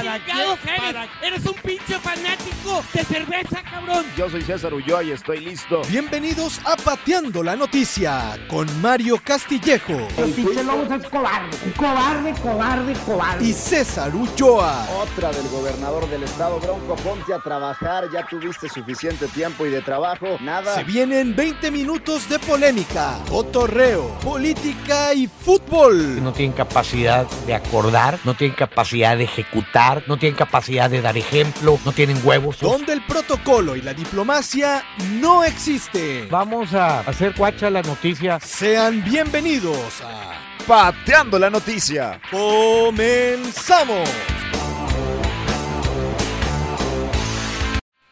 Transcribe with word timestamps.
¿Para 0.00 0.18
chingados 0.24 0.58
qué? 0.60 0.70
eres? 0.70 0.80
¿Para 0.80 1.08
Eres 1.22 1.46
un 1.46 1.54
pinche 1.54 1.98
fanático 1.98 2.82
de 2.94 3.04
cerveza, 3.04 3.62
cabrón. 3.62 4.04
Yo 4.16 4.30
soy 4.30 4.40
César 4.42 4.72
Ulloa 4.72 5.02
y 5.04 5.10
estoy 5.10 5.40
listo. 5.40 5.82
Bienvenidos 5.90 6.58
a 6.64 6.76
Pateando 6.76 7.42
la 7.42 7.54
Noticia 7.54 8.38
con 8.48 8.66
Mario 8.80 9.20
Castillejo 9.22 9.92
El 10.16 10.30
pinche 10.32 10.64
Lobos 10.64 10.90
es 10.90 11.06
cobarde, 11.08 11.56
cobarde, 11.76 12.32
cobarde, 12.40 12.92
cobarde. 13.04 13.44
y 13.46 13.52
César 13.52 14.14
Ulloa. 14.14 14.86
Otra 15.02 15.32
del 15.32 15.46
gobernador 15.48 16.08
del 16.08 16.22
estado, 16.22 16.58
Bronco, 16.60 16.96
ponte 16.96 17.34
a 17.34 17.38
trabajar, 17.38 18.08
ya 18.10 18.26
tuviste 18.26 18.68
suficiente 18.70 19.26
tiempo 19.28 19.66
y 19.66 19.70
de 19.70 19.82
trabajo, 19.82 20.38
nada. 20.40 20.74
Se 20.76 20.84
vienen 20.84 21.36
20 21.36 21.70
minutos 21.70 22.26
de 22.28 22.38
polémica, 22.38 23.18
cotorreo, 23.28 24.08
política 24.20 25.12
y 25.12 25.26
fútbol. 25.26 26.22
no 26.22 26.32
tienen 26.32 26.56
capacidad 26.56 27.26
de 27.46 27.54
acordar, 27.54 28.18
no 28.24 28.34
tienen 28.34 28.56
capacidad 28.56 29.16
de 29.16 29.24
ejecutar, 29.24 29.89
no 30.06 30.18
tienen 30.18 30.36
capacidad 30.36 30.88
de 30.90 31.00
dar 31.00 31.16
ejemplo, 31.16 31.78
no 31.84 31.92
tienen 31.92 32.20
huevos. 32.24 32.60
Donde 32.60 32.92
el 32.92 33.02
protocolo 33.02 33.76
y 33.76 33.82
la 33.82 33.94
diplomacia 33.94 34.84
no 35.20 35.44
existen. 35.44 36.28
Vamos 36.30 36.74
a 36.74 37.00
hacer 37.00 37.34
cuacha 37.34 37.70
la 37.70 37.82
noticia. 37.82 38.38
Sean 38.40 39.02
bienvenidos 39.04 40.00
a 40.02 40.34
Pateando 40.66 41.38
la 41.38 41.50
noticia. 41.50 42.20
Comenzamos. 42.30 44.08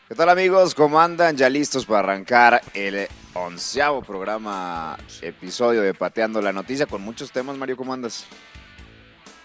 ¿Qué 0.09 0.15
tal 0.15 0.31
amigos? 0.31 0.75
¿Cómo 0.75 1.01
andan? 1.01 1.37
Ya 1.37 1.49
listos 1.49 1.85
para 1.85 2.01
arrancar 2.01 2.63
el 2.75 3.07
onceavo 3.35 4.03
programa, 4.03 4.97
episodio 5.21 5.83
de 5.83 5.95
Pateando 5.95 6.41
la 6.41 6.53
Noticia 6.53 6.87
con 6.87 7.03
muchos 7.03 7.31
temas. 7.31 7.57
Mario, 7.57 7.77
¿cómo 7.77 7.93
andas? 7.93 8.27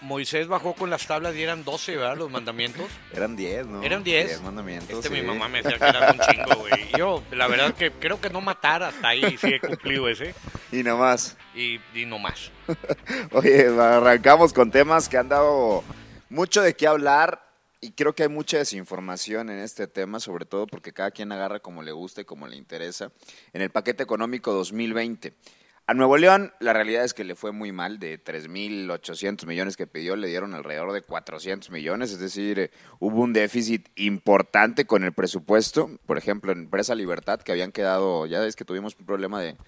Moisés 0.04 0.48
bajó 0.48 0.74
con 0.74 0.90
las 0.90 1.06
tablas 1.06 1.34
y 1.34 1.42
eran 1.42 1.64
12, 1.64 1.96
¿verdad? 1.96 2.16
Los 2.16 2.30
mandamientos. 2.30 2.84
Eran 3.12 3.36
10, 3.36 3.66
¿no? 3.66 3.82
¿Eran 3.82 4.04
10? 4.04 4.26
10 4.26 4.42
mandamientos. 4.42 4.90
Este 4.90 5.08
sí. 5.08 5.14
mi 5.14 5.22
mamá 5.22 5.48
me 5.48 5.62
decía 5.62 5.78
que 5.78 5.84
eran 5.84 6.14
un 6.14 6.26
chingo, 6.26 6.56
güey. 6.60 6.90
Yo, 6.96 7.22
la 7.32 7.48
verdad 7.48 7.74
que 7.74 7.90
creo 7.90 8.20
que 8.20 8.28
no 8.28 8.42
matar 8.42 8.82
hasta 8.82 9.08
ahí 9.08 9.36
sí 9.38 9.48
he 9.54 9.60
cumplido 9.60 10.08
ese. 10.08 10.34
Y 10.70 10.82
nomás. 10.82 11.36
Y, 11.54 11.80
y 11.94 12.04
no 12.04 12.18
más. 12.18 12.50
Oye, 13.32 13.66
arrancamos 13.66 14.52
con 14.52 14.70
temas 14.70 15.08
que 15.08 15.16
han 15.16 15.30
dado 15.30 15.82
mucho 16.28 16.60
de 16.60 16.74
qué 16.74 16.86
hablar 16.86 17.42
y 17.80 17.92
creo 17.92 18.14
que 18.14 18.24
hay 18.24 18.28
mucha 18.28 18.58
desinformación 18.58 19.50
en 19.50 19.58
este 19.58 19.86
tema, 19.86 20.20
sobre 20.20 20.44
todo 20.44 20.66
porque 20.66 20.92
cada 20.92 21.10
quien 21.10 21.32
agarra 21.32 21.60
como 21.60 21.82
le 21.82 21.92
gusta 21.92 22.20
y 22.20 22.24
como 22.24 22.46
le 22.46 22.56
interesa. 22.56 23.10
En 23.52 23.62
el 23.62 23.70
paquete 23.70 24.02
económico 24.02 24.52
2020. 24.52 25.34
A 25.86 25.92
Nuevo 25.92 26.16
León, 26.16 26.50
la 26.60 26.72
realidad 26.72 27.04
es 27.04 27.12
que 27.12 27.24
le 27.24 27.34
fue 27.34 27.52
muy 27.52 27.70
mal. 27.70 27.98
De 27.98 28.18
3.800 28.18 29.44
millones 29.46 29.76
que 29.76 29.86
pidió, 29.86 30.16
le 30.16 30.28
dieron 30.28 30.54
alrededor 30.54 30.92
de 30.92 31.02
400 31.02 31.70
millones. 31.70 32.10
Es 32.10 32.20
decir, 32.20 32.58
eh, 32.58 32.70
hubo 33.00 33.20
un 33.20 33.34
déficit 33.34 33.88
importante 33.96 34.86
con 34.86 35.04
el 35.04 35.12
presupuesto. 35.12 35.90
Por 36.06 36.16
ejemplo, 36.16 36.52
en 36.52 36.70
Presa 36.70 36.94
Libertad, 36.94 37.40
que 37.40 37.52
habían 37.52 37.70
quedado, 37.70 38.24
ya 38.24 38.40
ves 38.40 38.56
que 38.56 38.64
tuvimos 38.64 38.96
un 38.98 39.04
problema 39.04 39.42
de 39.42 39.58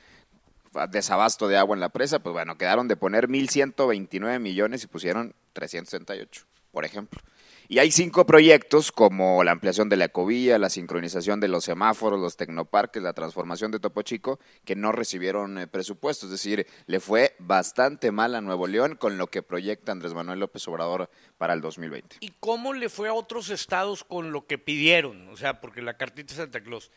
desabasto 0.90 1.48
de 1.48 1.58
agua 1.58 1.76
en 1.76 1.80
la 1.80 1.88
presa, 1.88 2.18
pues 2.18 2.32
bueno, 2.32 2.56
quedaron 2.58 2.88
de 2.88 2.96
poner 2.96 3.28
1.129 3.28 4.40
millones 4.40 4.84
y 4.84 4.86
pusieron 4.86 5.34
368, 5.54 6.44
por 6.70 6.84
ejemplo. 6.84 7.20
Y 7.68 7.80
hay 7.80 7.90
cinco 7.90 8.24
proyectos 8.26 8.92
como 8.92 9.42
la 9.42 9.50
ampliación 9.50 9.88
de 9.88 9.96
la 9.96 10.04
ecovía, 10.04 10.56
la 10.56 10.70
sincronización 10.70 11.40
de 11.40 11.48
los 11.48 11.64
semáforos, 11.64 12.20
los 12.20 12.36
tecnoparques, 12.36 13.02
la 13.02 13.12
transformación 13.12 13.72
de 13.72 13.80
Topo 13.80 14.02
Chico, 14.02 14.38
que 14.64 14.76
no 14.76 14.92
recibieron 14.92 15.58
eh, 15.58 15.66
presupuesto. 15.66 16.26
Es 16.26 16.32
decir, 16.32 16.64
le 16.86 17.00
fue 17.00 17.34
bastante 17.40 18.12
mal 18.12 18.36
a 18.36 18.40
Nuevo 18.40 18.68
León 18.68 18.94
con 18.94 19.18
lo 19.18 19.26
que 19.26 19.42
proyecta 19.42 19.90
Andrés 19.90 20.14
Manuel 20.14 20.38
López 20.38 20.66
Obrador 20.68 21.10
para 21.38 21.54
el 21.54 21.60
2020. 21.60 22.18
¿Y 22.20 22.34
cómo 22.38 22.72
le 22.72 22.88
fue 22.88 23.08
a 23.08 23.14
otros 23.14 23.50
estados 23.50 24.04
con 24.04 24.30
lo 24.30 24.46
que 24.46 24.58
pidieron? 24.58 25.28
O 25.30 25.36
sea, 25.36 25.60
porque 25.60 25.82
la 25.82 25.96
cartita 25.96 26.34
Santa 26.34 26.60
Claus. 26.60 26.92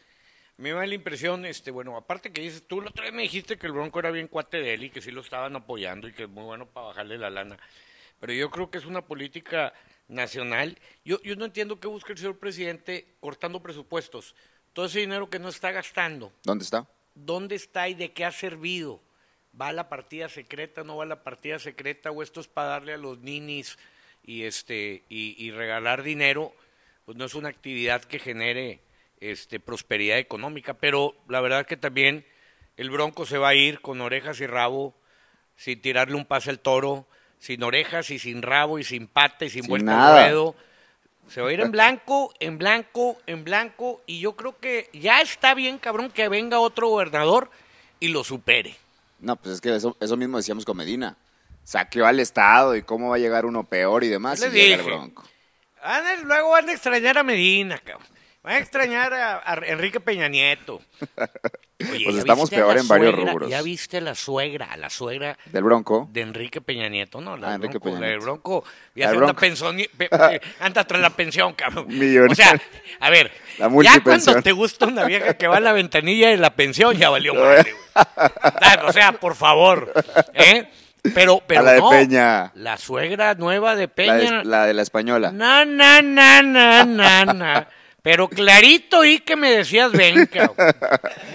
Me 0.58 0.72
da 0.72 0.86
la 0.86 0.94
impresión, 0.94 1.46
este, 1.46 1.72
bueno, 1.72 1.96
aparte 1.96 2.34
que 2.34 2.42
dices, 2.42 2.64
tú 2.68 2.82
la 2.82 2.90
otra 2.90 3.06
vez 3.06 3.14
me 3.14 3.22
dijiste 3.22 3.58
que 3.58 3.66
el 3.66 3.72
Bronco 3.72 3.98
era 4.00 4.12
bien 4.12 4.28
cuate 4.28 4.58
de 4.58 4.74
él 4.74 4.84
y 4.84 4.90
que 4.90 5.02
sí 5.02 5.10
lo 5.10 5.22
estaban 5.22 5.56
apoyando 5.56 6.08
y 6.08 6.14
que 6.14 6.24
es 6.24 6.30
muy 6.30 6.44
bueno 6.44 6.66
para 6.68 6.88
bajarle 6.88 7.18
la 7.18 7.30
lana. 7.30 7.58
Pero 8.20 8.34
yo 8.34 8.52
creo 8.52 8.70
que 8.70 8.78
es 8.78 8.86
una 8.86 9.02
política 9.02 9.74
nacional. 10.10 10.78
Yo, 11.06 11.22
yo 11.22 11.36
no 11.36 11.46
entiendo 11.46 11.80
qué 11.80 11.88
busca 11.88 12.12
el 12.12 12.18
señor 12.18 12.38
presidente 12.38 13.16
cortando 13.22 13.62
presupuestos. 13.62 14.36
Todo 14.74 14.88
ese 14.88 15.00
dinero 15.00 15.30
que 15.30 15.40
no 15.40 15.50
está 15.50 15.72
gastando, 15.72 16.34
¿Dónde 16.44 16.64
está? 16.66 16.86
¿dónde 17.16 17.56
está 17.56 17.88
y 17.88 17.94
de 17.94 18.12
qué 18.12 18.26
ha 18.26 18.32
servido? 18.32 19.02
¿Va 19.60 19.70
a 19.70 19.74
la 19.74 19.90
partida 19.90 20.30
secreta, 20.30 20.84
no 20.84 20.98
va 20.98 21.04
a 21.04 21.08
la 21.08 21.24
partida 21.24 21.60
secreta 21.60 22.12
o 22.12 22.22
esto 22.22 22.40
es 22.40 22.48
para 22.48 22.70
darle 22.70 22.94
a 22.94 22.98
los 22.98 23.20
ninis 23.20 23.78
y 24.24 24.44
este 24.44 25.04
y, 25.10 25.36
y 25.44 25.52
regalar 25.52 26.04
dinero? 26.04 26.54
Pues 27.06 27.18
no 27.18 27.26
es 27.26 27.34
una 27.34 27.50
actividad 27.50 28.04
que 28.04 28.20
genere 28.20 28.82
este 29.20 29.60
prosperidad 29.60 30.18
económica, 30.18 30.76
pero 30.76 31.16
la 31.28 31.42
verdad 31.42 31.66
que 31.66 31.78
también 31.78 32.26
el 32.78 32.90
Bronco 32.90 33.26
se 33.26 33.38
va 33.38 33.50
a 33.50 33.56
ir 33.56 33.82
con 33.82 34.00
orejas 34.02 34.40
y 34.40 34.48
rabo 34.48 34.96
sin 35.58 35.82
tirarle 35.82 36.16
un 36.16 36.26
pase 36.26 36.50
al 36.52 36.60
toro, 36.60 37.08
sin 37.40 37.64
orejas 37.64 38.10
y 38.12 38.20
sin 38.20 38.42
rabo 38.42 38.78
y 38.80 38.84
sin 38.84 39.08
pata 39.08 39.46
y 39.46 39.50
sin, 39.50 39.64
Sin 39.64 39.70
vuelta 39.70 39.92
nada. 39.92 40.18
al 40.26 40.30
ruedo. 40.32 40.56
Se 41.30 41.42
va 41.42 41.50
a 41.50 41.54
ir 41.54 41.60
en 41.62 41.72
blanco, 41.72 42.34
en 42.40 42.58
blanco, 42.58 43.18
en 43.28 43.44
blanco. 43.44 44.02
Y 44.08 44.20
yo 44.20 44.36
creo 44.36 44.58
que 44.60 44.90
ya 44.94 45.22
está 45.22 45.54
bien, 45.54 45.78
cabrón, 45.78 46.10
que 46.12 46.28
venga 46.28 46.60
otro 46.60 46.88
gobernador 46.90 47.52
y 48.00 48.08
lo 48.08 48.24
supere. 48.24 48.76
No, 49.20 49.36
pues 49.36 49.56
es 49.56 49.62
que 49.62 49.76
eso, 49.76 49.96
eso 50.00 50.18
mismo 50.18 50.38
decíamos 50.38 50.66
con 50.66 50.78
Medina. 50.78 51.16
Saqueó 51.64 52.08
al 52.08 52.20
Estado 52.20 52.76
y 52.76 52.82
cómo 52.82 53.10
va 53.10 53.18
a 53.18 53.20
llegar 53.20 53.46
uno 53.46 53.64
peor 53.64 54.04
y 54.04 54.08
demás. 54.08 54.40
Y 54.40 54.46
les 54.46 54.54
llega 54.54 54.76
el. 54.78 54.82
Bronco. 54.84 55.24
Van 55.84 56.06
a- 56.06 56.16
luego 56.16 56.50
van 56.50 56.68
a 56.68 56.72
extrañar 56.72 57.18
a 57.20 57.24
Medina, 57.24 57.78
cabrón. 57.78 58.08
Van 58.42 58.54
a 58.54 58.58
extrañar 58.60 59.14
a, 59.14 59.42
a 59.46 59.54
Enrique 59.66 60.00
Peña 60.00 60.28
Nieto. 60.30 60.82
Oye, 61.92 62.04
Pues 62.04 62.16
¿ya 62.16 62.20
estamos 62.22 62.50
peor 62.50 62.76
la 62.76 62.82
en 62.82 62.88
varios 62.88 63.16
rubros. 63.16 63.50
Ya 63.50 63.62
viste 63.62 64.02
la 64.02 64.14
suegra, 64.16 64.76
la 64.78 64.90
suegra 64.90 65.38
Del 65.46 65.64
Bronco. 65.64 66.10
de 66.12 66.22
Enrique 66.22 66.60
Peña 66.62 66.90
Nieto, 66.90 67.22
¿no? 67.22 67.38
La 67.38 67.48
Ah, 67.48 67.52
del 67.52 67.62
Enrique 67.64 67.78
Bronco, 67.80 67.86
Peña 67.86 68.00
la 68.00 68.08
del 68.08 68.18
Nieto. 68.20 68.26
Bronco 68.26 68.64
La 68.96 69.06
ya 69.06 69.10
se 69.12 69.16
anda, 69.18 69.34
pensoni- 69.34 69.90
pe- 69.98 70.10
pe- 70.10 70.42
anda 70.60 70.84
tras 70.86 71.02
la 71.02 71.10
pensión, 71.12 71.54
cabrón. 71.54 71.88
Millonario. 71.88 72.32
O 72.32 72.36
sea, 72.36 72.60
a 73.00 73.10
ver, 73.10 73.32
La 73.58 73.70
ya 73.82 74.02
cuando 74.04 74.42
te 74.42 74.52
gusta 74.52 74.88
una 74.88 75.06
vieja 75.06 75.36
que 75.36 75.48
va 75.48 75.58
a 75.58 75.62
la 75.62 75.72
ventanilla 75.74 76.30
de 76.30 76.38
la 76.38 76.54
pensión, 76.56 76.96
ya 76.98 77.10
valió 77.10 77.34
madre, 77.34 77.64
güey. 77.74 77.76
O 78.88 78.92
sea, 78.94 79.14
por 79.14 79.36
favor, 79.36 79.92
¿eh? 80.34 80.70
Pero, 81.14 81.42
pero 81.48 81.62
a 81.62 81.64
la 81.64 81.72
de 81.74 81.80
no, 81.80 81.90
Peña. 81.90 82.52
la 82.56 82.78
suegra 82.78 83.34
nueva 83.36 83.76
de 83.76 83.84
La 83.88 83.94
Peña. 83.94 84.14
de, 84.40 84.44
la 84.46 84.66
de 84.66 84.74
la 84.74 84.82
española. 84.82 85.32
Na, 85.32 85.64
na, 85.66 86.02
na, 86.02 86.42
na, 86.42 86.84
na, 86.86 87.26
na. 87.26 87.68
Pero 88.02 88.30
clarito 88.30 89.04
y 89.04 89.20
que 89.20 89.36
me 89.36 89.52
decías, 89.52 89.92
ven, 89.92 90.26
cabrón. 90.32 90.56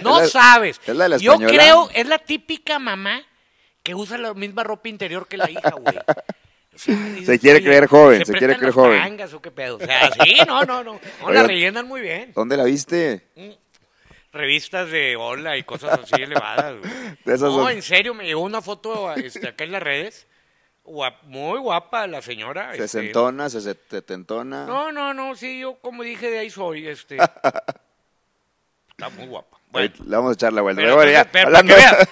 No 0.01 0.19
la- 0.19 0.27
sabes. 0.27 0.79
es 0.85 0.95
la 0.95 1.03
de 1.03 1.09
la 1.09 1.17
Yo 1.17 1.37
creo, 1.37 1.89
es 1.93 2.07
la 2.07 2.17
típica 2.17 2.79
mamá 2.79 3.21
que 3.83 3.93
usa 3.93 4.17
la 4.17 4.33
misma 4.33 4.63
ropa 4.63 4.89
interior 4.89 5.27
que 5.27 5.37
la 5.37 5.49
hija, 5.49 5.69
güey. 5.79 5.95
O 5.97 6.77
sea, 6.77 6.95
dices, 6.95 7.25
Se 7.27 7.39
quiere 7.39 7.63
creer 7.63 7.85
joven, 7.87 8.25
se 8.25 8.33
quiere 8.33 8.57
creer 8.57 8.73
joven. 8.73 8.99
tangas 8.99 9.33
o 9.33 9.41
qué 9.41 9.51
pedo. 9.51 9.77
O 9.77 9.79
sea, 9.79 10.09
sí, 10.23 10.35
no, 10.47 10.63
no, 10.63 10.83
no. 10.83 10.99
No, 11.21 11.31
la 11.31 11.43
rellenan 11.43 11.87
muy 11.87 12.01
bien. 12.01 12.31
¿Dónde 12.35 12.57
la 12.57 12.63
viste? 12.65 13.27
Revistas 14.33 14.89
de 14.91 15.15
hola 15.15 15.55
y 15.57 15.63
cosas 15.63 15.99
así 16.03 16.21
elevadas, 16.21 16.75
güey. 16.79 16.91
No, 17.25 17.37
son- 17.37 17.71
en 17.71 17.81
serio, 17.81 18.13
me 18.13 18.25
llegó 18.25 18.41
una 18.41 18.61
foto 18.61 19.13
este, 19.13 19.47
acá 19.47 19.63
en 19.63 19.71
las 19.71 19.83
redes. 19.83 20.27
Guap- 20.85 21.23
muy 21.23 21.59
guapa 21.59 22.05
la 22.07 22.21
señora. 22.21 22.71
Se 22.75 22.85
este, 22.85 23.01
sentona, 23.01 23.49
se 23.49 23.59
setentona. 23.61 24.65
No, 24.65 24.91
no, 24.91 25.13
no, 25.13 25.35
sí, 25.35 25.59
yo 25.59 25.75
como 25.79 26.03
dije 26.03 26.29
de 26.29 26.39
ahí 26.39 26.49
soy, 26.49 26.87
este. 26.87 27.17
Está 28.89 29.09
muy 29.09 29.27
guapa. 29.27 29.57
Bueno, 29.71 29.93
Le 30.05 30.15
vamos 30.15 30.29
a 30.31 30.33
echar 30.35 30.53
la 30.53 30.61
vuelta. 30.61 30.81
pero, 30.81 30.97
Pero 30.97 31.27
pero 31.31 31.47
hablando- 31.47 31.75
veas, 31.75 32.07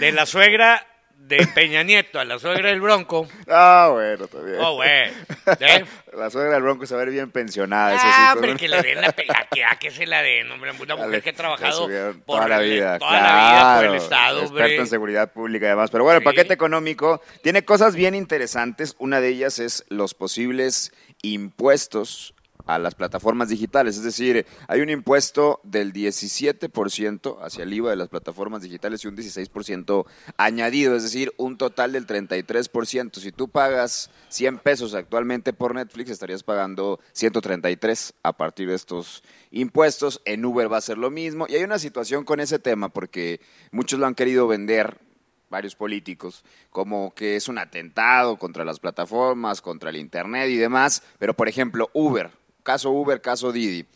de 0.00 0.12
la 0.12 0.26
suegra 0.26 0.86
de 1.26 1.46
Peña 1.54 1.82
Nieto 1.82 2.20
a 2.20 2.24
la 2.24 2.38
suegra 2.38 2.68
del 2.70 2.80
Bronco. 2.80 3.26
Ah, 3.48 3.90
bueno, 3.92 4.26
también. 4.28 4.58
Oh, 4.60 4.74
güey. 4.74 4.88
¿eh? 4.90 5.12
La 6.16 6.30
suegra 6.30 6.54
del 6.54 6.62
Bronco 6.62 6.86
se 6.86 6.94
va 6.94 7.02
a 7.02 7.04
ver 7.04 7.12
bien 7.12 7.30
pensionada. 7.30 7.94
eso 7.94 8.02
sí, 8.02 8.08
Ah, 8.10 8.30
con 8.34 8.44
hombre, 8.44 8.56
que 8.58 8.68
le 8.68 8.80
den 8.82 9.00
la 9.02 9.12
pe- 9.12 9.26
a 9.28 9.46
que, 9.48 9.64
a 9.64 9.76
que 9.78 9.90
se 9.90 10.06
la 10.06 10.22
den, 10.22 10.50
hombre, 10.50 10.70
una 10.70 10.94
mujer 10.94 11.10
Dale, 11.10 11.22
que 11.22 11.30
ha 11.30 11.32
trabajado 11.34 11.88
por 12.24 12.36
toda 12.36 12.48
la 12.48 12.58
vida, 12.60 12.98
toda 12.98 13.12
la 13.12 13.18
vida 13.20 13.74
por 13.76 13.84
el 13.84 13.90
claro, 13.90 13.94
Estado, 13.94 14.38
experto 14.40 14.62
hombre. 14.64 14.76
en 14.76 14.86
seguridad 14.86 15.32
pública 15.32 15.66
y 15.66 15.68
demás. 15.68 15.90
Pero 15.90 16.04
bueno, 16.04 16.16
el 16.18 16.22
Sí. 16.22 16.24
paquete 16.24 16.54
económico 16.54 17.20
tiene 17.42 17.64
cosas 17.66 17.94
bien 17.94 18.14
interesantes. 18.14 18.94
Una 18.98 19.20
de 19.20 19.28
ellas 19.28 19.58
es 19.58 19.84
los 19.88 20.14
posibles 20.14 20.92
impuestos 21.22 22.34
a 22.66 22.78
las 22.78 22.94
plataformas 22.94 23.48
digitales. 23.48 23.96
Es 23.96 24.02
decir, 24.02 24.44
hay 24.68 24.80
un 24.80 24.90
impuesto 24.90 25.60
del 25.62 25.92
17% 25.92 27.38
hacia 27.40 27.62
el 27.62 27.72
IVA 27.72 27.90
de 27.90 27.96
las 27.96 28.08
plataformas 28.08 28.62
digitales 28.62 29.04
y 29.04 29.08
un 29.08 29.16
16% 29.16 30.04
añadido, 30.36 30.96
es 30.96 31.04
decir, 31.04 31.32
un 31.36 31.56
total 31.56 31.92
del 31.92 32.06
33%. 32.06 33.18
Si 33.18 33.32
tú 33.32 33.48
pagas 33.48 34.10
100 34.28 34.58
pesos 34.58 34.94
actualmente 34.94 35.52
por 35.52 35.74
Netflix, 35.74 36.10
estarías 36.10 36.42
pagando 36.42 37.00
133 37.12 38.14
a 38.22 38.32
partir 38.36 38.68
de 38.68 38.74
estos 38.74 39.22
impuestos. 39.50 40.20
En 40.24 40.44
Uber 40.44 40.70
va 40.70 40.78
a 40.78 40.82
ser 40.82 40.98
lo 40.98 41.10
mismo. 41.10 41.46
Y 41.48 41.54
hay 41.54 41.64
una 41.64 41.78
situación 41.78 42.24
con 42.24 42.40
ese 42.40 42.58
tema 42.58 42.88
porque 42.88 43.40
muchos 43.70 44.00
lo 44.00 44.06
han 44.06 44.14
querido 44.14 44.48
vender 44.48 44.98
varios 45.48 45.76
políticos, 45.76 46.44
como 46.70 47.14
que 47.14 47.36
es 47.36 47.48
un 47.48 47.58
atentado 47.58 48.36
contra 48.36 48.64
las 48.64 48.80
plataformas, 48.80 49.62
contra 49.62 49.90
el 49.90 49.96
Internet 49.96 50.50
y 50.50 50.56
demás, 50.56 51.04
pero 51.18 51.34
por 51.34 51.48
ejemplo, 51.48 51.88
Uber, 51.92 52.30
caso 52.66 52.90
Uber, 52.90 53.20
caso 53.20 53.52
Didi, 53.52 53.86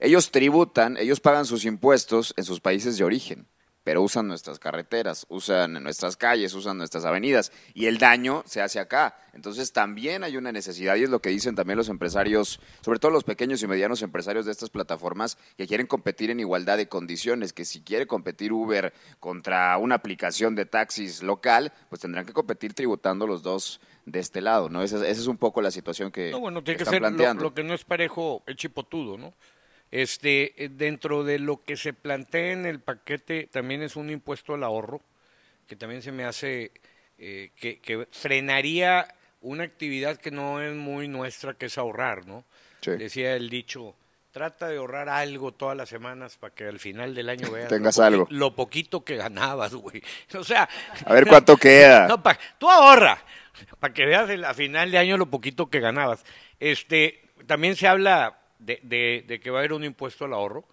ellos 0.00 0.30
tributan, 0.30 0.96
ellos 0.96 1.20
pagan 1.20 1.44
sus 1.44 1.66
impuestos 1.66 2.32
en 2.38 2.44
sus 2.44 2.60
países 2.60 2.96
de 2.96 3.04
origen 3.04 3.46
pero 3.84 4.02
usan 4.02 4.26
nuestras 4.26 4.58
carreteras, 4.58 5.26
usan 5.28 5.74
nuestras 5.74 6.16
calles, 6.16 6.54
usan 6.54 6.78
nuestras 6.78 7.04
avenidas 7.04 7.52
y 7.74 7.84
el 7.86 7.98
daño 7.98 8.42
se 8.46 8.62
hace 8.62 8.80
acá. 8.80 9.16
Entonces 9.34 9.72
también 9.72 10.24
hay 10.24 10.38
una 10.38 10.52
necesidad 10.52 10.96
y 10.96 11.02
es 11.02 11.10
lo 11.10 11.20
que 11.20 11.28
dicen 11.28 11.54
también 11.54 11.76
los 11.76 11.90
empresarios, 11.90 12.60
sobre 12.80 12.98
todo 12.98 13.12
los 13.12 13.24
pequeños 13.24 13.62
y 13.62 13.66
medianos 13.66 14.00
empresarios 14.00 14.46
de 14.46 14.52
estas 14.52 14.70
plataformas 14.70 15.36
que 15.58 15.66
quieren 15.66 15.86
competir 15.86 16.30
en 16.30 16.40
igualdad 16.40 16.78
de 16.78 16.88
condiciones, 16.88 17.52
que 17.52 17.66
si 17.66 17.82
quiere 17.82 18.06
competir 18.06 18.52
Uber 18.52 18.94
contra 19.20 19.76
una 19.76 19.96
aplicación 19.96 20.54
de 20.54 20.64
taxis 20.64 21.22
local, 21.22 21.72
pues 21.90 22.00
tendrán 22.00 22.24
que 22.24 22.32
competir 22.32 22.72
tributando 22.72 23.26
los 23.26 23.42
dos 23.42 23.80
de 24.06 24.20
este 24.20 24.40
lado, 24.40 24.68
¿no? 24.68 24.82
Esa, 24.82 25.06
es 25.06 25.26
un 25.26 25.38
poco 25.38 25.62
la 25.62 25.70
situación 25.70 26.10
que, 26.10 26.30
no, 26.30 26.40
bueno, 26.40 26.62
tiene 26.62 26.78
que, 26.78 26.84
ser 26.84 26.98
planteando. 26.98 27.42
Lo, 27.42 27.50
lo, 27.50 27.54
que 27.54 27.64
no 27.64 27.74
es 27.74 27.84
parejo 27.84 28.42
el 28.46 28.56
chipotudo, 28.56 29.16
¿no? 29.16 29.34
Este, 29.90 30.64
eh, 30.64 30.68
dentro 30.70 31.24
de 31.24 31.38
lo 31.38 31.62
que 31.62 31.76
se 31.76 31.92
plantea 31.92 32.52
en 32.52 32.66
el 32.66 32.80
paquete 32.80 33.48
también 33.50 33.82
es 33.82 33.96
un 33.96 34.10
impuesto 34.10 34.54
al 34.54 34.64
ahorro, 34.64 35.00
que 35.66 35.76
también 35.76 36.02
se 36.02 36.12
me 36.12 36.24
hace 36.24 36.72
eh, 37.18 37.50
que, 37.56 37.78
que, 37.78 38.06
frenaría 38.10 39.06
una 39.40 39.64
actividad 39.64 40.16
que 40.16 40.30
no 40.30 40.60
es 40.60 40.74
muy 40.74 41.06
nuestra, 41.06 41.54
que 41.54 41.66
es 41.66 41.78
ahorrar, 41.78 42.26
¿no? 42.26 42.44
Sí. 42.80 42.90
Decía 42.92 43.34
el 43.36 43.48
dicho, 43.48 43.94
trata 44.32 44.68
de 44.68 44.78
ahorrar 44.78 45.08
algo 45.08 45.52
todas 45.52 45.76
las 45.76 45.88
semanas 45.88 46.36
para 46.38 46.52
que 46.54 46.64
al 46.64 46.80
final 46.80 47.14
del 47.14 47.28
año 47.28 47.50
veas 47.52 47.68
Tengas 47.68 47.96
lo, 47.98 48.04
algo. 48.04 48.26
lo 48.30 48.54
poquito 48.54 49.04
que 49.04 49.16
ganabas, 49.16 49.74
güey. 49.74 50.02
O 50.36 50.42
sea, 50.44 50.68
A 51.06 51.14
ver 51.14 51.26
cuánto 51.26 51.56
queda. 51.58 52.08
no, 52.08 52.22
pa- 52.22 52.38
tú 52.58 52.68
ahorra, 52.68 53.22
para 53.80 53.92
que 53.94 54.04
veas 54.06 54.28
el- 54.30 54.44
a 54.44 54.54
final 54.54 54.90
de 54.90 54.98
año 54.98 55.16
lo 55.16 55.26
poquito 55.26 55.68
que 55.70 55.80
ganabas. 55.80 56.24
Este, 56.60 57.22
también 57.46 57.76
se 57.76 57.86
habla 57.88 58.38
de, 58.58 58.80
de- 58.82 59.24
de 59.26 59.40
que 59.40 59.50
va 59.50 59.58
a 59.58 59.60
haber 59.60 59.72
un 59.72 59.84
impuesto 59.84 60.24
al 60.24 60.32
ahorro. 60.32 60.64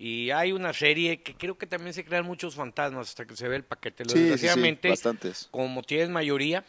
Y 0.00 0.30
hay 0.30 0.52
una 0.52 0.72
serie 0.72 1.22
que 1.22 1.34
creo 1.34 1.58
que 1.58 1.66
también 1.66 1.92
se 1.92 2.04
crean 2.04 2.24
muchos 2.24 2.54
fantasmas 2.54 3.08
hasta 3.08 3.26
que 3.26 3.34
se 3.34 3.48
ve 3.48 3.56
el 3.56 3.64
paquete. 3.64 4.04
Sí, 4.04 4.10
sí, 4.10 4.14
sí, 4.16 4.20
Desgraciadamente, 4.22 4.88
bastantes. 4.90 5.48
como 5.50 5.82
tienes 5.82 6.08
mayoría, 6.08 6.64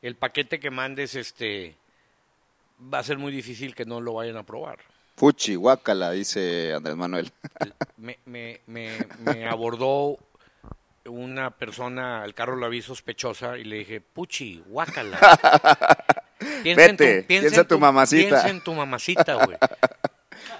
el 0.00 0.16
paquete 0.16 0.58
que 0.58 0.70
mandes 0.70 1.14
este 1.14 1.76
va 2.92 2.98
a 3.00 3.02
ser 3.04 3.18
muy 3.18 3.30
difícil 3.30 3.74
que 3.74 3.84
no 3.84 4.00
lo 4.00 4.14
vayan 4.14 4.36
a 4.38 4.40
aprobar. 4.40 4.78
Fuchi, 5.16 5.54
guácala, 5.54 6.10
dice 6.12 6.72
Andrés 6.72 6.96
Manuel. 6.96 7.30
me, 7.98 8.18
me, 8.24 8.60
me, 8.66 9.06
me 9.18 9.46
abordó 9.46 10.16
una 11.06 11.50
persona, 11.50 12.22
al 12.22 12.34
carro 12.34 12.56
la 12.56 12.68
vi 12.68 12.82
sospechosa 12.82 13.58
y 13.58 13.64
le 13.64 13.76
dije, 13.76 14.00
Puchi, 14.00 14.62
guácala. 14.66 15.18
Piensa 16.62 16.86
en 16.86 16.96
Vete, 16.96 17.22
piensa 17.22 17.60
en 17.60 17.68
tu 17.68 17.78
mamacita. 17.78 18.28
Piensa 18.28 18.48
en 18.48 18.60
tu 18.62 18.74
mamacita, 18.74 19.34
güey. 19.44 19.56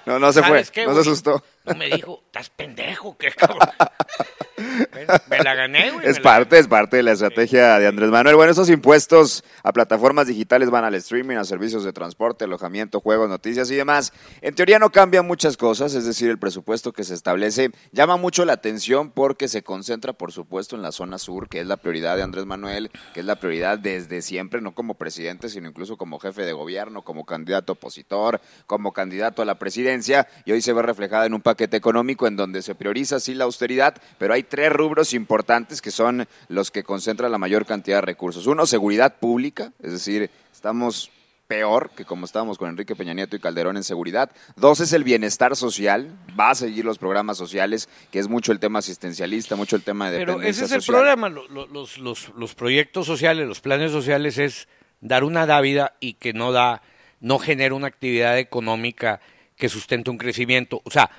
No, 0.06 0.18
no 0.18 0.32
se 0.32 0.40
fue, 0.40 0.48
¿Sabes 0.48 0.70
qué, 0.70 0.86
no 0.86 0.94
se 0.94 1.00
asustó. 1.00 1.42
No 1.64 1.74
me 1.74 1.88
dijo, 1.88 2.22
estás 2.26 2.50
pendejo, 2.50 3.16
qué 3.16 3.30
cabrón. 3.30 3.60
Me 5.28 5.38
la 5.38 5.54
gané, 5.54 5.90
güey. 5.90 6.06
Es 6.06 6.20
parte, 6.20 6.58
es 6.58 6.68
parte 6.68 6.98
de 6.98 7.02
la 7.02 7.12
estrategia 7.12 7.78
de 7.78 7.86
Andrés 7.86 8.10
Manuel. 8.10 8.36
Bueno, 8.36 8.52
esos 8.52 8.70
impuestos 8.70 9.44
a 9.62 9.72
plataformas 9.72 10.26
digitales 10.26 10.70
van 10.70 10.84
al 10.84 10.94
streaming, 10.94 11.36
a 11.36 11.44
servicios 11.44 11.84
de 11.84 11.92
transporte, 11.92 12.44
alojamiento, 12.44 13.00
juegos, 13.00 13.28
noticias 13.28 13.70
y 13.70 13.74
demás. 13.74 14.12
En 14.40 14.54
teoría 14.54 14.78
no 14.78 14.90
cambian 14.90 15.26
muchas 15.26 15.56
cosas, 15.56 15.94
es 15.94 16.04
decir, 16.04 16.30
el 16.30 16.38
presupuesto 16.38 16.92
que 16.92 17.04
se 17.04 17.14
establece 17.14 17.70
llama 17.92 18.16
mucho 18.16 18.44
la 18.44 18.54
atención 18.54 19.10
porque 19.10 19.48
se 19.48 19.62
concentra, 19.62 20.12
por 20.12 20.32
supuesto, 20.32 20.76
en 20.76 20.82
la 20.82 20.92
zona 20.92 21.18
sur, 21.18 21.48
que 21.48 21.60
es 21.60 21.66
la 21.66 21.76
prioridad 21.76 22.16
de 22.16 22.22
Andrés 22.22 22.46
Manuel, 22.46 22.90
que 23.14 23.20
es 23.20 23.26
la 23.26 23.36
prioridad 23.36 23.78
desde 23.78 24.22
siempre, 24.22 24.60
no 24.60 24.74
como 24.74 24.94
presidente, 24.94 25.48
sino 25.48 25.68
incluso 25.68 25.96
como 25.96 26.18
jefe 26.18 26.42
de 26.42 26.52
gobierno, 26.52 27.02
como 27.02 27.24
candidato 27.24 27.72
opositor, 27.72 28.40
como 28.66 28.92
candidato 28.92 29.42
a 29.42 29.44
la 29.44 29.58
presidencia, 29.58 30.28
y 30.44 30.52
hoy 30.52 30.62
se 30.62 30.72
ve 30.72 30.82
reflejada 30.82 31.26
en 31.26 31.34
un 31.34 31.40
paquete 31.52 31.76
económico 31.76 32.26
en 32.26 32.36
donde 32.36 32.62
se 32.62 32.74
prioriza 32.74 33.20
sí 33.20 33.34
la 33.34 33.44
austeridad, 33.44 33.94
pero 34.18 34.32
hay 34.34 34.42
tres 34.42 34.72
rubros 34.72 35.12
importantes 35.12 35.82
que 35.82 35.90
son 35.90 36.26
los 36.48 36.70
que 36.70 36.82
concentran 36.82 37.30
la 37.30 37.38
mayor 37.38 37.66
cantidad 37.66 37.98
de 37.98 38.02
recursos. 38.06 38.46
Uno, 38.46 38.64
seguridad 38.66 39.16
pública, 39.18 39.72
es 39.82 39.92
decir, 39.92 40.30
estamos 40.52 41.10
peor 41.46 41.90
que 41.94 42.06
como 42.06 42.24
estábamos 42.24 42.56
con 42.56 42.70
Enrique 42.70 42.96
Peña 42.96 43.12
Nieto 43.12 43.36
y 43.36 43.38
Calderón 43.40 43.76
en 43.76 43.84
seguridad. 43.84 44.30
Dos 44.56 44.80
es 44.80 44.94
el 44.94 45.04
bienestar 45.04 45.54
social, 45.54 46.16
va 46.38 46.48
a 46.50 46.54
seguir 46.54 46.86
los 46.86 46.96
programas 46.96 47.36
sociales, 47.36 47.90
que 48.10 48.18
es 48.20 48.28
mucho 48.28 48.52
el 48.52 48.58
tema 48.60 48.78
asistencialista, 48.78 49.54
mucho 49.54 49.76
el 49.76 49.82
tema 49.82 50.10
de 50.10 50.18
Pero 50.18 50.32
dependencia 50.32 50.64
ese 50.64 50.76
es 50.78 50.88
el 50.88 50.94
problema. 50.94 51.28
lo- 51.28 51.46
lo- 51.48 51.66
Los, 51.66 51.98
los, 51.98 52.30
los 52.36 52.54
proyectos 52.54 53.04
sociales, 53.06 53.46
los 53.46 53.60
planes 53.60 53.92
sociales 53.92 54.38
es 54.38 54.66
dar 55.02 55.24
una 55.24 55.44
dávida 55.44 55.92
y 56.00 56.14
que 56.14 56.32
no 56.32 56.52
da, 56.52 56.80
no 57.20 57.38
genera 57.38 57.74
una 57.74 57.88
actividad 57.88 58.38
económica 58.38 59.20
que 59.56 59.68
sustente 59.68 60.08
un 60.10 60.16
crecimiento. 60.16 60.80
O 60.84 60.90
sea, 60.90 61.10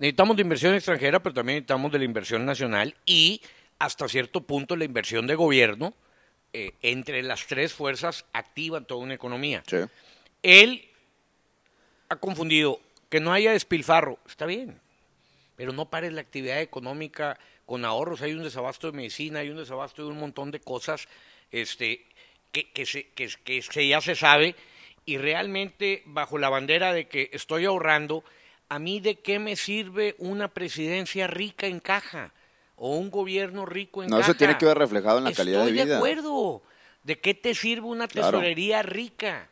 necesitamos 0.00 0.34
de 0.36 0.42
inversión 0.42 0.74
extranjera, 0.74 1.22
pero 1.22 1.32
también 1.34 1.58
necesitamos 1.58 1.92
de 1.92 1.98
la 1.98 2.04
inversión 2.04 2.44
nacional 2.44 2.96
y 3.06 3.40
hasta 3.78 4.08
cierto 4.08 4.40
punto 4.40 4.74
la 4.74 4.84
inversión 4.84 5.28
de 5.28 5.36
gobierno. 5.36 5.94
eh, 6.52 6.72
entre 6.82 7.22
las 7.22 7.46
tres 7.46 7.72
fuerzas 7.72 8.24
activan 8.32 8.84
toda 8.84 9.00
una 9.04 9.14
economía. 9.14 9.62
Sí. 9.68 9.76
Él 10.42 10.88
ha 12.08 12.16
confundido 12.16 12.80
que 13.08 13.20
no 13.20 13.32
haya 13.32 13.52
despilfarro, 13.52 14.18
está 14.26 14.46
bien, 14.46 14.80
pero 15.54 15.72
no 15.72 15.88
pares 15.88 16.12
la 16.12 16.22
actividad 16.22 16.60
económica 16.60 17.38
con 17.66 17.84
ahorros, 17.84 18.22
hay 18.22 18.32
un 18.32 18.42
desabasto 18.42 18.90
de 18.90 18.96
medicina, 18.96 19.38
hay 19.40 19.50
un 19.50 19.58
desabasto 19.58 20.02
de 20.02 20.08
un 20.10 20.18
montón 20.18 20.50
de 20.50 20.58
cosas 20.58 21.06
este, 21.52 22.04
que, 22.50 22.68
que, 22.72 22.84
se, 22.84 23.10
que, 23.10 23.28
que 23.44 23.62
se- 23.62 23.86
ya 23.86 24.00
se 24.00 24.16
sabe 24.16 24.56
y 25.06 25.18
realmente 25.18 26.02
bajo 26.06 26.36
la 26.36 26.48
bandera 26.48 26.92
de 26.92 27.06
que 27.06 27.30
estoy 27.32 27.64
ahorrando, 27.64 28.24
a 28.70 28.78
mí 28.78 29.00
de 29.00 29.16
qué 29.16 29.38
me 29.38 29.56
sirve 29.56 30.14
una 30.18 30.48
presidencia 30.48 31.26
rica 31.26 31.66
en 31.66 31.80
caja 31.80 32.32
o 32.76 32.96
un 32.96 33.10
gobierno 33.10 33.66
rico 33.66 34.02
en 34.02 34.08
No, 34.08 34.16
caja. 34.18 34.30
eso 34.30 34.38
tiene 34.38 34.56
que 34.56 34.64
ver 34.64 34.78
reflejado 34.78 35.18
en 35.18 35.24
la 35.24 35.32
calidad 35.32 35.58
de 35.58 35.64
Estoy 35.66 35.78
de 35.78 35.84
vida. 35.84 35.96
acuerdo. 35.98 36.62
¿De 37.02 37.18
qué 37.18 37.34
te 37.34 37.54
sirve 37.54 37.86
una 37.86 38.08
Claro. 38.08 38.38
tesorería 38.38 38.82
rica? 38.82 39.48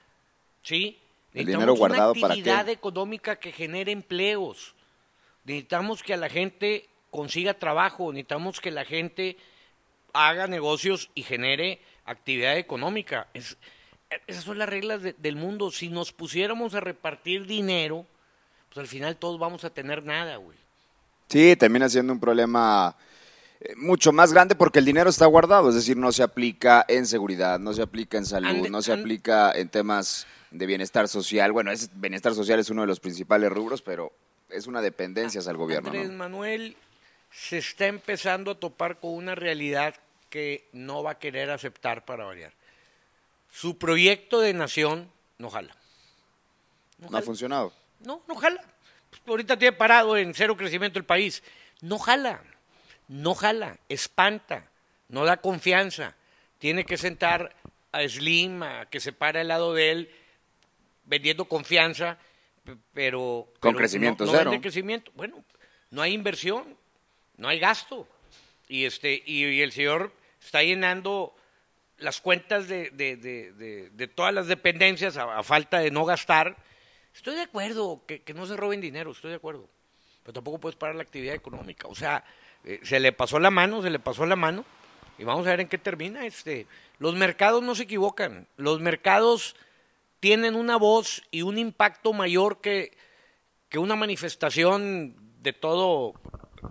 ¿Sí? 0.62 0.98
El 1.34 1.46
dinero 1.46 1.74
guardado, 1.74 2.12
una 2.12 2.20
¿para 2.20 2.34
qué? 2.34 2.40
actividad 2.40 2.68
económica 2.70 3.36
que 3.36 3.52
genere 3.52 3.92
empleos. 3.92 4.74
Necesitamos 5.44 6.02
que 6.02 6.14
a 6.14 6.16
la 6.16 6.28
gente 6.30 6.88
consiga 7.10 7.54
trabajo, 7.54 8.12
necesitamos 8.12 8.60
que 8.60 8.70
la 8.70 8.84
gente 8.84 9.36
haga 10.12 10.46
negocios 10.46 11.10
y 11.14 11.22
genere 11.22 11.80
actividad 12.04 12.56
económica. 12.56 13.28
Es- 13.34 13.56
esas 14.26 14.44
son 14.44 14.58
las 14.58 14.68
reglas 14.68 15.02
de- 15.02 15.12
del 15.14 15.36
mundo. 15.36 15.70
Si 15.70 15.88
nos 15.88 16.12
pusiéramos 16.12 16.74
a 16.74 16.80
repartir 16.80 17.46
dinero, 17.46 18.06
pues 18.68 18.78
al 18.78 18.86
final 18.88 19.16
todos 19.16 19.38
vamos 19.38 19.64
a 19.64 19.70
tener 19.70 20.04
nada, 20.04 20.36
güey. 20.36 20.56
Sí, 21.28 21.56
termina 21.56 21.88
siendo 21.88 22.12
un 22.12 22.20
problema 22.20 22.96
eh, 23.60 23.74
mucho 23.76 24.12
más 24.12 24.32
grande 24.32 24.54
porque 24.54 24.78
el 24.78 24.84
dinero 24.84 25.10
está 25.10 25.26
guardado, 25.26 25.68
es 25.68 25.74
decir, 25.74 25.96
no 25.96 26.10
se 26.12 26.22
aplica 26.22 26.84
en 26.88 27.06
seguridad, 27.06 27.58
no 27.58 27.72
se 27.74 27.82
aplica 27.82 28.16
en 28.18 28.24
salud, 28.26 28.68
no 28.68 28.80
se 28.82 28.92
and- 28.92 29.00
aplica 29.02 29.52
en 29.52 29.68
temas 29.68 30.26
de 30.50 30.64
bienestar 30.66 31.08
social. 31.08 31.52
Bueno, 31.52 31.70
es, 31.70 31.90
bienestar 32.00 32.34
social 32.34 32.58
es 32.58 32.70
uno 32.70 32.82
de 32.82 32.86
los 32.86 33.00
principales 33.00 33.50
rubros, 33.50 33.82
pero 33.82 34.12
es 34.48 34.66
una 34.66 34.80
dependencia 34.80 35.40
el 35.46 35.56
gobierno. 35.58 35.90
Andrés 35.90 36.08
¿no? 36.10 36.16
Manuel 36.16 36.76
se 37.30 37.58
está 37.58 37.86
empezando 37.86 38.52
a 38.52 38.54
topar 38.58 38.98
con 38.98 39.10
una 39.12 39.34
realidad 39.34 39.94
que 40.30 40.66
no 40.72 41.02
va 41.02 41.12
a 41.12 41.18
querer 41.18 41.50
aceptar 41.50 42.04
para 42.06 42.24
variar. 42.24 42.52
Su 43.52 43.76
proyecto 43.76 44.40
de 44.40 44.54
nación 44.54 45.10
no 45.36 45.50
jala. 45.50 45.76
No 46.98 47.10
No 47.10 47.18
ha 47.18 47.22
funcionado. 47.22 47.72
No, 48.00 48.22
no 48.28 48.34
jala. 48.36 48.62
Pues 49.10 49.22
ahorita 49.26 49.58
tiene 49.58 49.72
parado 49.76 50.16
en 50.16 50.34
cero 50.34 50.56
crecimiento 50.56 50.98
el 50.98 51.04
país. 51.04 51.42
No 51.80 51.98
jala. 51.98 52.42
No 53.08 53.34
jala. 53.34 53.78
Espanta. 53.88 54.68
No 55.08 55.24
da 55.24 55.38
confianza. 55.38 56.14
Tiene 56.58 56.84
que 56.84 56.96
sentar 56.96 57.54
a 57.92 58.06
Slim, 58.08 58.62
a 58.62 58.86
que 58.86 59.00
se 59.00 59.12
para 59.12 59.40
al 59.40 59.48
lado 59.48 59.72
de 59.74 59.90
él, 59.90 60.10
vendiendo 61.04 61.46
confianza, 61.46 62.18
pero... 62.92 63.48
Con 63.60 63.72
pero 63.72 63.78
crecimiento 63.78 64.26
no, 64.26 64.32
no 64.32 64.38
cero. 64.38 64.52
crecimiento. 64.60 65.10
Bueno, 65.14 65.42
no 65.90 66.02
hay 66.02 66.12
inversión, 66.12 66.76
no 67.36 67.48
hay 67.48 67.58
gasto. 67.58 68.06
Y, 68.68 68.84
este, 68.84 69.22
y, 69.24 69.46
y 69.46 69.62
el 69.62 69.72
señor 69.72 70.12
está 70.42 70.62
llenando 70.62 71.34
las 71.96 72.20
cuentas 72.20 72.68
de, 72.68 72.90
de, 72.90 73.16
de, 73.16 73.52
de- 73.52 73.90
de 73.90 74.08
todas 74.08 74.34
las 74.34 74.46
dependencias 74.46 75.16
a, 75.16 75.38
a 75.38 75.42
falta 75.42 75.78
de 75.78 75.90
no 75.90 76.04
gastar. 76.04 76.56
Estoy 77.18 77.34
de 77.34 77.42
acuerdo 77.42 78.00
que, 78.06 78.22
que 78.22 78.32
no 78.32 78.46
se 78.46 78.56
roben 78.56 78.80
dinero, 78.80 79.10
estoy 79.10 79.30
de 79.30 79.36
acuerdo. 79.38 79.68
Pero 80.22 80.34
tampoco 80.34 80.60
puedes 80.60 80.76
parar 80.76 80.94
la 80.94 81.02
actividad 81.02 81.34
económica. 81.34 81.88
O 81.88 81.94
sea, 81.96 82.22
eh, 82.64 82.78
se 82.84 83.00
le 83.00 83.10
pasó 83.10 83.40
la 83.40 83.50
mano, 83.50 83.82
se 83.82 83.90
le 83.90 83.98
pasó 83.98 84.24
la 84.24 84.36
mano. 84.36 84.64
Y 85.18 85.24
vamos 85.24 85.44
a 85.48 85.50
ver 85.50 85.58
en 85.58 85.68
qué 85.68 85.78
termina. 85.78 86.24
Este, 86.24 86.68
los 87.00 87.16
mercados 87.16 87.60
no 87.60 87.74
se 87.74 87.82
equivocan. 87.82 88.46
Los 88.56 88.78
mercados 88.80 89.56
tienen 90.20 90.54
una 90.54 90.76
voz 90.76 91.24
y 91.32 91.42
un 91.42 91.58
impacto 91.58 92.12
mayor 92.12 92.60
que, 92.60 92.96
que 93.68 93.80
una 93.80 93.96
manifestación 93.96 95.16
de 95.42 95.52
todo 95.52 96.14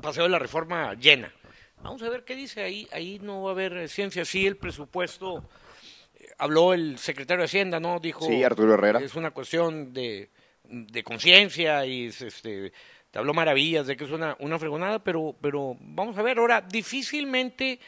Paseo 0.02 0.24
de 0.24 0.30
la 0.30 0.40
Reforma 0.40 0.94
llena. 0.94 1.34
Vamos 1.82 2.02
a 2.04 2.10
ver 2.10 2.24
qué 2.24 2.38
dice 2.38 2.64
ahí. 2.64 2.88
Ahí 2.94 3.20
no 3.22 3.44
va 3.44 3.50
a 3.50 3.52
haber 3.52 3.90
ciencia. 3.90 4.24
Sí, 4.24 4.48
el 4.48 4.56
presupuesto. 4.56 5.44
eh, 6.16 6.30
habló 6.38 6.74
el 6.74 6.98
secretario 7.00 7.42
de 7.42 7.48
Hacienda, 7.48 7.82
¿no? 7.82 8.00
Dijo. 8.00 8.26
Sí, 8.26 8.46
Arturo 8.46 8.76
Herrera. 8.76 9.02
Es 9.02 9.16
una 9.16 9.32
cuestión 9.32 9.92
de, 9.92 10.30
de 10.70 11.04
conciencia 11.04 11.86
y 11.86 12.08
es, 12.08 12.22
este. 12.22 12.72
Te 13.12 13.20
habló 13.20 13.34
maravillas 13.34 13.88
de 13.88 13.96
que 13.96 14.04
es 14.04 14.12
una, 14.12 14.36
una 14.40 14.60
fregonada, 14.60 15.00
pero, 15.00 15.34
pero 15.42 15.78
vamos 15.80 16.18
a 16.18 16.22
ver. 16.22 16.40
Ahora, 16.40 16.60
difícilmente 16.62 17.80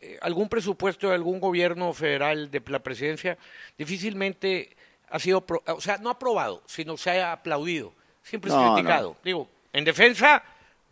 eh, 0.00 0.18
algún 0.22 0.48
presupuesto 0.48 1.08
de 1.08 1.14
algún 1.16 1.40
gobierno 1.40 1.92
federal 1.92 2.50
de 2.50 2.62
la 2.68 2.78
presidencia 2.78 3.36
difícilmente 3.76 4.74
ha 5.10 5.18
sido, 5.18 5.44
o 5.66 5.80
sea, 5.80 5.98
no 5.98 6.10
aprobado, 6.10 6.62
sino 6.66 6.96
se 6.96 7.10
ha 7.20 7.32
aplaudido. 7.32 7.92
Siempre 8.22 8.50
es 8.50 8.56
No, 8.56 8.72
criticado. 8.74 9.16
Digo, 9.24 9.48
en 9.72 9.84
defensa 9.84 10.42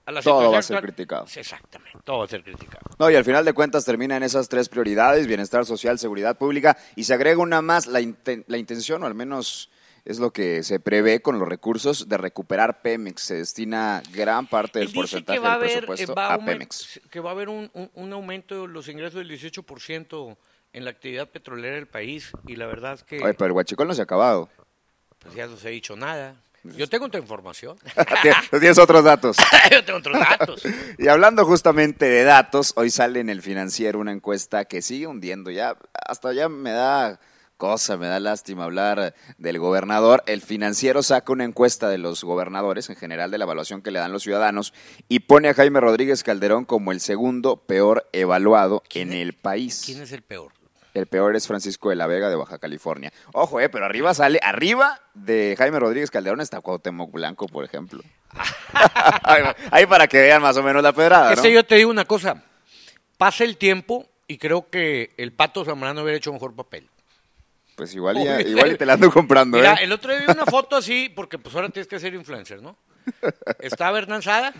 a 0.04 0.12
la 0.12 0.20
Todo 0.20 0.50
va 0.50 0.58
a 0.58 0.62
ser 0.62 0.76
actual- 0.76 0.92
criticado. 0.92 1.26
Exactamente, 1.34 1.98
todo 2.04 2.18
va 2.18 2.24
a 2.24 2.28
ser 2.28 2.42
criticado. 2.42 2.80
No, 2.98 3.08
y 3.10 3.14
al 3.14 3.24
final 3.24 3.44
de 3.44 3.52
cuentas 3.52 3.84
termina 3.84 4.16
en 4.16 4.24
esas 4.24 4.48
tres 4.48 4.68
prioridades, 4.68 5.26
bienestar 5.28 5.64
social, 5.64 5.98
seguridad 5.98 6.36
pública, 6.36 6.76
y 6.96 7.04
se 7.04 7.14
agrega 7.14 7.38
una 7.38 7.62
más, 7.62 7.86
la, 7.86 8.00
inten- 8.00 8.44
la 8.48 8.58
intención, 8.58 9.02
o 9.04 9.06
al 9.06 9.14
menos 9.14 9.70
es 10.04 10.18
lo 10.18 10.32
que 10.32 10.62
se 10.62 10.80
prevé 10.80 11.20
con 11.22 11.38
los 11.38 11.48
recursos, 11.48 12.08
de 12.08 12.16
recuperar 12.16 12.82
Pemex. 12.82 13.22
Se 13.22 13.34
destina 13.36 14.02
gran 14.12 14.46
parte 14.46 14.78
del 14.80 14.92
porcentaje 14.92 15.38
del 15.40 15.48
haber, 15.48 15.70
presupuesto 15.86 16.12
eh, 16.12 16.14
va 16.14 16.34
a 16.34 16.44
Pemex. 16.44 17.00
que 17.10 17.20
va 17.20 17.30
a 17.30 17.32
haber 17.32 17.48
un, 17.48 17.70
un- 17.74 17.90
un 17.94 18.12
aumento 18.12 18.62
de 18.62 18.68
los 18.68 18.88
ingresos 18.88 19.14
del 19.14 19.30
18% 19.30 20.36
en 20.72 20.84
la 20.84 20.90
actividad 20.90 21.28
petrolera 21.28 21.74
del 21.74 21.86
país 21.88 22.30
y 22.46 22.56
la 22.56 22.66
verdad 22.66 22.94
es 22.94 23.02
que 23.02 23.22
Oye, 23.22 23.34
pero 23.34 23.46
el 23.46 23.52
huachicol 23.52 23.88
no 23.88 23.94
se 23.94 24.00
ha 24.02 24.04
acabado. 24.04 24.48
pues 25.18 25.34
ya 25.34 25.46
no 25.46 25.56
se 25.56 25.68
ha 25.68 25.70
dicho 25.70 25.96
nada. 25.96 26.36
Yo 26.62 26.86
tengo 26.90 27.06
otra 27.06 27.18
información. 27.18 27.78
Tienes- 28.22 28.50
Tienes 28.50 28.78
otros 28.78 29.02
datos. 29.02 29.36
Yo 29.72 29.82
tengo 29.84 29.98
otros 29.98 30.18
datos. 30.18 30.62
Y 30.98 31.08
hablando 31.08 31.44
justamente 31.46 32.04
de 32.04 32.22
datos, 32.22 32.74
hoy 32.76 32.90
sale 32.90 33.20
en 33.20 33.30
el 33.30 33.40
financiero 33.42 33.98
una 33.98 34.12
encuesta 34.12 34.66
que 34.66 34.82
sigue 34.82 35.06
hundiendo. 35.06 35.50
Ya, 35.50 35.76
hasta 36.06 36.32
ya 36.34 36.48
me 36.50 36.70
da 36.70 37.18
cosa, 37.60 37.98
me 37.98 38.06
da 38.06 38.18
lástima 38.20 38.64
hablar 38.64 39.14
del 39.36 39.58
gobernador. 39.58 40.22
El 40.24 40.40
financiero 40.40 41.02
saca 41.02 41.30
una 41.30 41.44
encuesta 41.44 41.90
de 41.90 41.98
los 41.98 42.24
gobernadores, 42.24 42.88
en 42.88 42.96
general 42.96 43.30
de 43.30 43.36
la 43.36 43.44
evaluación 43.44 43.82
que 43.82 43.90
le 43.90 43.98
dan 43.98 44.12
los 44.12 44.22
ciudadanos, 44.22 44.72
y 45.08 45.20
pone 45.20 45.50
a 45.50 45.54
Jaime 45.54 45.78
Rodríguez 45.78 46.24
Calderón 46.24 46.64
como 46.64 46.90
el 46.90 47.00
segundo 47.00 47.58
peor 47.58 48.08
evaluado 48.14 48.82
en 48.94 49.12
el 49.12 49.34
país. 49.34 49.82
¿Quién 49.84 50.00
es 50.00 50.10
el 50.12 50.22
peor? 50.22 50.52
El 50.94 51.06
peor 51.06 51.36
es 51.36 51.46
Francisco 51.46 51.90
de 51.90 51.96
la 51.96 52.06
Vega 52.06 52.30
de 52.30 52.36
Baja 52.36 52.58
California. 52.58 53.12
Ojo, 53.34 53.60
eh, 53.60 53.68
pero 53.68 53.84
arriba 53.84 54.14
sale, 54.14 54.40
arriba 54.42 54.98
de 55.12 55.54
Jaime 55.58 55.78
Rodríguez 55.78 56.10
Calderón 56.10 56.40
está 56.40 56.62
Cuauhtémoc 56.62 57.12
Blanco, 57.12 57.46
por 57.46 57.66
ejemplo. 57.66 58.02
Ahí 59.70 59.84
para 59.84 60.08
que 60.08 60.18
vean 60.18 60.40
más 60.40 60.56
o 60.56 60.62
menos 60.62 60.82
la 60.82 60.94
pedrada, 60.94 61.26
¿no? 61.26 61.32
Este 61.32 61.52
yo 61.52 61.62
te 61.62 61.74
digo 61.74 61.90
una 61.90 62.06
cosa. 62.06 62.42
Pasa 63.18 63.44
el 63.44 63.58
tiempo 63.58 64.06
y 64.26 64.38
creo 64.38 64.70
que 64.70 65.12
el 65.18 65.34
Pato 65.34 65.62
Zambrano 65.62 66.00
hubiera 66.02 66.16
hecho 66.16 66.32
mejor 66.32 66.56
papel. 66.56 66.88
Pues 67.80 67.94
igual, 67.94 68.18
y 68.18 68.24
ya- 68.26 68.36
Oye. 68.36 68.50
igual 68.50 68.72
y 68.72 68.76
te 68.76 68.84
la 68.84 68.92
ando 68.92 69.10
comprando, 69.10 69.56
Mira, 69.56 69.72
¿eh? 69.76 69.84
el 69.84 69.92
otro 69.92 70.12
día 70.12 70.20
vi 70.26 70.30
una 70.34 70.44
foto 70.44 70.76
así, 70.76 71.08
porque 71.08 71.38
pues 71.38 71.54
ahora 71.54 71.70
tienes 71.70 71.88
que 71.88 71.98
ser 71.98 72.12
influencer, 72.12 72.60
¿no? 72.60 72.76
Estaba 73.58 73.96
Hernán 73.96 74.20
Sada, 74.20 74.52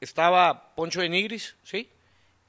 estaba 0.00 0.74
Poncho 0.74 1.02
de 1.02 1.10
Nigris, 1.10 1.56
¿sí? 1.62 1.90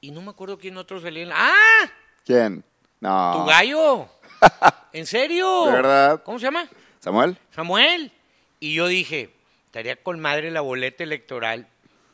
Y 0.00 0.10
no 0.10 0.22
me 0.22 0.30
acuerdo 0.30 0.58
quién 0.58 0.78
otro 0.78 1.02
salía. 1.02 1.24
en 1.24 1.28
la- 1.28 1.36
¡Ah! 1.38 1.90
¿Quién? 2.24 2.64
No. 2.98 3.32
¡Tu 3.34 3.44
gallo! 3.44 4.08
¿En 4.94 5.04
serio? 5.04 5.66
¿De 5.66 5.72
verdad? 5.72 6.22
¿Cómo 6.24 6.38
se 6.38 6.46
llama? 6.46 6.66
¿Samuel? 7.00 7.36
Samuel. 7.54 8.10
Y 8.58 8.72
yo 8.72 8.86
dije, 8.86 9.28
estaría 9.66 9.96
con 9.96 10.18
madre 10.18 10.50
la 10.50 10.62
boleta 10.62 11.04
electoral. 11.04 11.68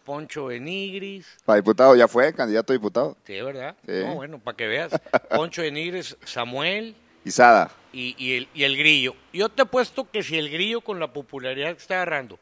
Poncho 0.04 0.48
de 0.48 0.58
Nigris. 0.58 1.24
Para 1.44 1.58
diputado 1.58 1.94
ya 1.94 2.08
fue, 2.08 2.34
candidato 2.34 2.72
a 2.72 2.74
diputado. 2.74 3.16
Sí, 3.24 3.40
¿verdad? 3.40 3.76
Sí. 3.86 3.92
No, 4.04 4.14
bueno, 4.16 4.40
para 4.40 4.56
que 4.56 4.66
veas. 4.66 4.90
Poncho 5.30 5.62
de 5.62 5.70
Nigris, 5.70 6.16
Samuel 6.24 6.96
Isada. 7.26 7.70
y, 7.92 8.14
y 8.18 8.36
el, 8.36 8.48
y 8.54 8.64
el 8.64 8.76
grillo. 8.76 9.14
Yo 9.32 9.48
te 9.48 9.62
he 9.62 9.66
puesto 9.66 10.08
que 10.10 10.22
si 10.22 10.38
el 10.38 10.48
grillo 10.50 10.80
con 10.80 11.00
la 11.00 11.12
popularidad 11.12 11.72
que 11.72 11.78
está 11.82 11.94
agarrando 11.94 12.38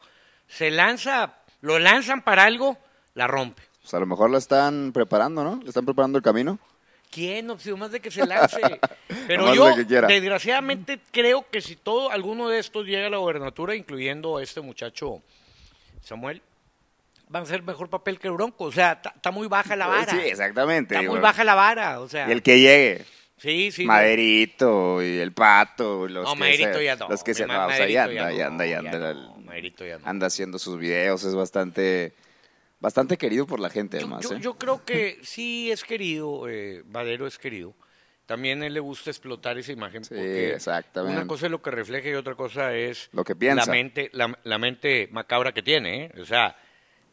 se 0.47 0.71
lanza, 0.71 1.35
lo 1.63 1.79
lanzan 1.79 2.23
para 2.23 2.45
algo, 2.45 2.77
la 3.15 3.27
rompe. 3.27 3.63
Pues 3.81 3.95
a 3.95 3.99
lo 4.01 4.07
mejor 4.07 4.31
la 4.31 4.39
están 4.39 4.93
preparando, 4.93 5.43
¿no? 5.43 5.61
Le 5.63 5.69
están 5.69 5.85
preparando 5.85 6.19
el 6.19 6.25
camino. 6.25 6.59
¿Quién? 7.11 7.49
Si 7.61 7.73
más 7.75 7.93
de 7.93 8.01
que 8.01 8.11
se 8.11 8.27
lance. 8.27 8.61
Pero 9.29 9.55
yo, 9.55 9.75
de 9.77 9.85
desgraciadamente, 9.85 10.99
creo 11.13 11.47
que 11.51 11.61
si 11.61 11.77
todo, 11.77 12.11
alguno 12.11 12.49
de 12.49 12.59
estos 12.59 12.87
llega 12.87 13.07
a 13.07 13.11
la 13.11 13.19
gobernatura, 13.19 13.75
incluyendo 13.77 14.39
a 14.39 14.43
este 14.43 14.61
muchacho 14.61 15.23
Samuel, 16.03 16.43
van 17.29 17.43
a 17.43 17.45
hacer 17.45 17.63
mejor 17.63 17.89
papel 17.89 18.19
que 18.19 18.29
el 18.29 18.35
Bronco. 18.35 18.65
O 18.65 18.73
sea, 18.73 19.01
está 19.15 19.31
muy 19.31 19.47
baja 19.47 19.77
la 19.77 19.87
vara. 19.87 20.13
Sí, 20.13 20.19
exactamente. 20.25 20.97
Está 20.97 21.09
muy 21.09 21.21
baja 21.21 21.45
la 21.45 21.55
vara. 21.55 22.01
O 22.01 22.09
sea, 22.09 22.29
Y 22.29 22.33
el 22.33 22.43
que 22.43 22.59
llegue. 22.59 23.05
Sí, 23.37 23.71
sí. 23.73 23.85
Maderito 23.85 25.03
y 25.03 25.19
el 25.19 25.33
pato. 25.33 26.07
y 26.09 26.13
Los 26.13 26.25
No, 26.25 26.33
que 26.35 26.39
Maderito 26.41 26.79
se, 26.79 26.85
ya 26.85 26.97
no. 26.97 27.09
Los 27.09 27.23
que 27.25 27.35
se, 27.35 27.47
no, 27.47 27.67
o 27.67 27.71
sea, 27.71 27.89
ya 27.89 28.05
anda, 28.05 28.33
ya 28.33 28.47
anda, 28.47 28.67
ya 28.67 28.79
anda. 28.79 29.15
no, 29.15 29.37
Maderito 29.39 29.85
ya 29.87 29.99
no. 29.99 30.07
Anda 30.07 30.27
haciendo 30.27 30.59
sus 30.59 30.79
videos, 30.79 31.25
es 31.25 31.35
bastante, 31.35 32.13
bastante 32.81 33.17
querido 33.17 33.47
por 33.47 33.61
la 33.61 33.71
gente, 33.71 33.99
Yo, 33.99 34.07
además. 34.07 34.23
yo- 34.29 34.37
¿eh? 34.37 34.41
yo 34.41 34.55
creo 34.59 34.85
que 34.85 35.19
sí 35.23 35.71
es 35.71 35.85
querido, 35.85 36.49
eh, 36.49 36.83
Valero 36.87 37.27
es 37.27 37.39
querido. 37.39 37.75
También 38.27 38.63
a 38.63 38.67
él 38.67 38.73
le 38.73 38.81
gusta 38.81 39.11
explotar 39.11 39.59
esa 39.59 39.71
imagen. 39.73 40.03
Sí, 40.03 40.15
porque 40.15 40.55
exactamente. 40.55 41.19
Una 41.19 41.27
cosa 41.27 41.45
es 41.45 41.53
lo 41.53 41.61
que 41.61 41.71
refleja 41.71 42.09
y 42.09 42.15
otra 42.15 42.35
cosa 42.35 42.75
es 42.75 43.11
Lo 43.13 43.23
que 43.23 43.37
piensa. 43.37 43.67
La 43.67 43.71
mente, 43.73 44.09
la, 44.15 44.39
la 44.45 44.57
mente 44.57 45.09
macabra 45.13 45.53
que 45.53 45.63
tiene. 45.63 46.05
¿eh? 46.07 46.13
O 46.23 46.25
sea, 46.25 46.57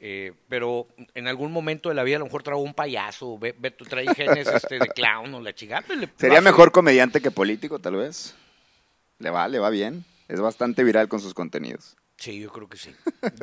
eh, 0.03 0.34
pero 0.50 0.88
en 1.13 1.27
algún 1.27 1.51
momento 1.51 1.89
de 1.89 1.96
la 1.96 2.03
vida 2.03 2.15
a 2.15 2.20
lo 2.20 2.25
mejor 2.25 2.41
trajo 2.43 2.60
un 2.60 2.74
payaso, 2.74 3.38
ve, 3.38 3.53
ve 3.58 3.70
tú 3.72 3.86
trae 3.86 4.13
genes 4.15 4.48
este, 4.48 4.79
de 4.79 4.88
clown 4.89 5.34
o 5.36 5.39
la 5.41 5.53
chica. 5.53 5.84
pues, 5.86 6.00
Sería 6.17 6.41
mejor 6.41 6.72
comediante 6.72 7.22
que 7.22 7.29
político, 7.31 7.77
tal 7.79 7.96
vez. 7.98 8.36
Le 9.20 9.29
va, 9.29 9.48
le 9.48 9.60
va 9.60 9.70
bien. 9.70 10.03
Es 10.27 10.39
bastante 10.39 10.84
viral 10.84 11.08
con 11.08 11.20
sus 11.20 11.34
contenidos. 11.36 11.96
Sí, 12.17 12.39
yo 12.39 12.51
creo 12.51 12.70
que 12.70 12.77
sí. 12.77 12.91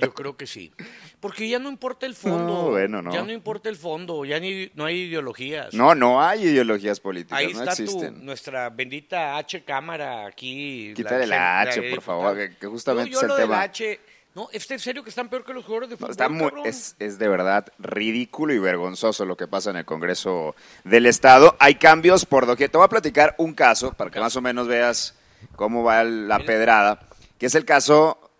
Yo 0.01 0.15
creo 0.15 0.37
que 0.37 0.47
sí. 0.47 0.73
Porque 1.19 1.49
ya 1.49 1.59
no 1.59 1.69
importa 1.69 2.07
el 2.07 2.15
fondo. 2.17 2.47
No, 2.47 2.71
bueno, 2.71 3.03
no. 3.03 3.13
Ya 3.13 3.23
no 3.23 3.33
importa 3.33 3.69
el 3.69 3.77
fondo, 3.77 4.25
ya 4.25 4.39
ni, 4.41 4.71
no 4.75 4.85
hay 4.85 5.03
ideologías. 5.03 5.75
No, 5.75 5.95
no 5.97 6.23
hay 6.23 6.43
ideologías 6.45 6.99
políticas, 7.01 7.39
Ahí 7.39 7.53
no 7.53 7.61
está 7.63 7.75
tu, 7.77 7.83
existen. 7.83 8.25
nuestra 8.25 8.71
bendita 8.71 9.37
H 9.37 9.65
cámara 9.65 10.27
aquí. 10.27 10.93
Quítale 10.95 11.27
la 11.27 11.61
H, 11.63 11.81
de 11.81 11.91
por 11.91 12.03
favor, 12.03 12.37
que- 12.57 12.67
justamente 12.67 13.11
yo, 13.11 13.17
es 13.17 13.21
yo 13.21 13.23
el 13.23 13.29
lo 13.29 13.37
del 13.37 13.45
tema. 13.49 13.63
H, 13.63 14.01
no, 14.39 14.49
¿es 14.53 14.71
en 14.71 14.79
serio 14.79 15.03
que 15.03 15.11
están 15.11 15.29
peor 15.29 15.45
que 15.45 15.53
los 15.53 15.65
jugadores 15.65 15.91
de 15.91 15.97
fútbol, 15.97 16.11
está 16.13 16.29
muy, 16.29 16.53
es, 16.65 16.95
es 17.01 17.19
de 17.19 17.27
verdad 17.27 17.67
ridículo 17.81 18.55
y 18.55 18.61
vergonzoso 18.61 19.25
lo 19.25 19.37
que 19.37 19.49
pasa 19.49 19.71
en 19.71 19.77
el 19.77 19.85
Congreso 19.85 20.55
del 20.85 21.07
Estado. 21.07 21.57
Hay 21.59 21.75
cambios 21.75 22.25
por 22.25 22.47
doquier. 22.47 22.71
Te 22.71 22.79
voy 22.79 22.85
a 22.85 22.89
platicar 22.89 23.35
un 23.39 23.53
caso 23.53 23.95
para 23.95 24.13
que 24.13 24.21
más 24.21 24.37
o 24.37 24.41
menos 24.41 24.69
veas 24.69 25.17
cómo 25.57 25.83
va 25.83 26.05
la 26.05 26.39
pedrada, 26.39 27.09
que 27.37 27.47
es 27.47 27.57
el 27.57 27.65
caso, 27.65 28.31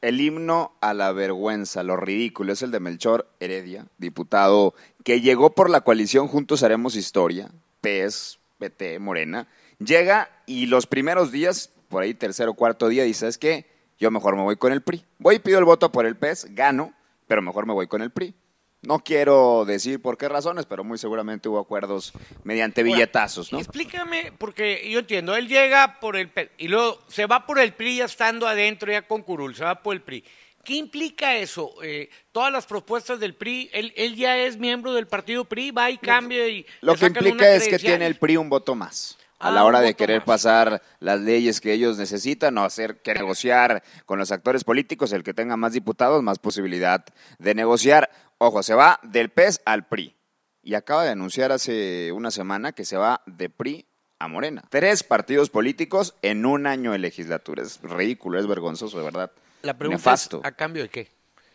el 0.00 0.20
himno 0.20 0.72
a 0.80 0.92
la 0.92 1.12
vergüenza, 1.12 1.84
lo 1.84 1.96
ridículo. 1.96 2.52
Es 2.52 2.62
el 2.62 2.72
de 2.72 2.80
Melchor 2.80 3.28
Heredia, 3.38 3.86
diputado 3.96 4.74
que 5.04 5.20
llegó 5.20 5.54
por 5.54 5.70
la 5.70 5.82
coalición 5.82 6.26
Juntos 6.26 6.64
Haremos 6.64 6.96
Historia, 6.96 7.48
PES, 7.80 8.40
PT, 8.58 8.98
Morena. 8.98 9.46
Llega 9.78 10.30
y 10.46 10.66
los 10.66 10.88
primeros 10.88 11.30
días, 11.30 11.70
por 11.88 12.02
ahí 12.02 12.12
tercero 12.12 12.50
o 12.50 12.54
cuarto 12.54 12.88
día, 12.88 13.04
dice, 13.04 13.28
es 13.28 13.38
que 13.38 13.72
yo 13.98 14.10
mejor 14.10 14.36
me 14.36 14.42
voy 14.42 14.56
con 14.56 14.72
el 14.72 14.82
PRI. 14.82 15.04
Voy 15.18 15.36
y 15.36 15.38
pido 15.38 15.58
el 15.58 15.64
voto 15.64 15.90
por 15.92 16.06
el 16.06 16.16
PES, 16.16 16.48
gano, 16.54 16.92
pero 17.26 17.42
mejor 17.42 17.66
me 17.66 17.72
voy 17.72 17.86
con 17.86 18.02
el 18.02 18.10
PRI. 18.10 18.34
No 18.82 18.98
quiero 18.98 19.64
decir 19.64 20.02
por 20.02 20.18
qué 20.18 20.28
razones, 20.28 20.66
pero 20.66 20.84
muy 20.84 20.98
seguramente 20.98 21.48
hubo 21.48 21.58
acuerdos 21.58 22.12
mediante 22.42 22.82
billetazos, 22.82 23.50
¿no? 23.50 23.58
Explícame, 23.58 24.32
porque 24.36 24.86
yo 24.90 24.98
entiendo, 24.98 25.34
él 25.36 25.48
llega 25.48 25.98
por 26.00 26.16
el 26.16 26.28
P- 26.28 26.50
y 26.58 26.68
luego 26.68 26.98
se 27.08 27.24
va 27.24 27.46
por 27.46 27.58
el 27.58 27.72
PRI 27.72 27.96
ya 27.98 28.04
estando 28.04 28.46
adentro, 28.46 28.92
ya 28.92 29.00
con 29.02 29.22
Curul, 29.22 29.54
se 29.54 29.64
va 29.64 29.82
por 29.82 29.94
el 29.94 30.02
PRI. 30.02 30.22
¿Qué 30.62 30.74
implica 30.74 31.34
eso? 31.36 31.74
Eh, 31.82 32.10
todas 32.32 32.52
las 32.52 32.66
propuestas 32.66 33.20
del 33.20 33.34
PRI, 33.34 33.70
él, 33.72 33.92
él 33.96 34.16
ya 34.16 34.36
es 34.38 34.58
miembro 34.58 34.92
del 34.92 35.06
partido 35.06 35.46
PRI, 35.46 35.70
va 35.70 35.90
y 35.90 35.96
cambia 35.98 36.46
y 36.48 36.66
Lo 36.82 36.94
que 36.94 37.06
implica 37.06 37.54
es 37.54 37.68
que 37.68 37.78
tiene 37.78 38.06
el 38.06 38.16
PRI 38.16 38.36
un 38.36 38.50
voto 38.50 38.74
más. 38.74 39.16
A 39.44 39.50
la 39.50 39.64
hora 39.64 39.80
de 39.80 39.94
querer 39.94 40.20
más. 40.20 40.26
pasar 40.26 40.82
las 41.00 41.20
leyes 41.20 41.60
que 41.60 41.72
ellos 41.72 41.98
necesitan 41.98 42.56
o 42.58 42.64
hacer 42.64 43.02
que 43.02 43.14
negociar 43.14 43.82
con 44.06 44.18
los 44.18 44.32
actores 44.32 44.64
políticos, 44.64 45.12
el 45.12 45.22
que 45.22 45.34
tenga 45.34 45.56
más 45.56 45.72
diputados, 45.72 46.22
más 46.22 46.38
posibilidad 46.38 47.04
de 47.38 47.54
negociar. 47.54 48.10
Ojo, 48.38 48.62
se 48.62 48.74
va 48.74 49.00
del 49.02 49.30
PES 49.30 49.60
al 49.64 49.86
PRI. 49.86 50.16
Y 50.62 50.74
acaba 50.74 51.04
de 51.04 51.10
anunciar 51.10 51.52
hace 51.52 52.10
una 52.12 52.30
semana 52.30 52.72
que 52.72 52.84
se 52.84 52.96
va 52.96 53.22
de 53.26 53.50
PRI 53.50 53.86
a 54.18 54.28
Morena. 54.28 54.62
Tres 54.70 55.02
partidos 55.02 55.50
políticos 55.50 56.14
en 56.22 56.46
un 56.46 56.66
año 56.66 56.92
de 56.92 56.98
legislatura. 56.98 57.62
Es 57.62 57.80
ridículo, 57.82 58.38
es 58.38 58.46
vergonzoso, 58.46 58.98
de 58.98 59.04
verdad. 59.04 59.30
La 59.62 59.76
pregunta 59.76 59.98
Nefasto. 59.98 60.38
es, 60.38 60.46
¿a 60.46 60.52
cambio 60.52 60.82
de 60.82 60.88
qué? 60.88 61.08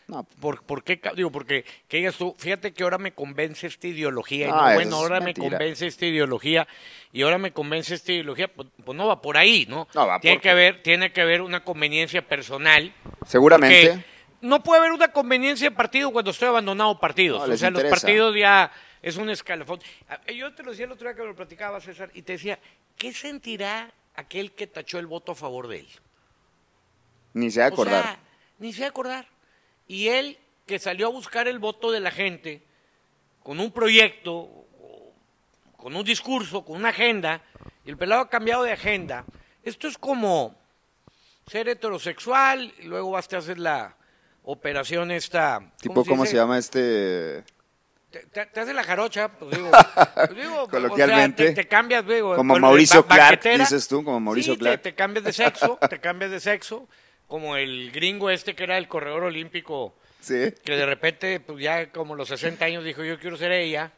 No, 0.10 0.24
¿Por, 0.24 0.64
por 0.64 0.84
qué? 0.84 1.00
Digo, 1.16 1.32
porque 1.32 1.64
que 1.88 1.98
digas 1.98 2.16
tú, 2.16 2.36
fíjate 2.38 2.74
que 2.74 2.82
ahora 2.84 2.98
me 2.98 3.12
convence 3.14 3.68
esta 3.68 3.88
ideología. 3.88 4.48
y 4.48 4.50
Ah, 4.52 4.70
no, 4.70 4.74
bueno, 4.74 4.96
ahora 4.96 5.20
me 5.20 5.36
convence 5.36 5.86
esta 5.86 6.06
ideología 6.08 6.68
y 7.14 7.22
ahora 7.22 7.38
me 7.38 7.52
convence 7.54 7.94
esta 7.94 8.12
ideología. 8.14 8.48
Pues, 8.48 8.68
pues 8.84 8.98
no 8.98 9.06
va 9.06 9.22
por 9.22 9.38
ahí, 9.38 9.68
¿no? 9.70 9.88
No, 9.94 10.08
va 10.08 10.20
tiene 10.20 10.38
por- 10.38 10.42
que 10.42 10.50
haber, 10.50 10.82
tiene 10.82 11.12
que 11.14 11.22
haber 11.22 11.42
una 11.44 11.64
conveniencia 11.64 12.28
personal. 12.28 12.92
seguramente. 13.28 13.90
porque 13.92 14.06
no 14.42 14.64
puede 14.64 14.80
haber 14.80 14.94
una 14.94 15.10
conveniencia 15.10 15.70
de 15.70 15.76
partido 15.76 16.12
cuando 16.12 16.32
estoy 16.32 16.48
abandonado 16.48 17.00
partidos. 17.00 17.48
O 17.48 17.56
sea, 17.58 17.70
los 17.70 17.84
partidos 17.84 18.36
ya 18.36 18.72
es 19.04 19.16
un 19.18 19.30
escalafón. 19.30 19.80
Ah, 20.10 20.20
Yo 20.32 20.52
te 20.56 20.64
lo 20.64 20.72
decía 20.72 20.86
el 20.86 20.92
otro 20.94 21.08
día 21.08 21.16
que 21.16 21.22
me 21.22 21.28
lo 21.28 21.36
platicaba 21.36 21.80
César 21.82 22.10
y 22.16 22.24
te 22.24 22.34
decía, 22.34 22.58
¿qué 22.98 23.14
sentirá 23.14 23.92
aquel 24.16 24.54
que 24.54 24.66
tachó 24.66 24.98
el 24.98 25.06
voto 25.06 25.34
a 25.34 25.36
favor 25.36 25.68
de 25.68 25.82
él? 25.82 25.88
Ni 27.34 27.52
se 27.52 27.60
va 27.60 27.68
a 27.68 27.70
O 27.70 27.74
acordar. 27.74 28.04
sea, 28.04 28.20
ni 28.58 28.74
se 28.74 28.80
va 28.82 28.88
a 28.88 28.90
acordar. 28.90 29.28
Y 29.90 30.08
él 30.08 30.38
que 30.66 30.80
salió 30.80 31.08
a 31.08 31.10
buscar 31.10 31.48
el 31.50 31.60
voto 31.60 31.92
de 31.92 32.00
la 32.00 32.12
gente 32.12 32.62
con 33.44 33.60
un 33.60 33.72
proyecto, 33.72 34.48
con 35.76 35.96
un 35.96 36.04
discurso, 36.04 36.64
con 36.64 36.78
una 36.78 36.90
agenda, 36.90 37.42
y 37.84 37.90
el 37.90 37.98
pelado 37.98 38.22
ha 38.22 38.30
cambiado 38.30 38.64
de 38.64 38.72
agenda. 38.74 39.26
Esto 39.64 39.88
es 39.88 39.98
como 39.98 40.56
ser 41.48 41.68
heterosexual, 41.70 42.72
y 42.80 42.84
luego 42.84 43.12
vas 43.12 43.32
a 43.34 43.38
hacer 43.38 43.58
la 43.58 43.96
operación 44.44 45.10
esta... 45.10 45.60
tipo, 45.82 46.06
¿cómo 46.06 46.26
se 46.26 46.36
llama 46.36 46.58
este? 46.60 47.44
Te, 48.12 48.20
te- 48.28 48.46
te 48.48 48.60
hace 48.60 48.74
la 48.74 48.84
jarocha, 48.84 49.30
pues 49.30 49.56
digo, 49.56 49.72
pues 50.16 50.36
digo, 50.36 50.68
Coloquialmente. 50.68 51.44
o 51.44 51.46
sea, 51.48 51.56
te, 51.56 51.64
te 51.64 51.68
cambias, 51.68 52.06
digo, 52.06 52.36
Como 52.36 52.60
Mauricio 52.60 53.04
ba- 53.04 53.16
Clark, 53.16 53.42
dices 53.58 53.88
tú, 53.88 54.04
como 54.04 54.20
Mauricio 54.20 54.54
Sí, 54.54 54.60
Clark. 54.60 54.82
Te, 54.84 54.94
cambias 54.94 55.26
de 55.26 55.34
sexo, 55.34 55.80
te 55.90 56.00
cambias 56.00 56.30
de 56.32 56.40
sexo, 56.40 56.88
como 57.30 57.56
el 57.56 57.92
gringo 57.92 58.30
este 58.30 58.56
que 58.56 58.64
era 58.64 58.78
el 58.78 58.90
corredor 58.90 59.24
olímpico, 59.24 59.96
Sí. 60.20 60.52
que 60.66 60.76
de 60.76 60.86
repente, 60.86 61.40
pues 61.40 61.64
ya 61.64 61.90
como 61.92 62.14
los 62.16 62.28
60 62.28 62.66
años 62.66 62.84
dijo, 62.84 63.06
yo 63.06 63.18
quiero 63.20 63.38
ser 63.38 63.54
ella, 63.54 63.94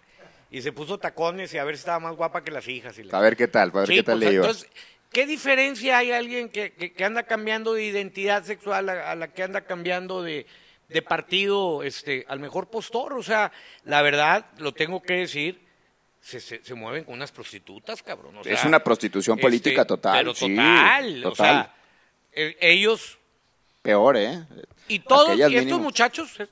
y 0.51 0.61
se 0.61 0.71
puso 0.71 0.99
tacones 0.99 1.51
y 1.53 1.57
a 1.57 1.63
ver 1.63 1.75
si 1.75 1.79
estaba 1.79 1.99
más 1.99 2.15
guapa 2.15 2.43
que 2.43 2.51
las 2.51 2.67
hijas. 2.67 2.99
Y 2.99 3.03
la- 3.03 3.17
A 3.17 3.21
ver 3.21 3.35
qué 3.35 3.47
tal, 3.47 3.71
a 3.73 3.79
ver 3.79 3.87
Sí, 3.87 3.95
qué 3.95 4.03
tal 4.03 4.19
pues, 4.19 4.29
le 4.29 4.35
iba. 4.35 4.45
entonces, 4.45 4.69
¿qué 5.11 5.25
diferencia 5.25 5.97
hay 5.97 6.11
alguien 6.11 6.49
que, 6.49 6.73
que- 6.73 6.91
que 6.93 7.03
anda 7.05 7.23
cambiando 7.23 7.73
de 7.73 7.85
identidad 7.85 8.43
sexual 8.43 8.89
a, 8.89 9.11
a 9.11 9.15
la 9.15 9.29
que 9.29 9.43
anda 9.43 9.61
cambiando 9.61 10.21
de, 10.21 10.45
de 10.89 11.01
partido 11.01 11.83
este, 11.83 12.25
al 12.27 12.39
mejor 12.41 12.69
postor? 12.69 13.13
O 13.13 13.23
sea, 13.23 13.51
la 13.85 14.01
verdad, 14.01 14.45
lo 14.57 14.73
tengo 14.73 15.01
que 15.01 15.13
decir, 15.13 15.61
se, 16.19 16.39
se, 16.41 16.63
se 16.63 16.73
mueven 16.75 17.05
con 17.05 17.13
unas 17.15 17.31
prostitutas, 17.31 18.03
cabrón. 18.03 18.35
o 18.37 18.41
es 18.43 18.63
una 18.65 18.83
prostitución 18.83 19.39
este, 19.39 19.47
política 19.47 19.85
total. 19.85 20.17
Pero 20.19 20.35
sí, 20.35 20.49
total, 20.53 21.25
o 21.25 21.29
total. 21.29 21.45
sea, 21.63 21.75
e- 22.33 22.57
ellos 22.59 23.17
Peor, 23.81 24.17
¿eh? 24.17 24.43
y 24.87 24.99
todos, 24.99 25.37
y 25.37 25.41
estos 25.41 25.55
mínimo. 25.65 25.79
muchachos 25.79 26.31
se, 26.33 26.47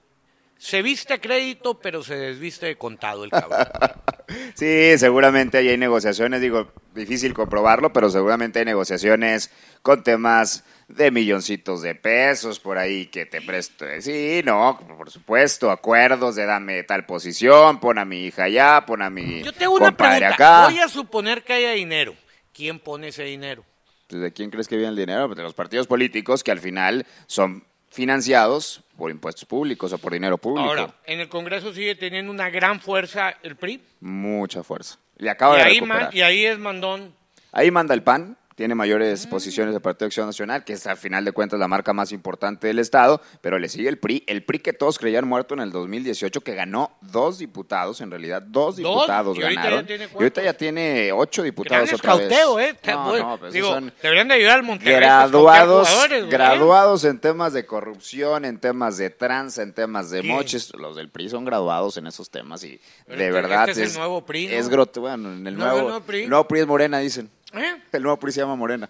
se 0.58 0.82
viste 0.82 1.14
a 1.14 1.22
crédito, 1.22 1.80
pero 1.80 2.04
se 2.04 2.16
desviste 2.16 2.66
de 2.66 2.78
contado 2.78 3.24
el 3.24 3.32
cabrón. 3.32 3.68
Sí, 4.54 4.96
seguramente 5.00 5.58
ahí 5.58 5.70
hay 5.70 5.78
negociaciones, 5.78 6.40
digo, 6.40 6.72
difícil 6.94 7.34
comprobarlo, 7.34 7.92
pero 7.92 8.12
seguramente 8.12 8.60
hay 8.60 8.66
negociaciones 8.66 9.50
con 9.82 10.04
temas 10.04 10.64
de 10.88 11.10
milloncitos 11.10 11.82
de 11.82 11.96
pesos 11.96 12.60
por 12.60 12.78
ahí 12.78 13.08
que 13.08 13.26
te 13.26 13.42
presto. 13.42 13.86
Sí, 14.02 14.42
no, 14.46 14.80
por 14.98 15.10
supuesto, 15.10 15.72
acuerdos 15.72 16.36
de 16.36 16.46
dame 16.46 16.84
tal 16.84 17.08
posición, 17.08 17.80
pon 17.80 17.98
a 17.98 18.06
mi 18.06 18.26
hija 18.26 18.44
allá, 18.44 18.86
pon 18.86 19.02
a 19.02 19.10
mi 19.10 19.42
Yo 19.42 19.52
tengo 19.52 19.74
una 19.74 19.88
compadre 19.88 20.20
pregunta. 20.28 20.60
acá. 20.60 20.66
Voy 20.70 20.80
a 20.80 20.88
suponer 20.88 21.44
que 21.44 21.54
haya 21.54 21.72
dinero. 21.72 22.14
¿Quién 22.54 22.78
pone 22.80 23.08
ese 23.08 23.24
dinero? 23.24 23.66
¿De 24.10 24.34
quién 24.34 24.50
crees 24.50 24.68
que 24.68 24.76
viene 24.76 24.90
el 24.90 24.96
dinero? 24.96 25.28
Pues, 25.28 25.38
de 25.38 25.44
los 25.44 25.54
partidos 25.54 25.86
políticos 25.88 26.44
que 26.44 26.52
al 26.52 26.60
final 26.60 27.06
son 27.28 27.64
financiados 27.92 28.82
por 28.98 29.12
impuestos 29.12 29.46
públicos 29.46 29.94
o 29.94 29.98
por 29.98 30.14
dinero 30.14 30.38
público. 30.38 30.68
Ahora, 30.68 30.94
en 31.06 31.20
el 31.20 31.30
Congreso 31.30 31.74
sigue 31.74 31.96
teniendo 31.96 32.32
una 32.32 32.50
gran 32.50 32.80
fuerza 32.82 33.36
el 33.44 33.56
PRI. 33.56 33.82
Mucha 34.02 34.64
fuerza. 34.64 34.98
Y 35.18 35.28
acaba 35.28 35.56
y, 35.56 35.58
de 35.58 35.64
ahí 35.64 35.74
recuperar. 35.76 36.02
man- 36.04 36.12
y 36.14 36.22
ahí 36.22 36.46
es 36.46 36.58
mandón. 36.60 37.14
Ahí 37.52 37.72
manda 37.72 37.94
el 37.94 38.04
PAN, 38.04 38.38
tiene 38.60 38.76
mayores 38.76 39.26
Mm. 39.26 39.30
posiciones 39.30 39.74
de 39.74 39.80
Partido 39.80 40.00
de 40.00 40.08
Acción 40.08 40.26
Nacional, 40.26 40.66
que 40.66 40.74
es 40.74 40.86
al 40.86 40.98
final 40.98 41.24
de 41.24 41.32
cuentas 41.32 41.58
la 41.62 41.70
marca 41.70 41.94
más 41.94 42.12
importante 42.12 42.68
del 42.68 42.80
Estado, 42.80 43.22
pero 43.40 43.58
le 43.58 43.70
sigue 43.70 43.88
el 43.88 43.98
PRI, 43.98 44.26
el 44.28 44.44
PRI 44.44 44.60
que 44.60 44.74
todos 44.74 45.00
creían 45.00 45.26
muerto 45.26 45.54
en 45.54 45.62
el 45.62 45.72
2018, 45.72 46.42
que 46.42 46.56
ganó 46.56 46.92
dos 47.00 47.38
diputados, 47.38 48.02
en 48.02 48.12
realidad 48.12 48.42
dos 48.42 48.76
diputados 48.76 49.38
¿Y 49.38 49.44
ahorita 49.44 49.62
ya 49.62 49.64
ganaron. 49.70 49.86
tiene 49.88 50.04
y 50.12 50.14
ahorita 50.14 50.44
ya 50.44 50.54
tiene 50.56 51.12
ocho 51.14 51.42
diputados 51.42 51.94
otra 51.94 52.16
vez. 52.16 52.26
escauteo, 52.26 52.60
¿eh? 52.60 52.76
No, 52.86 53.06
Pues, 53.10 53.22
no, 53.24 53.38
pues, 53.40 53.54
digo, 53.54 53.70
son 53.70 53.94
deberían 54.04 54.28
de 54.28 54.34
ayudar 54.34 54.58
al 54.58 54.64
Monterrey. 54.64 54.94
escautear 54.96 55.30
graduados, 55.30 56.08
güey. 56.10 56.30
graduados 56.30 57.04
en 57.06 57.20
temas 57.20 57.54
de 57.54 57.66
corrupción, 57.66 58.44
en 58.44 58.60
temas 58.60 58.98
de 58.98 59.10
tranza, 59.10 59.62
en 59.64 59.72
temas 59.74 60.10
de 60.10 60.22
Sí. 60.22 60.28
moches. 60.28 60.74
Los 60.76 60.98
del 60.98 61.08
PRI 61.10 61.30
son 61.30 61.46
graduados 61.46 61.96
en 61.96 62.08
esos 62.08 62.30
temas 62.30 62.62
y 62.66 62.82
Pero 63.06 63.20
de 63.20 63.26
este- 63.28 63.32
verdad 63.42 63.70
este 63.70 63.84
es 63.84 63.92
el 63.94 64.00
nuevo 64.00 64.26
PRI, 64.26 64.48
¿no? 64.48 64.54
es 64.54 64.70
grote- 64.70 65.00
bueno, 65.00 65.32
en 65.32 65.48
el 65.48 65.58
No, 65.58 65.64
nuevo, 65.64 65.82
nuevo 65.84 66.02
PRI. 66.02 66.28
nuevo 66.28 66.46
PRI 66.46 66.60
es 66.60 66.68
Morena, 66.68 67.00
dicen. 67.00 67.30
¿Eh? 67.54 67.82
El 67.92 68.04
nuevo 68.04 68.18
PRI 68.20 68.32
se 68.32 68.42
llama 68.42 68.56
Morena. 68.56 68.90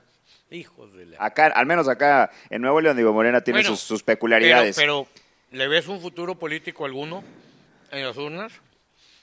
Hijos 0.51 0.93
de 0.93 1.05
la... 1.05 1.17
Acá, 1.23 1.47
al 1.47 1.65
menos 1.65 1.87
acá 1.87 2.31
en 2.49 2.61
Nuevo 2.61 2.81
León, 2.81 2.97
digo, 2.97 3.13
Morena 3.13 3.41
tiene 3.41 3.59
Bueno, 3.59 3.69
sus, 3.75 3.81
sus 3.81 4.03
peculiaridades. 4.03 4.75
Pero, 4.75 5.07
pero, 5.49 5.57
¿le 5.57 5.67
ves 5.67 5.87
un 5.87 6.01
futuro 6.01 6.35
político 6.39 6.85
alguno 6.85 7.23
en 7.91 8.03
las 8.05 8.17
urnas? 8.17 8.51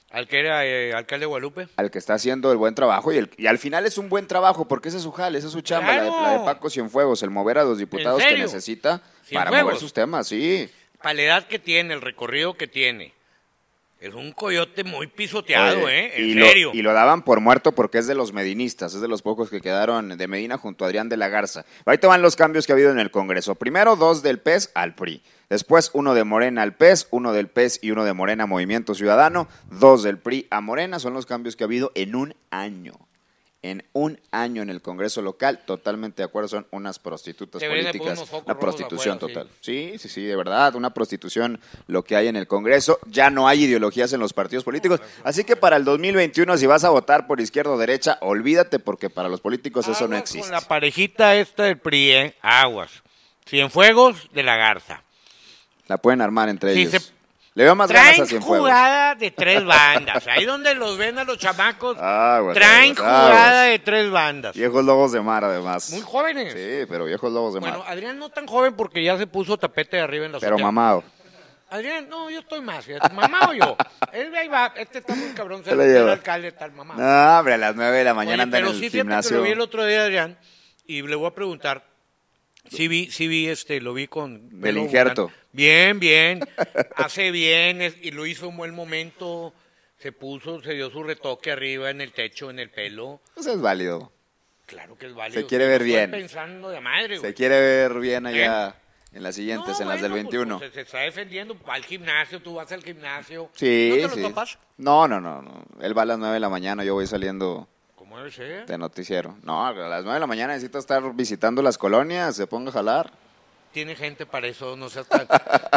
¿Al 0.09 0.25
que 0.29 0.39
era 0.39 0.65
eh, 0.65 0.93
alcalde 0.93 1.23
de 1.23 1.27
Guadalupe? 1.27 1.67
Al 1.75 1.91
que 1.91 1.97
está 1.99 2.13
haciendo 2.13 2.49
el 2.53 2.57
buen 2.57 2.73
trabajo 2.75 3.11
y, 3.11 3.17
el- 3.17 3.29
y 3.37 3.47
al 3.47 3.57
final 3.57 3.85
es 3.85 3.97
un 3.97 4.07
buen 4.07 4.25
trabajo 4.25 4.65
porque 4.65 4.87
ese 4.87 4.97
es 4.97 5.03
su 5.03 5.11
jale, 5.11 5.37
esa 5.37 5.47
es 5.47 5.53
su 5.53 5.59
chamba, 5.59 5.97
la 5.97 6.03
de, 6.03 6.09
la 6.09 6.31
de 6.39 6.45
Paco 6.45 6.69
Cienfuegos, 6.69 7.21
el 7.23 7.29
mover 7.29 7.57
a 7.57 7.65
los 7.65 7.77
diputados 7.77 8.23
que 8.23 8.37
necesita 8.37 9.01
para 9.33 9.51
mover 9.51 9.75
sus 9.75 9.91
temas, 9.91 10.27
sí. 10.29 10.69
Para 11.01 11.13
la 11.15 11.21
edad 11.23 11.47
que 11.47 11.59
tiene, 11.59 11.93
el 11.93 11.99
recorrido 12.01 12.53
que 12.55 12.67
tiene. 12.67 13.13
Es 13.99 14.13
un 14.13 14.31
coyote 14.31 14.83
muy 14.83 15.07
pisoteado, 15.07 15.85
Oye, 15.85 15.99
¿eh? 15.99 16.11
En 16.17 16.29
y 16.29 16.33
serio. 16.33 16.69
Lo, 16.71 16.77
y 16.77 16.81
lo 16.83 16.93
daban 16.93 17.23
por 17.23 17.39
muerto 17.39 17.71
porque 17.71 17.97
es 17.97 18.05
de 18.05 18.13
los 18.13 18.31
medinistas, 18.31 18.93
es 18.93 19.01
de 19.01 19.07
los 19.07 19.23
pocos 19.23 19.49
que 19.49 19.59
quedaron 19.59 20.17
de 20.17 20.27
Medina 20.27 20.59
junto 20.59 20.85
a 20.85 20.87
Adrián 20.87 21.09
de 21.09 21.17
la 21.17 21.29
Garza. 21.29 21.65
Ahorita 21.83 22.07
van 22.07 22.21
los 22.21 22.35
cambios 22.35 22.67
que 22.67 22.73
ha 22.73 22.75
habido 22.75 22.91
en 22.91 22.99
el 22.99 23.09
Congreso. 23.09 23.55
Primero, 23.55 23.95
dos 23.95 24.21
del 24.21 24.39
PES 24.39 24.69
al 24.75 24.93
PRI. 24.93 25.23
Después, 25.49 25.89
uno 25.93 26.13
de 26.13 26.23
Morena 26.25 26.61
al 26.61 26.75
PES, 26.75 27.07
uno 27.09 27.33
del 27.33 27.47
PES 27.47 27.79
y 27.81 27.89
uno 27.89 28.05
de 28.05 28.13
Morena 28.13 28.43
a 28.43 28.47
Movimiento 28.47 28.93
Ciudadano. 28.93 29.47
Dos 29.71 30.03
del 30.03 30.19
PRI 30.19 30.45
a 30.51 30.61
Morena. 30.61 30.99
Son 30.99 31.13
los 31.13 31.25
cambios 31.25 31.55
que 31.55 31.63
ha 31.63 31.65
habido 31.65 31.91
en 31.95 32.15
un 32.15 32.35
año. 32.51 32.93
En 33.63 33.83
un 33.93 34.21
año 34.31 34.61
en 34.61 34.69
el 34.69 34.83
Congreso 34.83 35.21
local, 35.23 35.65
totalmente 35.65 36.21
de 36.21 36.25
acuerdo, 36.25 36.47
son 36.47 36.67
unas 36.71 36.99
prostitutas 36.99 37.61
políticas. 37.63 38.23
Una 38.45 38.57
prostitución 38.59 39.17
total. 39.17 39.49
Sí, 39.61 39.95
sí, 39.97 40.09
sí, 40.09 40.23
de 40.23 40.35
verdad, 40.35 40.75
una 40.75 40.93
prostitución 40.93 41.59
lo 41.87 42.03
que 42.03 42.15
hay 42.15 42.27
en 42.27 42.35
el 42.35 42.47
Congreso. 42.47 42.99
Ya 43.07 43.31
no 43.31 43.47
hay 43.47 43.63
ideologías 43.63 44.13
en 44.13 44.19
los 44.19 44.31
partidos 44.31 44.63
políticos. 44.63 45.01
Así 45.23 45.43
que 45.43 45.55
para 45.55 45.75
el 45.75 45.85
2021, 45.85 46.55
si 46.57 46.67
vas 46.67 46.83
a 46.83 46.89
votar 46.91 47.25
por 47.25 47.41
izquierda 47.41 47.71
o 47.71 47.77
derecha, 47.79 48.19
olvídate 48.21 48.77
porque 48.77 49.09
para 49.09 49.27
los 49.27 49.41
políticos 49.41 49.87
eso 49.87 50.07
no 50.07 50.15
existe. 50.15 50.41
Con 50.41 50.51
la 50.51 50.61
parejita 50.61 51.35
esta 51.35 51.63
del 51.63 51.79
PRI, 51.79 52.11
¿eh? 52.11 52.35
Aguas. 52.41 52.91
Cienfuegos 53.47 54.29
de 54.33 54.43
la 54.43 54.55
Garza. 54.55 55.03
La 55.87 55.97
pueden 55.97 56.21
armar 56.21 56.47
entre 56.49 56.73
Sí, 56.75 56.81
ellos. 56.81 56.91
se- 57.03 57.13
Le 57.57 57.63
veo 57.63 57.73
más 57.73 57.91
ganas 57.91 58.19
a 58.19 58.25
Traen 58.25 58.39
jugada 58.43 59.15
de 59.15 59.31
tres 59.31 59.65
bandas. 59.65 60.27
Ahí 60.27 60.45
donde 60.45 60.75
los 60.75 60.95
ven 60.95 61.17
a 61.17 61.23
los 61.23 61.39
chamacos, 61.39 61.97
Aguas, 61.97 62.53
traen 62.53 62.91
aguas, 62.95 63.23
jugada 63.25 63.63
de 63.63 63.79
tres 63.79 64.11
bandas. 64.11 64.55
Viejos 64.55 64.85
lobos 64.85 65.11
de 65.11 65.21
mar, 65.21 65.43
además. 65.43 65.89
Muy 65.89 66.01
jóvenes. 66.01 66.53
Sí, 66.53 66.85
pero 66.87 67.05
viejos 67.05 67.33
lobos 67.33 67.55
de 67.55 67.59
Bueno, 67.61 67.79
mar. 67.79 67.87
Adrián 67.89 68.19
no 68.19 68.29
tan 68.29 68.45
joven 68.45 68.75
porque 68.75 69.03
ya 69.03 69.17
se 69.17 69.25
puso 69.25 69.57
tapete 69.57 69.97
de 69.97 70.03
arriba 70.03 70.27
en 70.27 70.33
la 70.33 70.39
Pero 70.39 70.59
mamado. 70.59 71.03
Adrián, 71.71 72.07
no, 72.07 72.29
yo 72.29 72.41
estoy 72.41 72.61
más. 72.61 72.85
fíjate, 72.85 73.11
Mamado 73.11 73.53
yo. 73.55 73.75
Él 74.13 74.35
ahí 74.35 74.47
va, 74.47 74.71
este 74.75 74.99
está 74.99 75.15
muy 75.15 75.29
cabrón, 75.31 75.63
se 75.65 75.71
el 75.71 76.09
alcalde 76.09 76.51
tal 76.51 76.73
mamado. 76.73 77.01
No, 77.01 77.39
hombre, 77.39 77.55
a 77.55 77.57
las 77.57 77.75
9 77.75 77.97
de 77.97 78.03
la 78.03 78.13
mañana 78.13 78.35
Oye, 78.35 78.43
anda 78.43 78.57
en 78.59 78.65
pero 78.65 78.71
el 78.71 78.79
sí, 78.79 78.81
fíjate 78.91 78.97
que 78.97 79.01
gimnasio. 79.01 79.37
lo 79.37 79.43
vi 79.43 79.49
el 79.49 79.61
otro 79.61 79.83
día, 79.83 80.03
Adrián, 80.03 80.37
y 80.85 81.01
le 81.01 81.15
voy 81.15 81.25
a 81.27 81.33
preguntar. 81.33 81.83
Sí 82.69 82.87
vi, 82.87 83.09
sí 83.11 83.27
vi, 83.27 83.47
este, 83.47 83.79
lo 83.81 83.93
vi 83.93 84.07
con... 84.07 84.61
Del 84.61 84.77
injerto. 84.77 85.31
Bien, 85.51 85.99
bien, 85.99 86.39
hace 86.95 87.31
bien, 87.31 87.81
es- 87.81 87.97
y 88.01 88.11
lo 88.11 88.25
hizo 88.25 88.49
en 88.49 88.57
buen 88.57 88.75
momento, 88.75 89.53
se 89.99 90.11
puso, 90.11 90.61
se 90.61 90.73
dio 90.73 90.89
su 90.89 91.03
retoque 91.03 91.51
arriba 91.51 91.89
en 91.89 92.01
el 92.01 92.11
techo, 92.11 92.49
en 92.49 92.59
el 92.59 92.69
pelo. 92.69 93.21
Pues 93.33 93.47
es 93.47 93.59
válido. 93.61 94.11
Claro 94.65 94.97
que 94.97 95.07
es 95.07 95.13
válido. 95.15 95.41
Se 95.41 95.47
quiere 95.47 95.65
ver 95.67 95.83
bien. 95.83 96.11
pensando 96.11 96.69
de 96.69 96.81
madre, 96.81 97.15
Se 97.15 97.19
güey. 97.21 97.33
quiere 97.33 97.59
ver 97.59 97.99
bien 97.99 98.25
allá 98.25 98.75
en 99.13 99.23
las 99.23 99.35
siguientes, 99.35 99.77
No, 99.77 99.81
en 99.83 99.87
las 99.89 100.01
del 100.01 100.11
bueno, 100.11 100.25
pues, 100.29 100.37
21. 100.39 100.57
pues, 100.59 100.69
se, 100.71 100.75
se 100.75 100.81
está 100.81 100.99
defendiendo, 100.99 101.57
va 101.67 101.75
al 101.75 101.85
gimnasio, 101.85 102.41
tú 102.41 102.55
vas 102.55 102.71
al 102.73 102.83
gimnasio. 102.83 103.49
Sí, 103.55 103.87
¿No 103.91 103.95
te 103.95 104.01
lo 104.03 104.09
sí. 104.15 104.21
topas? 104.21 104.59
No, 104.77 105.07
no, 105.07 105.21
no, 105.21 105.41
no. 105.41 105.65
Él 105.81 105.97
va 105.97 106.01
a 106.01 106.05
las 106.05 106.19
9 106.19 106.33
de 106.33 106.39
la 106.41 106.49
mañana, 106.49 106.83
yo 106.83 106.93
voy 106.93 107.07
saliendo 107.07 107.67
¿Cómo 108.09 108.29
ser? 108.29 108.65
de 108.65 108.77
noticiero. 108.77 109.37
No, 109.43 109.65
a 109.65 109.73
las 109.73 110.03
9 110.03 110.13
de 110.15 110.19
la 110.19 110.27
mañana 110.27 110.53
necesita 110.53 110.79
estar 110.79 111.01
visitando 111.13 111.61
las 111.61 111.77
colonias, 111.77 112.35
se 112.35 112.47
ponga 112.47 112.69
a 112.69 112.73
jalar. 112.73 113.11
Tiene 113.71 113.95
gente 113.95 114.25
para 114.25 114.47
eso, 114.47 114.75
no 114.75 114.89
seas 114.89 115.07
tan, 115.07 115.27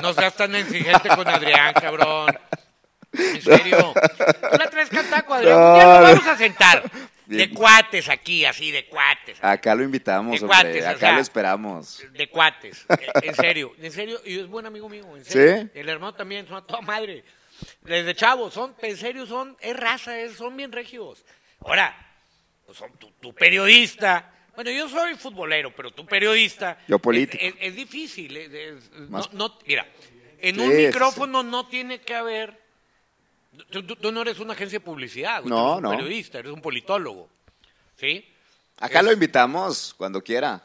no 0.03 0.13
seas 0.15 0.35
tan 0.35 0.55
exigente 0.55 1.09
con 1.09 1.27
Adrián, 1.29 1.75
cabrón. 1.75 2.29
En 3.13 3.43
serio. 3.43 3.93
Tú 3.95 4.59
la 4.59 4.71
traes 4.71 4.89
cantaco, 4.89 5.35
Adrián. 5.35 5.57
Día 5.75 5.85
nos 5.85 5.99
No, 5.99 6.03
vamos 6.03 6.27
a 6.27 6.37
sentar. 6.37 6.91
De 7.27 7.51
cuates 7.51 8.09
aquí, 8.09 8.45
así, 8.45 8.71
de 8.71 8.87
cuates. 8.87 9.39
Acá 9.43 9.75
lo 9.75 9.83
invitamos, 9.85 10.39
De 10.41 10.45
hombre. 10.47 10.57
cuates, 10.63 10.85
o 10.85 10.89
Acá 10.89 10.99
sea. 10.99 11.13
lo 11.15 11.21
esperamos. 11.21 12.03
De 12.13 12.29
cuates. 12.29 12.87
Eh, 12.89 13.07
En 13.23 13.35
serio, 13.35 13.73
en 13.79 13.93
serio. 13.93 14.21
Y 14.25 14.39
es 14.39 14.47
buen 14.49 14.67
amigo 14.67 14.89
mío, 14.89 15.05
en 15.17 15.25
serio. 15.25 15.63
¿Sí? 15.75 15.79
El 15.79 15.89
hermano 15.89 16.15
también, 16.15 16.47
son 16.47 16.57
a 16.57 16.63
toda 16.63 16.81
madre. 16.81 17.25
Desde 17.83 18.15
chavos, 18.15 18.55
son, 18.55 18.75
en 18.81 18.97
serio, 18.97 19.27
son, 19.27 19.57
es 19.61 19.77
raza, 19.77 20.19
es- 20.19 20.37
son 20.37 20.57
bien 20.57 20.73
regios. 20.73 21.25
Ahora, 21.61 21.95
pues 22.71 22.79
son 22.79 22.93
tu, 22.99 23.11
tu 23.21 23.35
periodista. 23.35 24.33
Bueno, 24.55 24.71
yo 24.71 24.89
soy 24.89 25.17
futbolero, 25.17 25.75
pero 25.75 25.91
tu 25.91 26.07
periodista. 26.07 26.79
Yo 26.87 27.01
político. 27.01 27.43
Es, 27.43 27.53
es- 27.55 27.61
es 27.63 27.75
difícil. 27.75 28.37
es- 28.37 28.93
no, 28.93 29.21
no- 29.33 29.59
mira, 29.67 29.89
en 30.41 30.55
Sí, 30.55 30.61
un 30.61 30.77
micrófono 30.77 31.43
no 31.43 31.67
tiene 31.67 32.01
que 32.01 32.15
haber 32.15 32.61
Tú, 33.73 33.83
tú- 33.83 33.97
tú 33.97 34.13
no 34.13 34.23
eres 34.23 34.39
una 34.39 34.53
agencia 34.53 34.79
de 34.79 34.85
publicidad, 34.85 35.43
tú 35.43 35.49
No, 35.49 35.57
eres 35.73 35.77
un 35.79 35.83
no. 35.83 35.91
periodista, 35.91 36.39
eres 36.39 36.53
un 36.53 36.63
politólogo. 36.63 37.29
¿Sí? 37.97 38.25
Acá 38.79 39.03
lo 39.03 39.13
invitamos 39.13 39.93
cuando 39.99 40.23
quiera. 40.23 40.63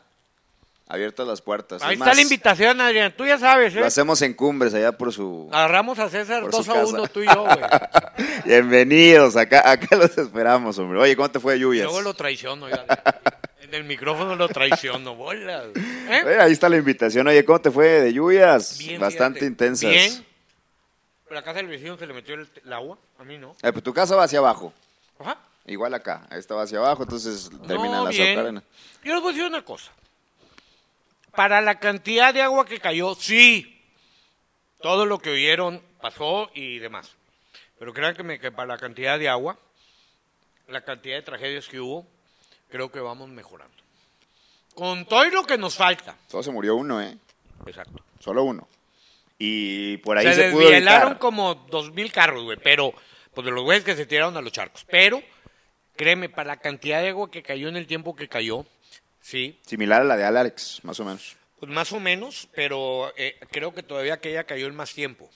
Abiertas 0.87 1.25
las 1.25 1.41
puertas. 1.41 1.81
Ahí 1.81 1.89
Es 1.89 1.93
está 1.93 2.05
más, 2.05 2.15
la 2.15 2.21
invitación, 2.21 2.79
Adrián. 2.79 3.13
Tú 3.17 3.25
ya 3.25 3.39
sabes, 3.39 3.75
¿eh? 3.75 3.79
Lo 3.79 3.87
hacemos 3.87 4.21
en 4.21 4.35
Cumbres, 4.35 4.71
allá 4.75 4.91
por 4.91 5.11
su... 5.11 5.49
Agarramos 5.51 5.97
a 5.97 6.09
César 6.09 6.43
Por 6.43 6.51
su 6.51 6.57
2 6.63 6.69
a 6.69 6.73
casa. 6.73 6.85
1, 6.93 7.07
tú 7.07 7.23
y 7.23 7.25
yo, 7.25 7.43
güey. 7.43 7.57
Bienvenidos, 8.45 9.35
acá, 9.35 9.67
acá 9.69 9.95
los 9.95 10.15
esperamos, 10.15 10.77
hombre. 10.77 10.99
Oye, 10.99 11.15
¿cómo 11.15 11.31
te 11.31 11.39
fue, 11.39 11.57
Y 11.57 11.61
Lluvias? 11.61 11.85
Luego 11.85 12.01
lo 12.01 12.13
traiciono, 12.13 12.69
ya. 12.69 12.85
En 13.61 13.73
el 13.73 13.83
micrófono 13.83 14.35
lo 14.35 14.47
traiciono, 14.47 15.15
bola. 15.15 15.63
¿Eh? 15.73 16.21
Oye, 16.23 16.39
ahí 16.39 16.51
está 16.51 16.69
la 16.69 16.77
invitación. 16.77 17.25
Oye, 17.27 17.43
¿cómo 17.43 17.59
te 17.59 17.71
fue 17.71 17.87
de 17.99 18.13
lluvias? 18.13 18.77
Bien, 18.77 19.01
Bastante 19.01 19.39
fíjate. 19.39 19.47
intensas. 19.47 19.89
Bien. 19.89 20.25
Pero 21.27 21.39
a 21.39 21.43
casa 21.43 21.57
del 21.57 21.67
vecino 21.67 21.97
se 21.97 22.05
le 22.05 22.13
metió 22.13 22.35
el, 22.35 22.47
el 22.63 22.71
agua, 22.73 22.99
a 23.17 23.23
mí 23.23 23.39
no. 23.39 23.55
Eh, 23.63 23.71
pues 23.71 23.83
tu 23.83 23.91
casa 23.91 24.15
va 24.15 24.25
hacia 24.25 24.37
abajo. 24.37 24.71
Ajá. 25.19 25.39
Igual 25.65 25.95
acá. 25.95 26.27
Esta 26.29 26.53
va 26.53 26.61
hacia 26.61 26.77
abajo, 26.77 27.01
entonces 27.03 27.49
termina 27.67 27.97
no, 27.97 28.03
la 28.03 28.09
azucarena. 28.11 28.63
Yo 29.03 29.13
les 29.15 29.21
voy 29.23 29.31
a 29.31 29.33
decir 29.33 29.47
una 29.49 29.65
cosa. 29.65 29.91
Para 31.35 31.61
la 31.61 31.79
cantidad 31.79 32.33
de 32.33 32.41
agua 32.41 32.65
que 32.65 32.79
cayó, 32.79 33.15
sí. 33.15 33.81
Todo 34.81 35.05
lo 35.05 35.19
que 35.19 35.31
oyeron 35.31 35.81
pasó 36.01 36.49
y 36.53 36.79
demás. 36.79 37.15
Pero 37.79 37.93
créanme 37.93 38.39
que 38.39 38.51
para 38.51 38.67
la 38.67 38.77
cantidad 38.77 39.19
de 39.19 39.29
agua, 39.29 39.57
la 40.67 40.81
cantidad 40.81 41.15
de 41.15 41.21
tragedias 41.21 41.67
que 41.67 41.79
hubo, 41.79 42.07
creo 42.69 42.91
que 42.91 42.99
vamos 42.99 43.29
mejorando. 43.29 43.75
Con 44.73 45.05
todo 45.05 45.25
y 45.25 45.31
lo 45.31 45.43
que 45.43 45.57
nos 45.57 45.75
falta. 45.75 46.17
Solo 46.27 46.43
se 46.43 46.51
murió 46.51 46.75
uno, 46.75 47.01
¿eh? 47.01 47.17
Exacto. 47.65 48.03
Solo 48.19 48.43
uno. 48.43 48.67
Y 49.37 49.97
por 49.97 50.17
ahí 50.17 50.25
se, 50.27 50.33
se, 50.33 50.51
pudo 50.51 50.71
evitar. 50.71 51.17
como 51.19 51.55
dos 51.55 51.91
mil 51.91 52.11
carros, 52.11 52.43
güey, 52.43 52.57
pero, 52.61 52.93
pues 53.33 53.45
de 53.45 53.51
los 53.51 53.63
güeyes 53.63 53.83
que 53.83 53.95
se 53.95 54.05
tiraron 54.05 54.37
a 54.37 54.41
los 54.41 54.51
charcos. 54.51 54.85
Pero, 54.89 55.21
créeme, 55.95 56.29
para 56.29 56.47
la 56.47 56.57
cantidad 56.57 57.01
de 57.01 57.09
agua 57.09 57.29
que 57.29 57.43
cayó 57.43 57.67
en 57.67 57.75
el 57.75 57.87
tiempo 57.87 58.15
que 58.15 58.27
cayó, 58.29 58.65
sí, 59.25 59.59
Similar 59.65 60.01
a 60.01 60.05
la 60.05 60.17
de 60.17 60.23
Alex, 60.25 60.81
más 60.83 60.99
o 60.99 61.05
menos. 61.05 61.35
pues 61.59 61.71
más 61.71 61.91
o 61.93 61.99
menos, 61.99 62.47
pero 62.53 63.11
eh, 63.17 63.37
creo 63.51 63.73
que 63.73 63.83
todavía 63.83 64.19
que 64.19 64.29
ella 64.29 64.43
cayó 64.45 64.67
en 64.67 64.75
más 64.75 64.93
tiempo. 64.93 65.29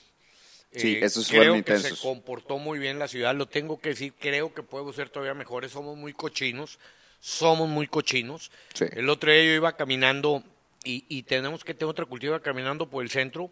Sí, 0.71 0.97
Eh, 0.97 1.05
esos 1.05 1.27
creo 1.27 1.39
fueron 1.39 1.63
que 1.63 1.73
intensos. 1.73 1.99
se 1.99 2.07
comportó 2.07 2.59
muy 2.59 2.77
bien 2.77 2.99
la 2.99 3.07
ciudad, 3.07 3.33
lo 3.35 3.47
tengo 3.47 3.79
que 3.81 3.89
decir, 3.89 4.13
creo 4.19 4.53
que 4.53 4.61
podemos 4.63 4.95
ser 4.95 5.09
todavía 5.09 5.33
mejores, 5.33 5.71
somos 5.71 5.97
muy 5.97 6.13
cochinos, 6.13 6.77
somos 7.19 7.67
muy 7.67 7.87
cochinos. 7.87 8.51
Sí. 8.73 8.85
El 8.91 9.09
otro 9.09 9.31
día 9.31 9.43
yo 9.43 9.51
iba 9.53 9.75
caminando 9.75 10.43
y, 10.83 11.05
y 11.09 11.23
tenemos 11.23 11.63
que 11.63 11.73
tener 11.73 11.89
otra 11.89 12.05
cultura 12.05 12.39
caminando 12.41 12.87
por 12.89 13.03
el 13.03 13.09
centro, 13.09 13.51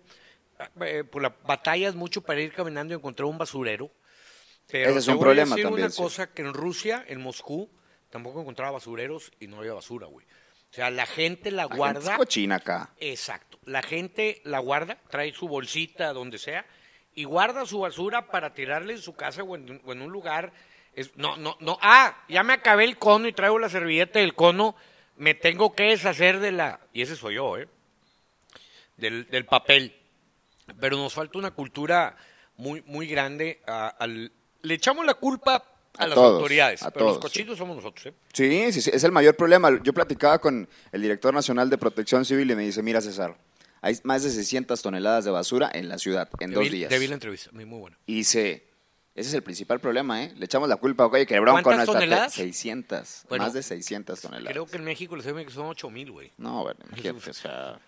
eh, 0.82 1.04
por 1.04 1.22
la 1.24 1.36
batalla 1.46 1.90
es 1.90 1.96
mucho 1.96 2.22
para 2.22 2.42
ir 2.42 2.54
caminando 2.54 2.94
y 2.94 2.98
encontrar 2.98 3.26
un 3.26 3.38
basurero. 3.40 3.90
Pero 4.68 4.90
Ese 4.92 5.00
es 5.00 5.08
un 5.08 5.16
voy 5.16 5.22
a 5.22 5.26
problema 5.26 5.56
decir 5.56 5.64
también, 5.64 5.86
una 5.86 5.92
sí. 5.92 6.02
cosa 6.02 6.28
que 6.32 6.42
en 6.44 6.54
Rusia, 6.54 7.04
en 7.08 7.22
Moscú, 7.22 7.70
tampoco 8.10 8.42
encontraba 8.42 8.72
basureros 8.72 9.32
y 9.40 9.48
no 9.48 9.60
había 9.60 9.74
basura, 9.74 10.08
güey. 10.08 10.26
O 10.70 10.74
sea, 10.74 10.90
la 10.90 11.06
gente 11.06 11.50
la 11.52 11.64
La 11.64 11.64
gente 11.64 11.78
guarda. 11.78 12.12
es 12.12 12.18
cochina 12.18 12.56
acá. 12.56 12.94
Exacto. 13.00 13.58
La 13.64 13.82
gente 13.82 14.42
la 14.44 14.60
guarda, 14.60 14.98
trae 15.10 15.34
su 15.34 15.48
bolsita 15.48 16.12
donde 16.14 16.38
sea 16.38 16.66
y 17.16 17.24
guarda 17.24 17.66
su 17.66 17.80
basura 17.80 18.28
para 18.28 18.54
tirarle 18.54 18.94
en 18.94 19.02
su 19.02 19.14
casa 19.16 19.44
o 19.44 19.56
en, 19.56 19.82
o 19.86 19.92
en 19.94 20.02
un 20.02 20.12
lugar. 20.12 20.52
Es- 20.94 21.16
no, 21.16 21.38
no, 21.38 21.58
no. 21.62 21.78
Ah, 21.82 22.24
ya 22.28 22.44
me 22.44 22.54
acabé 22.54 22.84
el 22.84 22.98
cono 22.98 23.28
y 23.28 23.34
traigo 23.34 23.58
la 23.60 23.70
servilleta 23.70 24.20
del 24.20 24.36
cono. 24.36 24.76
Me 25.16 25.34
tengo 25.34 25.74
que 25.74 25.84
deshacer 25.84 26.40
de 26.40 26.52
la. 26.52 26.80
Y 26.94 27.02
ese 27.02 27.16
soy 27.16 27.36
yo, 27.36 27.58
¿eh? 27.58 27.68
Del, 28.98 29.28
del 29.30 29.46
papel. 29.46 29.96
Pero 30.80 30.98
nos 30.98 31.14
falta 31.14 31.38
una 31.40 31.52
cultura 31.52 32.18
muy, 32.58 32.82
muy 32.84 33.08
grande. 33.08 33.62
a- 33.68 33.88
al, 33.88 34.32
le 34.62 34.74
echamos 34.74 35.06
la 35.06 35.14
culpa 35.16 35.64
a, 36.00 36.04
A 36.04 36.08
las 36.08 36.16
todos, 36.16 36.34
autoridades, 36.36 36.84
a 36.84 36.92
pero 36.92 37.06
los 37.06 37.20
todos, 37.20 37.32
sí. 37.32 37.40
cochinos 37.40 37.58
somos 37.58 37.76
nosotros, 37.78 38.06
¿eh? 38.08 38.14
Sí, 38.34 38.72
sí, 38.72 38.82
sí, 38.82 38.92
es 38.94 39.04
el 39.04 39.12
mayor 39.12 39.36
problema. 39.36 39.70
Yo 39.84 39.94
platicaba 39.94 40.40
con 40.40 40.68
el 40.92 41.02
director 41.02 41.34
nacional 41.34 41.70
de 41.70 41.78
Protección 41.78 42.26
Civil 42.26 42.50
y 42.52 42.56
me 42.56 42.64
dice, 42.64 42.82
mira 42.84 43.02
César, 43.02 43.38
hay 43.82 43.98
más 44.04 44.24
de 44.24 44.30
600 44.30 44.82
toneladas 44.82 45.26
de 45.26 45.32
basura 45.32 45.70
en 45.74 45.90
la 45.90 45.98
ciudad 45.98 46.30
en 46.40 46.52
dos 46.52 46.70
días. 46.70 46.90
te 46.90 47.00
vi 47.00 47.08
la 47.08 47.14
entrevista, 47.16 47.50
muy, 47.54 47.66
muy 47.66 47.80
buena. 47.80 47.98
Y 48.06 48.16
dice, 48.16 48.68
ese 49.16 49.30
es 49.30 49.34
el 49.34 49.42
principal 49.44 49.80
problema, 49.80 50.24
¿eh? 50.24 50.34
Le 50.36 50.46
echamos 50.46 50.70
la 50.70 50.76
culpa, 50.76 51.08
oye, 51.08 51.26
que 51.26 51.34
el 51.36 51.42
Bronco 51.42 51.64
¿Cuántas 51.64 51.88
no 51.88 51.94
está... 51.94 52.00
toneladas? 52.00 52.34
600, 52.34 53.26
Bueno, 53.30 53.46
más 53.46 53.54
de 53.54 53.64
600 53.64 54.22
toneladas. 54.22 54.52
Creo 54.52 54.66
que 54.66 54.78
en 54.78 54.84
México 54.84 55.16
les 55.16 55.26
que 55.26 55.52
son 55.52 55.66
8 55.66 55.90
mil, 55.90 56.12
güey. 56.12 56.32
No, 56.38 56.64
bueno, 56.64 56.80
imagínate, 56.88 57.30
o 57.32 57.34
sea, 57.34 57.80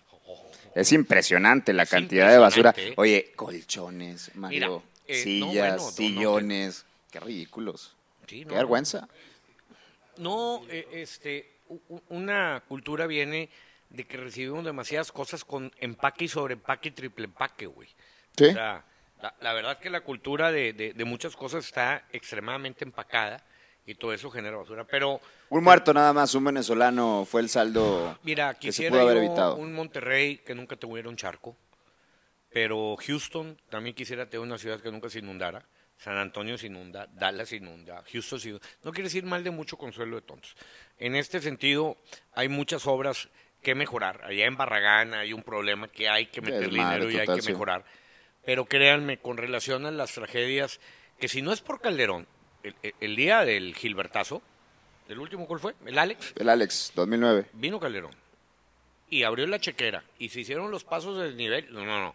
es 0.74 0.92
impresionante 0.92 1.72
la 1.72 1.84
Es 1.84 1.90
cantidad 1.90 2.30
de 2.30 2.38
basura. 2.38 2.74
Oye, 2.96 3.32
colchones, 3.36 4.30
Mario, 4.34 4.82
Mira, 5.06 5.16
eh, 5.18 5.18
no, 5.18 5.22
sillas, 5.22 5.52
bueno, 5.52 5.76
no, 5.76 5.84
no, 5.84 5.90
sillones, 5.90 6.84
qué 7.10 7.20
ridículos. 7.20 7.96
Sí, 8.30 8.38
Qué 8.40 8.46
no, 8.46 8.54
vergüenza. 8.54 9.08
No, 10.16 10.62
eh, 10.68 10.86
este, 10.92 11.50
una 12.08 12.62
cultura 12.68 13.06
viene 13.06 13.48
de 13.88 14.04
que 14.04 14.16
recibimos 14.16 14.64
demasiadas 14.64 15.12
cosas 15.12 15.44
con 15.44 15.72
empaque 15.78 16.24
y 16.26 16.28
sobre 16.28 16.54
empaque 16.54 16.88
y 16.88 16.92
triple 16.92 17.24
empaque, 17.26 17.66
güey. 17.66 17.88
Sí. 18.36 18.46
O 18.46 18.52
sea, 18.52 18.84
la, 19.22 19.34
la 19.40 19.52
verdad 19.52 19.78
que 19.78 19.90
la 19.90 20.02
cultura 20.02 20.52
de, 20.52 20.72
de- 20.72 20.92
de 20.92 21.04
muchas 21.04 21.34
cosas 21.36 21.64
está 21.64 22.04
extremadamente 22.12 22.84
empacada 22.84 23.44
y 23.86 23.94
todo 23.94 24.12
eso 24.12 24.30
genera 24.30 24.56
basura. 24.58 24.84
Pero, 24.84 25.20
Un 25.48 25.64
muerto 25.64 25.92
nada 25.92 26.12
más, 26.12 26.34
un 26.34 26.44
venezolano 26.44 27.24
fue 27.28 27.40
el 27.40 27.48
saldo 27.48 28.16
mira, 28.22 28.54
que 28.54 28.68
se 28.72 28.82
quisiera 28.84 28.90
pudo 28.92 29.02
haber 29.02 29.16
evitado. 29.16 29.56
un 29.56 29.72
Monterrey 29.74 30.38
que 30.38 30.54
nunca 30.54 30.76
tuviera 30.76 31.08
un 31.08 31.16
charco, 31.16 31.56
pero 32.52 32.96
Houston 33.06 33.58
también 33.70 33.94
quisiera 33.96 34.26
tener 34.28 34.46
una 34.46 34.58
ciudad 34.58 34.80
que 34.80 34.90
nunca 34.90 35.08
se 35.10 35.18
inundara. 35.20 35.64
San 36.02 36.16
Antonio 36.16 36.56
se 36.56 36.66
inunda, 36.68 37.06
Dallas 37.12 37.50
se 37.50 37.56
inunda, 37.56 38.02
Houston 38.12 38.40
se 38.40 38.48
inunda. 38.48 38.66
No 38.82 38.90
quiere 38.90 39.04
decir 39.04 39.24
mal 39.24 39.44
de 39.44 39.50
mucho 39.50 39.76
consuelo 39.76 40.16
de 40.16 40.22
tontos. 40.22 40.56
En 40.98 41.14
este 41.14 41.40
sentido, 41.40 41.96
hay 42.34 42.48
muchas 42.48 42.86
obras 42.86 43.28
que 43.62 43.74
mejorar. 43.74 44.24
Allá 44.24 44.46
en 44.46 44.56
Barragán 44.56 45.12
hay 45.12 45.32
un 45.34 45.42
problema 45.42 45.88
que 45.88 46.08
hay 46.08 46.26
que 46.26 46.40
Desmadre 46.40 46.68
dinero 46.68 47.10
y 47.10 47.18
hay 47.18 47.26
que 47.26 47.42
sí. 47.42 47.52
mejorar. 47.52 47.84
Pero 48.46 48.64
créanme, 48.64 49.18
con 49.18 49.36
relación 49.36 49.84
a 49.84 49.90
las 49.90 50.12
tragedias, 50.12 50.80
que 51.18 51.28
si 51.28 51.42
no 51.42 51.52
es 51.52 51.60
por 51.60 51.80
Calderón, 51.82 52.26
el, 52.62 52.74
el- 52.82 52.94
el 53.00 53.16
día 53.16 53.44
del 53.44 53.74
Gilbertazo, 53.74 54.40
¿el 55.08 55.18
último 55.18 55.46
cuál 55.46 55.60
fue? 55.60 55.74
¿El 55.84 55.98
Alex? 55.98 56.32
El 56.36 56.48
Alex, 56.48 56.92
2009. 56.94 57.46
Vino 57.52 57.78
Calderón 57.78 58.12
y 59.10 59.24
abrió 59.24 59.46
la 59.46 59.58
chequera 59.60 60.02
y 60.18 60.30
se 60.30 60.40
hicieron 60.40 60.70
los 60.70 60.84
pasos 60.84 61.18
del 61.18 61.36
nivel. 61.36 61.70
No, 61.74 61.84
no, 61.84 62.00
no. 62.00 62.14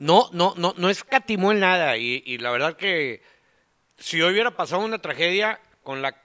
No, 0.00 0.30
no, 0.32 0.54
no, 0.56 0.74
no 0.76 0.90
escatimó 0.90 1.52
en 1.52 1.60
nada. 1.60 1.96
Y, 1.96 2.22
y 2.26 2.38
la 2.38 2.50
verdad 2.50 2.76
que 2.76 3.22
si 3.98 4.20
hoy 4.20 4.32
hubiera 4.32 4.56
pasado 4.56 4.82
una 4.82 4.98
tragedia 4.98 5.60
con 5.82 6.02
la 6.02 6.16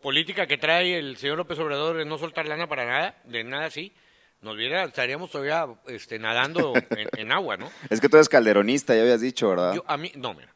política 0.00 0.46
que 0.46 0.58
trae 0.58 0.98
el 0.98 1.16
señor 1.18 1.36
López 1.36 1.58
Obrador 1.58 1.98
de 1.98 2.04
no 2.06 2.18
soltar 2.18 2.48
lana 2.48 2.66
para 2.66 2.86
nada, 2.86 3.20
de 3.24 3.44
nada 3.44 3.66
así, 3.66 3.92
nos 4.40 4.56
hubiera, 4.56 4.84
estaríamos 4.84 5.30
todavía 5.30 5.68
este, 5.86 6.18
nadando 6.18 6.72
en, 6.90 7.08
en 7.16 7.30
agua, 7.30 7.58
¿no? 7.58 7.70
Es 7.90 8.00
que 8.00 8.08
tú 8.08 8.16
eres 8.16 8.28
calderonista, 8.28 8.94
ya 8.94 9.02
habías 9.02 9.20
dicho, 9.20 9.50
¿verdad? 9.50 9.74
Yo, 9.74 9.84
a 9.86 9.96
mí, 9.98 10.10
no, 10.16 10.34
mira. 10.34 10.52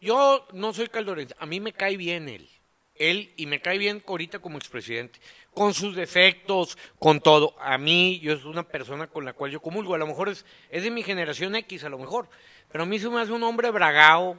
Yo 0.00 0.48
no 0.54 0.72
soy 0.72 0.88
caldorense. 0.88 1.34
A 1.38 1.44
mí 1.44 1.60
me 1.60 1.74
cae 1.74 1.98
bien 1.98 2.28
él. 2.28 2.48
Él, 2.94 3.32
y 3.36 3.46
me 3.46 3.60
cae 3.60 3.76
bien 3.76 4.02
ahorita 4.06 4.38
como 4.38 4.56
expresidente. 4.58 5.20
Con 5.54 5.74
sus 5.74 5.96
defectos, 5.96 6.78
con 6.98 7.20
todo. 7.20 7.54
A 7.60 7.76
mí, 7.76 8.20
yo 8.20 8.32
es 8.32 8.44
una 8.44 8.62
persona 8.62 9.08
con 9.08 9.24
la 9.24 9.32
cual 9.32 9.50
yo 9.50 9.60
comulgo. 9.60 9.94
A 9.94 9.98
lo 9.98 10.06
mejor 10.06 10.28
es, 10.28 10.44
es 10.70 10.82
de 10.84 10.90
mi 10.90 11.02
generación 11.02 11.54
X, 11.56 11.84
a 11.84 11.88
lo 11.88 11.98
mejor. 11.98 12.28
Pero 12.70 12.84
a 12.84 12.86
mí 12.86 12.98
se 12.98 13.08
me 13.10 13.20
hace 13.20 13.32
un 13.32 13.42
hombre 13.42 13.70
bragao, 13.70 14.36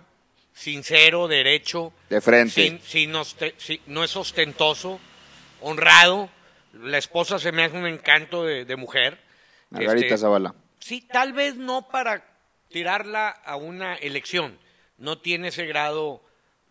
sincero, 0.54 1.28
derecho. 1.28 1.92
De 2.10 2.22
frente. 2.22 2.54
Sin, 2.54 2.80
sin 2.82 3.12
oste- 3.14 3.54
sin- 3.58 3.82
no 3.88 4.04
es 4.04 4.16
ostentoso, 4.16 5.00
honrado. 5.60 6.30
La 6.74 6.98
esposa 6.98 7.40
se 7.40 7.52
me 7.52 7.64
hace 7.66 7.78
un 7.78 7.88
encanto 7.88 8.46
de, 8.46 8.64
de 8.66 8.76
mujer. 8.78 9.20
Margarita 9.70 10.06
Este, 10.08 10.18
Zavala. 10.18 10.56
Sí, 10.80 11.02
tal 11.02 11.34
vez 11.34 11.56
no 11.58 11.88
para 11.90 12.26
tirarla 12.70 13.30
a 13.30 13.58
una 13.58 13.96
elección. 13.96 14.58
No 14.98 15.18
tiene 15.20 15.50
ese 15.50 15.66
grado 15.66 16.24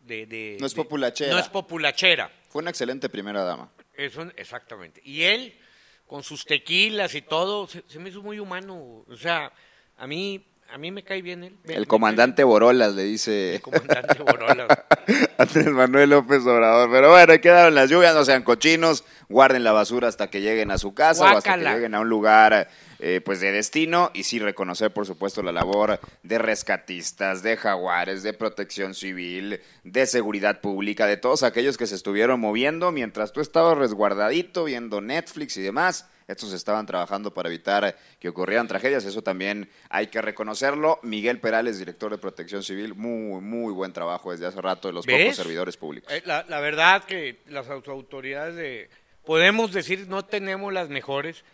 de... 0.07 0.25
de- 0.27 0.57
No 0.61 0.67
es 0.67 0.73
de- 0.75 0.83
populachera. 0.83 1.31
No 1.33 1.39
es 1.39 1.49
populachera. 1.49 2.33
Fue 2.49 2.63
una 2.63 2.71
excelente 2.71 3.09
primera 3.11 3.45
dama. 3.45 3.71
Eso, 3.95 4.23
exactamente. 4.37 5.01
Y 5.05 5.23
él, 5.23 5.59
con 6.07 6.23
sus 6.23 6.45
tequilas 6.45 7.15
y 7.15 7.23
todo, 7.23 7.67
se, 7.67 7.83
se 7.87 7.99
me 7.99 8.11
hizo 8.11 8.23
muy 8.23 8.39
humano. 8.39 9.05
O 9.07 9.17
sea, 9.17 9.53
a 9.97 10.07
mí, 10.07 10.50
a 10.73 10.79
mí 10.79 10.91
me 10.91 11.03
cae 11.03 11.23
bien 11.23 11.45
él. 11.45 11.57
Me- 11.65 11.75
El 11.75 11.87
comandante 11.87 12.45
Borolas 12.45 12.95
le 12.95 13.05
dice 13.05 13.57
El 13.57 13.61
comandante 13.61 14.19
Borola. 14.23 14.67
Andrés 15.39 15.67
Manuel 15.69 16.11
López 16.11 16.45
Obrador. 16.47 16.91
Pero 16.91 17.11
bueno, 17.11 17.33
ahí 17.33 17.39
quedaron 17.41 17.75
las 17.75 17.91
lluvias, 17.91 18.15
no 18.15 18.25
sean 18.25 18.43
cochinos, 18.43 19.05
guarden 19.29 19.65
la 19.65 19.73
basura 19.73 20.09
hasta 20.09 20.29
que 20.31 20.41
lleguen 20.41 20.71
a 20.71 20.79
su 20.79 20.95
casa 20.95 21.25
o 21.25 21.37
hasta 21.39 21.55
que 21.57 21.65
lleguen 21.65 21.95
a 21.95 22.01
un 22.01 22.09
lugar 22.09 22.69
eh, 23.01 23.21
pues 23.25 23.41
de 23.41 23.51
destino 23.51 24.11
y 24.15 24.25
sí 24.25 24.39
reconocer, 24.39 24.93
por 24.93 25.07
supuesto, 25.07 25.43
la 25.43 25.53
labor 25.53 25.99
de 26.23 26.39
rescatistas, 26.39 27.43
de 27.43 27.57
jaguares, 27.57 28.23
de 28.23 28.33
protección 28.35 28.95
civil, 28.95 29.61
de 29.85 30.07
seguridad 30.07 30.61
pública, 30.61 31.07
de 31.07 31.17
todos 31.17 31.43
aquellos 31.43 31.77
que 31.79 31.87
se 31.87 31.95
estuvieron 31.95 32.39
moviendo 32.41 32.93
mientras 32.93 33.33
tú 33.33 33.41
estabas 33.41 33.77
resguardadito 33.79 34.65
viendo 34.65 35.01
Netflix 35.01 35.57
y 35.57 35.63
demás. 35.63 36.07
Estos 36.31 36.53
estaban 36.53 36.87
trabajando 36.87 37.33
para 37.35 37.49
evitar 37.49 37.97
que 38.19 38.29
ocurrieran 38.29 38.69
tragedias, 38.69 39.05
eso 39.05 39.23
también 39.23 39.69
hay 39.89 40.07
que 40.07 40.23
reconocerlo. 40.23 40.99
Miguel 41.03 41.41
Perales, 41.41 41.79
director 41.79 42.11
de 42.11 42.19
Protección 42.19 42.63
Civil, 42.63 42.95
muy, 42.95 43.41
muy 43.41 43.73
buen 43.73 43.93
trabajo 43.93 44.31
desde 44.31 44.47
hace 44.47 44.61
rato 44.61 44.89
de 44.89 44.95
los 44.95 45.07
¿Ves? 45.07 45.23
pocos 45.23 45.37
servidores 45.37 45.77
públicos. 45.77 46.13
Eh, 46.13 46.23
La, 46.25 46.45
la 46.49 46.61
verdad 46.61 47.05
que 47.05 47.39
las 47.49 47.69
autoridades 47.69 48.55
de... 48.55 48.89
Podemos 49.25 49.73
decir, 49.73 50.07
no 50.09 50.25
tenemos 50.25 50.73
las 50.73 50.89
mejores, 50.89 51.45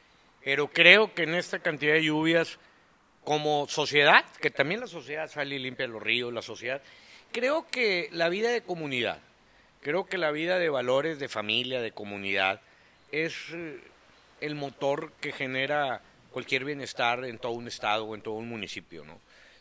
pero 0.44 0.68
creo 0.68 1.12
que 1.14 1.24
en 1.24 1.34
esta 1.34 1.58
cantidad 1.58 1.94
de 1.94 2.04
lluvias, 2.04 2.58
como 3.24 3.66
sociedad, 3.68 4.24
que 4.40 4.50
también 4.50 4.80
la 4.80 4.86
sociedad 4.86 5.28
sale 5.28 5.56
y 5.56 5.58
limpia 5.58 5.86
los 5.88 6.02
ríos, 6.02 6.32
la 6.32 6.42
sociedad, 6.42 6.80
creo 7.32 7.66
que 7.68 8.08
la 8.12 8.28
vida 8.28 8.50
de 8.50 8.62
comunidad, 8.62 9.18
creo 9.80 10.06
que 10.06 10.16
la 10.16 10.30
vida 10.30 10.58
de 10.58 10.68
valores, 10.68 11.18
de 11.18 11.28
familia, 11.28 11.80
de 11.80 11.90
comunidad, 11.90 12.60
es 13.10 13.34
eh, 13.52 13.80
el 14.40 14.54
motor 14.54 15.12
que 15.20 15.32
genera 15.32 16.02
cualquier 16.30 16.64
bienestar 16.64 17.24
en 17.24 17.38
todo 17.38 17.52
un 17.52 17.66
estado 17.68 18.04
o 18.04 18.14
en 18.14 18.22
todo 18.22 18.34
un 18.34 18.48
municipio, 18.48 19.04
¿no? 19.04 19.18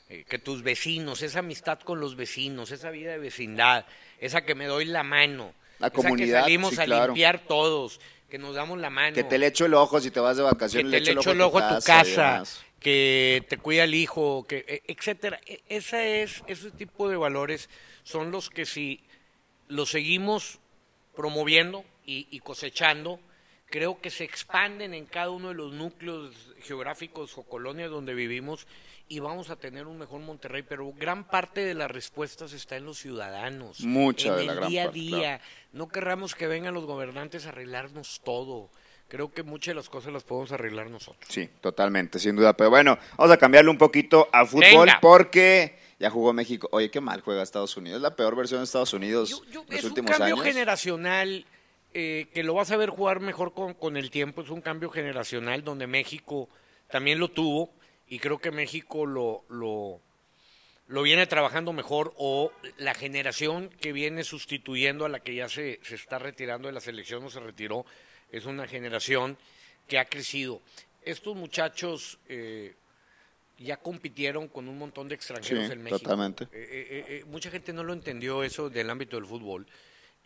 Eh, 0.09 0.25
que 0.27 0.38
tus 0.38 0.61
vecinos, 0.61 1.21
esa 1.21 1.39
amistad 1.39 1.79
con 1.79 1.99
los 1.99 2.15
vecinos, 2.15 2.71
esa 2.71 2.91
vida 2.91 3.11
de 3.11 3.17
vecindad, 3.17 3.85
esa 4.19 4.45
que 4.45 4.53
me 4.53 4.65
doy 4.65 4.85
la 4.85 5.03
mano, 5.03 5.53
La 5.79 5.88
esa 5.88 5.95
comunidad, 5.95 6.39
que 6.39 6.41
salimos 6.41 6.75
sí, 6.75 6.81
a 6.81 6.85
limpiar 6.85 7.39
todos, 7.47 7.99
que 8.29 8.38
nos 8.38 8.53
damos 8.55 8.77
la 8.79 8.89
mano, 8.89 9.15
Que 9.15 9.23
te 9.23 9.38
le 9.38 9.47
echo 9.47 9.65
el 9.65 9.73
ojo 9.73 9.99
si 9.99 10.11
te 10.11 10.19
vas 10.19 10.38
de 10.38 10.43
que 10.43 10.47
vacaciones, 10.47 10.91
te 10.91 10.99
le 11.01 11.11
echo 11.13 11.31
el 11.31 11.41
ojo 11.41 11.59
a 11.59 11.75
tu 11.79 11.85
casa, 11.85 12.43
que 12.79 13.43
te 13.49 13.57
cuida 13.57 13.85
el 13.85 13.95
hijo, 13.95 14.45
que 14.47 14.63
e- 14.67 14.83
etcétera. 14.91 15.39
E- 15.45 15.61
Esa 15.69 16.03
es, 16.05 16.43
ese 16.45 16.69
tipo 16.71 17.09
de 17.09 17.15
valores 17.15 17.69
son 18.03 18.29
los 18.31 18.49
que 18.49 18.65
si 18.65 19.01
los 19.67 19.89
seguimos 19.89 20.59
promoviendo 21.15 21.83
y, 22.05 22.27
y 22.29 22.41
cosechando, 22.41 23.19
creo 23.75 23.99
que 23.99 24.09
se 24.09 24.23
expanden 24.23 24.93
en 24.93 25.05
cada 25.05 25.31
uno 25.31 25.49
de 25.49 25.55
los 25.55 25.73
núcleos 25.73 26.33
geográficos 26.63 27.38
o 27.38 27.43
colonias 27.43 27.89
donde 27.91 28.13
vivimos 28.13 28.67
y 29.09 29.19
vamos 29.19 29.49
a 29.49 29.57
tener 29.57 29.85
un 29.85 29.97
mejor 29.99 30.21
Monterrey, 30.21 30.63
pero 30.63 30.93
gran 30.97 31.25
parte 31.25 31.59
de 31.65 31.73
las 31.73 31.91
respuestas 31.91 32.53
está 32.53 32.77
en 32.77 32.85
los 32.85 32.97
ciudadanos, 32.99 33.81
Mucha 33.81 34.29
en 34.29 34.35
de 34.38 34.45
la 34.45 34.51
el 34.53 34.57
gran 34.59 34.69
día 34.69 34.83
a 34.85 34.88
día. 34.88 35.41
No 35.73 35.89
querramos 35.89 36.35
que 36.35 36.47
vengan 36.47 36.73
los 36.73 36.85
gobernantes 36.85 37.45
a 37.45 37.49
arreglarnos 37.49 38.21
todo. 38.23 38.69
Creo 39.09 39.33
que 39.33 39.43
muchas 39.43 39.71
de 39.73 39.75
las 39.75 39.89
cosas 39.89 40.13
las 40.13 40.23
podemos 40.23 40.53
arreglar 40.53 40.89
nosotros. 40.89 41.25
Sí, 41.29 41.49
totalmente, 41.59 42.17
sin 42.17 42.38
duda. 42.38 42.53
Pero 42.55 42.69
bueno, 42.69 42.97
vamos 43.17 43.33
a 43.33 43.38
cambiarle 43.38 43.69
un 43.71 43.77
poquito 43.77 44.29
a 44.31 44.45
fútbol 44.45 44.85
Venga. 44.85 44.99
porque 45.01 45.77
ya 45.99 46.09
jugó 46.09 46.31
México. 46.31 46.69
Oye, 46.71 46.89
qué 46.89 47.01
mal 47.01 47.19
juega 47.19 47.43
Estados 47.43 47.75
Unidos. 47.75 47.97
Es 47.97 48.01
la 48.03 48.15
peor 48.15 48.38
versión 48.38 48.61
de 48.61 48.63
Estados 48.63 48.93
Unidos 48.93 49.29
Yo- 49.31 49.43
yo- 49.51 49.61
en 49.63 49.67
los 49.67 49.75
es 49.79 49.83
un 49.83 49.89
últimos 49.91 50.11
cambio 50.11 50.35
años. 50.35 50.45
generacional 50.47 51.45
eh, 51.95 52.27
que 52.34 52.43
lo 52.43 52.53
vas 52.53 52.69
a 52.71 52.77
ver 52.77 52.89
jugar 52.89 53.21
mejor 53.21 53.53
con, 53.53 53.73
con 53.73 53.95
el 53.97 54.12
tiempo. 54.12 54.41
Es 54.41 54.49
un 54.49 54.62
cambio 54.62 54.89
generacional 54.89 55.63
donde 55.63 55.88
México 55.88 56.49
también 56.89 57.19
lo 57.19 57.29
tuvo 57.29 57.73
y 58.08 58.19
creo 58.19 58.38
que 58.38 58.51
México 58.51 59.05
lo, 59.05 59.43
lo, 59.49 60.01
lo 60.88 61.01
viene 61.01 61.25
trabajando 61.25 61.73
mejor 61.73 62.13
o 62.17 62.51
la 62.77 62.93
generación 62.93 63.69
que 63.69 63.93
viene 63.93 64.23
sustituyendo 64.23 65.05
a 65.05 65.10
la 65.10 65.21
que 65.21 65.34
ya 65.36 65.49
se, 65.49 65.79
se 65.84 65.95
está 65.95 66.19
retirando 66.19 66.67
de 66.67 66.73
la 66.73 66.81
selección 66.81 67.23
o 67.23 67.29
se 67.29 67.39
retiró 67.39 67.86
es 68.31 68.45
una 68.45 68.67
generación 68.67 69.38
que 69.88 69.97
ha 69.97 70.05
crecido. 70.05 70.62
Estos 71.01 71.36
muchachos 71.36 72.19
eh, 72.27 72.75
ya 73.58 73.77
compitieron 73.77 74.47
con 74.49 74.67
un 74.67 74.77
montón 74.77 75.08
de 75.08 75.15
extranjeros 75.15 75.67
Sí, 75.67 75.71
en 75.71 75.81
México. 75.84 75.99
totalmente. 75.99 76.43
Eh, 76.45 76.49
eh, 76.51 77.05
eh, 77.08 77.23
mucha 77.25 77.49
gente 77.49 77.71
no 77.71 77.84
lo 77.84 77.93
entendió 77.93 78.43
eso 78.43 78.69
del 78.69 78.89
ámbito 78.89 79.15
del 79.15 79.25
fútbol. 79.25 79.65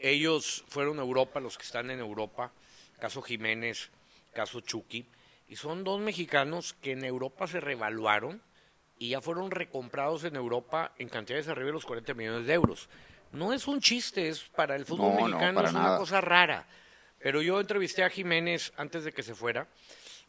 Ellos 0.01 0.63
fueron 0.67 0.99
a 0.99 1.01
Europa, 1.01 1.39
los 1.39 1.57
que 1.57 1.63
están 1.63 1.91
en 1.91 1.99
Europa, 1.99 2.51
caso 2.99 3.21
Jiménez, 3.21 3.89
caso 4.33 4.61
Chucky, 4.61 5.05
y 5.47 5.55
son 5.55 5.83
dos 5.83 5.99
mexicanos 5.99 6.73
que 6.81 6.91
en 6.91 7.03
Europa 7.03 7.47
se 7.47 7.59
revaluaron 7.59 8.41
y 8.97 9.09
ya 9.09 9.21
fueron 9.21 9.51
recomprados 9.51 10.23
en 10.23 10.35
Europa 10.35 10.93
en 10.99 11.09
cantidades 11.09 11.47
arriba 11.47 11.67
de 11.67 11.73
los 11.73 11.85
40 11.85 12.13
millones 12.13 12.45
de 12.45 12.53
euros. 12.53 12.87
No 13.31 13.53
es 13.53 13.67
un 13.67 13.79
chiste, 13.81 14.27
es 14.29 14.41
para 14.43 14.75
el 14.75 14.85
fútbol 14.85 15.13
No, 15.13 15.19
no, 15.19 15.25
mexicano 15.27 15.61
es 15.63 15.71
una 15.71 15.83
nada. 15.83 15.97
cosa 15.97 16.21
rara. 16.21 16.67
Pero 17.19 17.41
yo 17.41 17.59
entrevisté 17.59 18.03
a 18.03 18.09
Jiménez 18.09 18.71
antes 18.77 19.03
de 19.03 19.11
que 19.11 19.23
se 19.23 19.35
fuera 19.35 19.67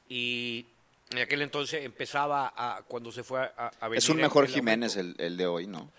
y 0.09 0.67
en 1.11 1.19
aquel 1.19 1.43
entonces 1.43 1.85
empezaba 1.85 2.53
a 2.57 2.83
cuando 2.87 3.13
se 3.13 3.23
fue 3.23 3.41
a, 3.43 3.71
a 3.81 3.89
venir 3.89 3.99
Es 3.99 4.09
un 4.09 4.17
mejor 4.19 4.45
el 4.45 4.51
Jiménez 4.51 4.97
el, 4.97 5.15
el 5.19 5.37
de 5.37 5.47
hoy, 5.47 5.67
¿no? 5.67 5.91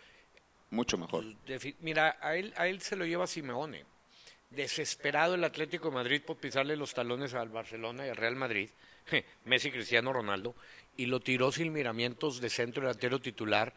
Mucho 0.72 0.98
mejor. 0.98 1.26
Mira, 1.82 2.18
a 2.22 2.36
él, 2.36 2.54
a 2.58 2.68
él 2.68 2.82
se 2.82 2.96
lo 2.96 3.06
lleva 3.06 3.28
Simeone. 3.28 3.86
Desesperado 4.50 5.36
el 5.36 5.44
Atlético 5.44 5.90
de 5.90 5.96
Madrid 5.96 6.22
por 6.26 6.38
pisarle 6.38 6.76
los 6.76 6.94
talones 6.94 7.34
al 7.34 7.50
Barcelona 7.50 8.06
y 8.06 8.10
al 8.10 8.18
Real 8.18 8.36
Madrid, 8.36 8.70
Messi, 9.46 9.72
Cristiano 9.72 10.12
Ronaldo, 10.12 10.56
y 10.98 11.06
lo 11.06 11.20
tiró 11.20 11.52
sin 11.52 11.72
miramientos 11.72 12.42
de 12.42 12.50
centro 12.50 12.84
delantero 12.84 13.20
titular 13.20 13.74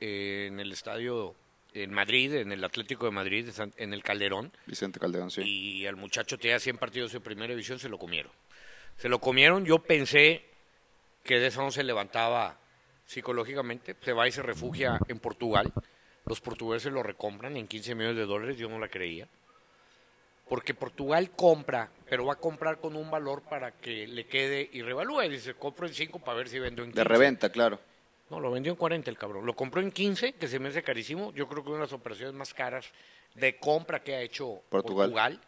eh, 0.00 0.46
en 0.48 0.60
el 0.60 0.70
estadio 0.72 1.34
en 1.74 1.92
Madrid, 1.92 2.34
en 2.34 2.52
el 2.52 2.62
Atlético 2.64 3.06
de 3.06 3.12
Madrid, 3.12 3.48
en 3.76 3.94
el 3.94 4.02
Calderón, 4.02 4.52
Vicente 4.66 5.00
Calderón, 5.00 5.30
sí. 5.30 5.42
y 5.42 5.86
al 5.86 5.96
muchacho 5.96 6.38
tenía 6.38 6.60
100 6.60 6.76
partidos 6.76 7.12
de 7.12 7.20
primera 7.20 7.48
división, 7.48 7.78
se 7.78 7.88
lo 7.88 7.98
comieron. 7.98 8.32
Se 8.98 9.08
lo 9.08 9.20
comieron, 9.20 9.64
yo 9.64 9.78
pensé 9.78 10.44
que 11.24 11.38
de 11.38 11.46
eso 11.46 11.62
no 11.62 11.70
se 11.70 11.82
levantaba 11.82 12.58
psicológicamente, 13.06 13.96
se 14.00 14.12
va 14.12 14.28
y 14.28 14.32
se 14.32 14.42
refugia 14.42 14.98
en 15.08 15.18
Portugal. 15.18 15.72
Los 16.24 16.40
portugueses 16.40 16.92
lo 16.92 17.02
recompran 17.02 17.56
en 17.56 17.66
15 17.66 17.94
millones 17.94 18.16
de 18.16 18.26
dólares, 18.26 18.56
yo 18.56 18.68
no 18.68 18.78
la 18.78 18.88
creía. 18.88 19.28
Porque 20.48 20.74
Portugal 20.74 21.30
compra, 21.30 21.90
pero 22.08 22.26
va 22.26 22.34
a 22.34 22.36
comprar 22.36 22.78
con 22.78 22.96
un 22.96 23.10
valor 23.10 23.42
para 23.42 23.72
que 23.72 24.06
le 24.06 24.26
quede 24.26 24.68
y 24.72 24.82
revalúe. 24.82 25.22
Dice, 25.22 25.54
compro 25.54 25.86
en 25.86 25.94
5 25.94 26.18
para 26.18 26.38
ver 26.38 26.48
si 26.48 26.58
vendo 26.58 26.82
en 26.82 26.90
15. 26.90 27.00
De 27.00 27.04
reventa, 27.04 27.50
claro. 27.50 27.80
No, 28.28 28.40
lo 28.40 28.50
vendió 28.50 28.72
en 28.72 28.76
40 28.76 29.10
el 29.10 29.18
cabrón. 29.18 29.46
Lo 29.46 29.54
compró 29.54 29.80
en 29.80 29.90
15, 29.90 30.34
que 30.34 30.48
se 30.48 30.58
me 30.58 30.68
hace 30.68 30.82
carísimo. 30.82 31.32
Yo 31.32 31.48
creo 31.48 31.62
que 31.62 31.70
una 31.70 31.78
de 31.78 31.84
las 31.84 31.92
operaciones 31.92 32.34
más 32.34 32.54
caras 32.54 32.90
de 33.34 33.56
compra 33.56 34.02
que 34.02 34.14
ha 34.14 34.20
hecho 34.20 34.62
Portugal. 34.68 35.10
Portugal. 35.10 35.40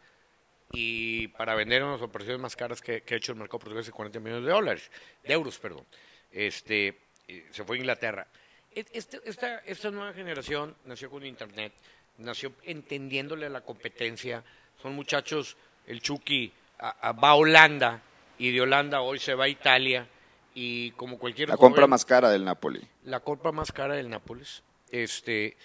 Y 0.72 1.28
para 1.28 1.54
vender 1.54 1.82
una 1.82 1.92
de 1.92 1.98
las 1.98 2.08
operaciones 2.08 2.40
más 2.40 2.56
caras 2.56 2.80
que, 2.80 3.02
que 3.02 3.14
ha 3.14 3.16
hecho 3.16 3.32
el 3.32 3.38
mercado 3.38 3.60
portugués 3.60 3.87
de 3.87 3.92
40 3.92 4.20
millones 4.20 4.44
de 4.44 4.50
dólares, 4.50 4.90
de 5.22 5.32
euros, 5.32 5.58
perdón. 5.58 5.87
Este, 6.30 6.98
eh, 7.28 7.46
se 7.50 7.64
fue 7.64 7.76
a 7.76 7.78
Inglaterra. 7.80 8.26
E- 8.74 8.84
Este, 8.92 9.20
esta, 9.24 9.58
esta 9.60 9.90
nueva 9.90 10.12
generación 10.12 10.74
nació 10.84 11.10
con 11.10 11.24
Internet, 11.24 11.72
nació 12.18 12.52
entendiéndole 12.64 13.48
la 13.48 13.60
competencia. 13.60 14.42
Son 14.82 14.94
muchachos, 14.94 15.56
el 15.87 16.00
Chucky 16.00 16.52
a- 16.78 17.08
a- 17.08 17.12
va 17.12 17.30
a 17.30 17.34
Holanda 17.37 18.02
y 18.38 18.50
de 18.52 18.60
Holanda 18.60 19.00
hoy 19.00 19.18
se 19.18 19.34
va 19.34 19.44
a 19.44 19.48
Italia 19.48 20.08
y 20.54 20.90
como 20.92 21.18
cualquier 21.18 21.48
La 21.48 21.56
compra 21.56 21.87
más 21.87 22.04
cara 22.04 22.30
del 22.30 22.44
Napoli. 22.44 22.80
la 23.04 23.20
compra 23.20 23.52
más 23.52 23.72
cara 23.72 23.94
del 23.94 24.08
Nápoles. 24.10 24.62
Este, 24.90 25.56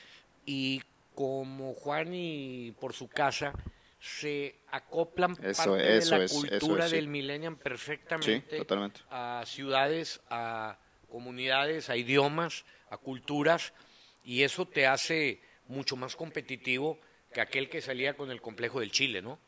y 0.46 0.82
como 1.16 1.74
Juan 1.74 2.14
y 2.14 2.72
por 2.80 2.94
su 2.94 3.08
casa 3.08 3.54
se 4.00 4.56
acoplan 4.72 5.36
Eso- 5.44 5.72
parte 5.74 5.98
eso 5.98 6.12
de 6.16 6.20
la 6.20 6.26
es, 6.26 6.32
cultura 6.34 6.86
es, 6.86 6.90
sí. 6.92 6.96
del 6.96 7.08
millennium 7.08 7.56
perfectamente 7.58 8.58
Sí, 8.58 8.66
a 9.10 9.44
ciudades, 9.46 10.22
a 10.30 10.78
comunidades, 11.12 11.90
a 11.90 11.98
idiomas, 11.98 12.64
a 12.90 12.98
culturas, 12.98 13.74
y 14.24 14.44
eso 14.44 14.66
te 14.66 14.86
hace 14.88 15.42
mucho 15.68 15.96
más 15.96 16.16
competitivo 16.16 17.00
que 17.34 17.42
aquel 17.42 17.70
que 17.70 17.82
salía 17.82 18.16
con 18.16 18.32
el 18.32 18.42
complejo 18.42 18.80
del 18.80 18.92
Chile, 18.92 19.22
¿no? 19.22 19.40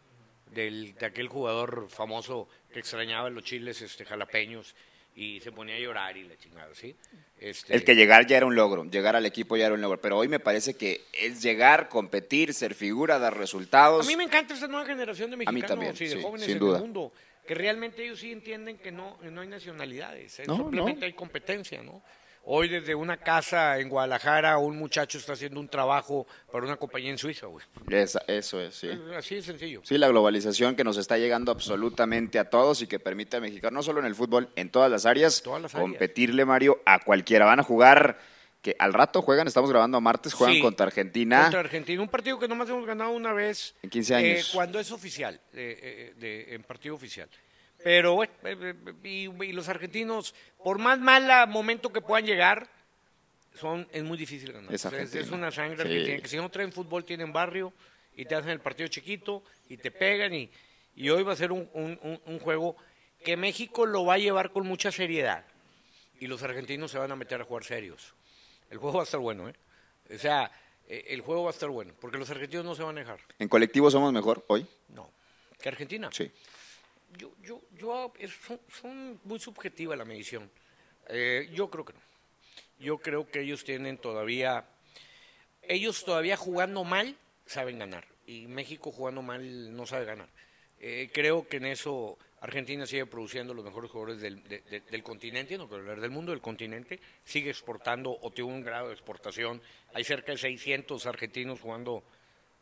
Del, 0.52 0.94
de 0.96 1.06
aquel 1.06 1.28
jugador 1.28 1.88
famoso 1.90 2.48
que 2.74 2.80
extrañaba 2.80 3.30
los 3.30 3.44
chiles 3.44 3.82
este, 3.82 4.06
jalapeños 4.06 4.76
y 5.16 5.40
se 5.42 5.52
ponía 5.52 5.76
a 5.76 5.80
llorar 5.80 6.16
y 6.18 6.24
la 6.24 6.38
chingada, 6.38 6.74
¿sí? 6.76 6.96
Este, 7.40 7.74
El 7.74 7.84
que 7.84 7.96
llegar 7.96 8.28
ya 8.28 8.38
era 8.38 8.46
un 8.46 8.56
logro, 8.56 8.84
llegar 8.86 9.16
al 9.16 9.26
equipo 9.26 9.58
ya 9.58 9.66
era 9.66 9.76
un 9.76 9.82
logro, 9.82 10.00
pero 10.00 10.18
hoy 10.18 10.28
me 10.28 10.40
parece 10.40 10.76
que 10.76 11.02
es 11.14 11.42
llegar, 11.42 11.90
competir, 11.90 12.54
ser 12.54 12.76
figura, 12.76 13.18
dar 13.20 13.38
resultados. 13.38 14.06
A 14.06 14.08
mí 14.08 14.16
me 14.16 14.24
encanta 14.26 14.54
esta 14.54 14.68
nueva 14.68 14.86
generación 14.86 15.32
de 15.32 15.38
mexicanos 15.38 15.68
también, 15.70 15.96
y 15.96 16.06
de 16.06 16.16
sí, 16.16 16.22
jóvenes 16.22 16.46
sin 16.46 16.54
en 16.54 16.60
duda. 16.60 16.78
el 16.78 16.84
mundo, 16.84 17.12
que 17.48 17.56
realmente 17.56 18.04
ellos 18.04 18.20
sí 18.20 18.32
entienden 18.32 18.78
que 18.78 18.92
no, 18.92 19.18
no 19.24 19.42
hay 19.42 19.48
nacionalidades, 19.48 20.40
eh, 20.40 20.44
No, 20.48 20.58
simplemente 20.58 21.00
no. 21.02 21.06
hay 21.08 21.14
competencia, 21.14 21.82
¿no? 21.82 22.04
Hoy 22.44 22.68
desde 22.70 22.96
una 22.96 23.18
casa 23.18 23.78
en 23.80 23.88
Guadalajara 23.90 24.58
un 24.58 24.76
muchacho 24.78 25.20
está 25.20 25.34
haciendo 25.34 25.60
un 25.60 25.68
trabajo 25.70 26.26
para 26.52 26.66
una 26.66 26.76
compañía 26.76 27.12
en 27.12 27.18
Suiza, 27.20 27.46
güey. 27.46 27.64
Esa- 27.90 28.24
eso 28.28 28.60
es, 28.60 28.76
sí. 28.76 28.90
Así 29.16 29.36
de 29.36 29.42
sencillo. 29.44 29.82
Sí, 29.84 29.98
la 29.98 30.08
globalización 30.08 30.76
que 30.76 30.84
nos 30.84 30.98
está 30.98 31.18
llegando 31.20 31.52
absolutamente 31.52 32.40
a 32.40 32.50
todos 32.50 32.82
y 32.82 32.88
que 32.88 33.00
permite 33.00 33.38
a 33.38 33.42
México, 33.42 33.70
no 33.70 33.84
solo 33.84 34.00
en 34.00 34.08
el 34.08 34.16
fútbol, 34.16 34.50
en 34.56 34.70
todas 34.72 34.90
las 34.90 35.06
áreas, 35.06 35.44
Todas 35.44 35.62
las 35.62 35.76
áreas. 35.76 35.90
competirle, 35.90 36.44
Mario, 36.46 36.82
a 36.86 37.00
cualquiera. 37.00 37.46
Van 37.46 37.60
a 37.60 37.64
jugar, 37.64 38.20
que 38.64 38.76
al 38.80 38.94
rato 38.94 39.22
juegan, 39.22 39.48
estamos 39.48 39.70
grabando 39.70 39.98
a 39.98 40.02
martes, 40.02 40.34
juegan 40.34 40.56
Sí, 40.56 40.62
contra 40.62 40.88
Argentina. 40.88 41.44
Contra 41.44 41.60
Argentina, 41.62 42.02
un 42.02 42.10
partido 42.10 42.40
que 42.40 42.48
nomás 42.48 42.68
hemos 42.70 42.86
ganado 42.88 43.12
una 43.12 43.34
vez. 43.34 43.76
En 43.84 43.90
15 43.92 44.16
años. 44.16 44.40
eh, 44.40 44.52
cuando 44.54 44.80
es 44.80 44.92
oficial, 44.92 45.40
eh, 45.54 45.80
eh, 45.82 46.14
de- 46.18 46.56
en 46.56 46.64
partido 46.64 46.96
oficial. 46.96 47.30
Pero 47.84 48.14
bueno, 48.16 48.34
eh, 48.44 48.58
eh, 48.62 48.94
y, 49.04 49.44
y 49.46 49.54
los 49.54 49.68
argentinos, 49.70 50.36
por 50.64 50.78
más 50.80 51.00
mal 51.00 51.48
momento 51.50 51.92
que 51.92 52.02
puedan 52.02 52.26
llegar, 52.26 52.70
son 53.56 53.88
es 53.92 54.04
muy 54.04 54.18
difícil 54.18 54.52
ganar. 54.54 54.74
Es 54.74 54.86
O 54.86 54.90
sea, 54.90 55.00
es, 55.02 55.30
una 55.32 55.52
sangre 55.52 55.84
Sí. 56.18 56.22
que 56.22 56.28
si 56.28 56.38
no 56.38 56.50
traen 56.50 56.72
fútbol 56.72 57.04
tienen 57.06 57.34
barrio 57.34 57.74
y 58.16 58.26
te 58.26 58.36
hacen 58.36 58.52
el 58.52 58.60
partido 58.60 58.88
chiquito 58.88 59.44
y 59.70 59.78
te 59.78 59.92
pegan 59.92 60.34
y, 60.34 60.50
y 60.96 61.10
hoy 61.10 61.24
va 61.24 61.34
a 61.34 61.36
ser 61.36 61.52
un, 61.52 61.70
un- 61.74 62.00
un- 62.02 62.22
un 62.26 62.40
juego 62.40 62.76
que 63.24 63.36
México 63.38 63.86
lo 63.86 64.06
va 64.06 64.16
a 64.16 64.18
llevar 64.18 64.52
con 64.52 64.66
mucha 64.66 64.92
seriedad 64.92 65.46
y 66.20 66.28
los 66.28 66.44
argentinos 66.44 66.92
se 66.92 66.98
van 67.00 67.12
a 67.12 67.16
meter 67.16 67.42
a 67.42 67.46
jugar 67.46 67.64
serios. 67.64 68.14
El 68.70 68.78
juego 68.78 68.98
va 68.98 69.04
a 69.04 69.06
estar 69.06 69.20
bueno, 69.20 69.50
¿eh? 69.50 69.54
O 70.14 70.18
sea, 70.18 70.50
eh, 70.88 71.06
el 71.10 71.22
juego 71.22 71.44
va 71.44 71.50
a 71.50 71.54
estar 71.54 71.70
bueno, 71.70 71.94
porque 72.00 72.18
los 72.18 72.30
argentinos 72.30 72.66
no 72.66 72.76
se 72.76 72.84
van 72.84 72.98
a 72.98 73.02
dejar. 73.02 73.20
¿En 73.40 73.48
colectivo 73.50 73.90
somos 73.92 74.14
mejor 74.14 74.44
hoy? 74.48 74.66
No. 74.90 75.12
¿Que 75.62 75.70
Argentina? 75.70 76.10
Sí. 76.12 76.32
Yo, 77.18 77.32
yo, 77.44 77.62
yo, 77.78 78.14
es- 78.20 78.32
son, 78.46 78.60
son 78.70 79.20
muy 79.24 79.40
subjetiva 79.40 79.96
la 79.96 80.06
medición. 80.06 80.50
Eh, 81.10 81.50
yo 81.54 81.70
creo 81.70 81.86
que 81.86 81.94
no. 81.94 82.00
Yo 82.80 82.98
creo 82.98 83.30
que 83.30 83.42
ellos 83.42 83.64
tienen 83.64 83.98
todavía, 83.98 84.66
ellos 85.62 86.04
todavía 86.04 86.38
jugando 86.38 86.84
mal 86.84 87.16
saben 87.46 87.80
ganar 87.80 88.06
y 88.26 88.48
México 88.48 88.92
jugando 88.92 89.22
mal 89.22 89.76
no 89.76 89.86
sabe 89.86 90.06
ganar. 90.06 90.30
Eh, 90.80 91.10
creo 91.14 91.48
que 91.48 91.58
en 91.58 91.66
eso 91.66 92.18
Argentina 92.40 92.88
sigue 92.88 93.06
produciendo 93.06 93.54
los 93.54 93.64
mejores 93.64 93.92
jugadores 93.92 94.20
del, 94.20 94.42
de- 94.48 94.62
de- 94.62 94.80
del 94.80 95.04
continente, 95.04 95.58
no 95.58 95.68
quiero 95.68 95.84
hablar 95.84 96.02
del 96.02 96.10
mundo, 96.10 96.32
del 96.32 96.42
continente, 96.42 97.00
sigue 97.24 97.52
exportando 97.52 98.18
o 98.20 98.32
tiene 98.32 98.52
un 98.52 98.64
grado 98.64 98.88
de 98.88 98.94
exportación. 98.94 99.62
Hay 99.94 100.04
cerca 100.04 100.32
de 100.32 100.40
600 100.40 101.06
argentinos 101.06 101.60
jugando 101.60 102.04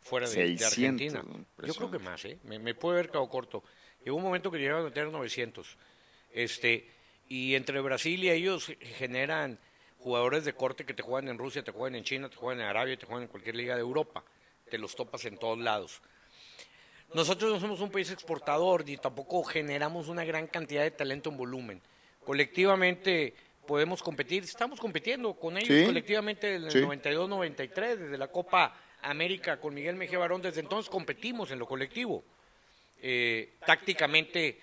fuera 0.02 0.28
de, 0.30 0.36
de 0.36 0.58
600, 0.58 0.68
Argentina. 1.16 1.46
Yo 1.66 1.74
creo 1.76 1.92
que 1.92 2.00
más, 2.00 2.26
¿eh? 2.26 2.38
me, 2.44 2.60
me 2.60 2.74
puede 2.76 3.00
haber 3.00 3.10
quedado 3.12 3.30
corto. 3.30 3.64
Llegó 4.04 4.18
un 4.18 4.24
momento 4.24 4.50
que 4.52 4.58
llegaron 4.60 4.86
a 4.88 4.92
tener 4.94 5.12
900. 5.12 5.78
Este, 6.34 6.90
y 7.28 7.56
entre 7.56 7.80
Brasil 7.82 8.24
y 8.24 8.30
ellos 8.30 8.72
generan 8.98 9.60
jugadores 9.98 10.46
de 10.46 10.54
corte 10.54 10.86
que 10.86 10.94
te 10.94 11.04
juegan 11.04 11.30
en 11.30 11.38
Rusia, 11.38 11.64
te 11.64 11.72
juegan 11.72 11.96
en 11.96 12.04
China, 12.04 12.30
te 12.30 12.36
juegan 12.38 12.62
en 12.62 12.68
Arabia, 12.68 12.98
te 12.98 13.06
juegan 13.06 13.24
en 13.24 13.30
cualquier 13.30 13.56
liga 13.56 13.76
de 13.76 13.82
Europa. 13.82 14.24
Te 14.70 14.78
los 14.78 14.96
topas 14.96 15.26
en 15.26 15.38
todos 15.38 15.58
lados. 15.60 16.02
Nosotros 17.14 17.52
no 17.52 17.60
somos 17.60 17.82
un 17.82 17.90
país 17.92 18.12
exportador 18.12 18.86
ni 18.86 18.96
tampoco 18.98 19.44
generamos 19.44 20.08
una 20.10 20.24
gran 20.24 20.46
cantidad 20.48 20.84
de 20.84 20.92
talento 20.92 21.30
en 21.32 21.38
volumen. 21.38 21.82
Colectivamente 22.24 23.34
podemos 23.66 24.02
competir, 24.04 24.44
estamos 24.44 24.80
compitiendo 24.80 25.34
con 25.34 25.58
ellos 25.58 25.68
Sí. 25.80 25.86
colectivamente 25.86 26.48
desde 26.60 26.66
el 26.68 26.72
Sí. 26.72 26.80
92-93, 26.82 27.98
desde 27.98 28.18
la 28.18 28.28
Copa 28.28 28.76
América 29.02 29.60
con 29.60 29.74
Miguel 29.74 29.96
Mejía 29.96 30.20
Barón, 30.20 30.42
desde 30.42 30.62
entonces 30.62 30.90
competimos 30.90 31.50
en 31.52 31.60
lo 31.60 31.66
colectivo. 31.68 32.24
Eh, 33.02 33.54
tácticamente 33.66 34.60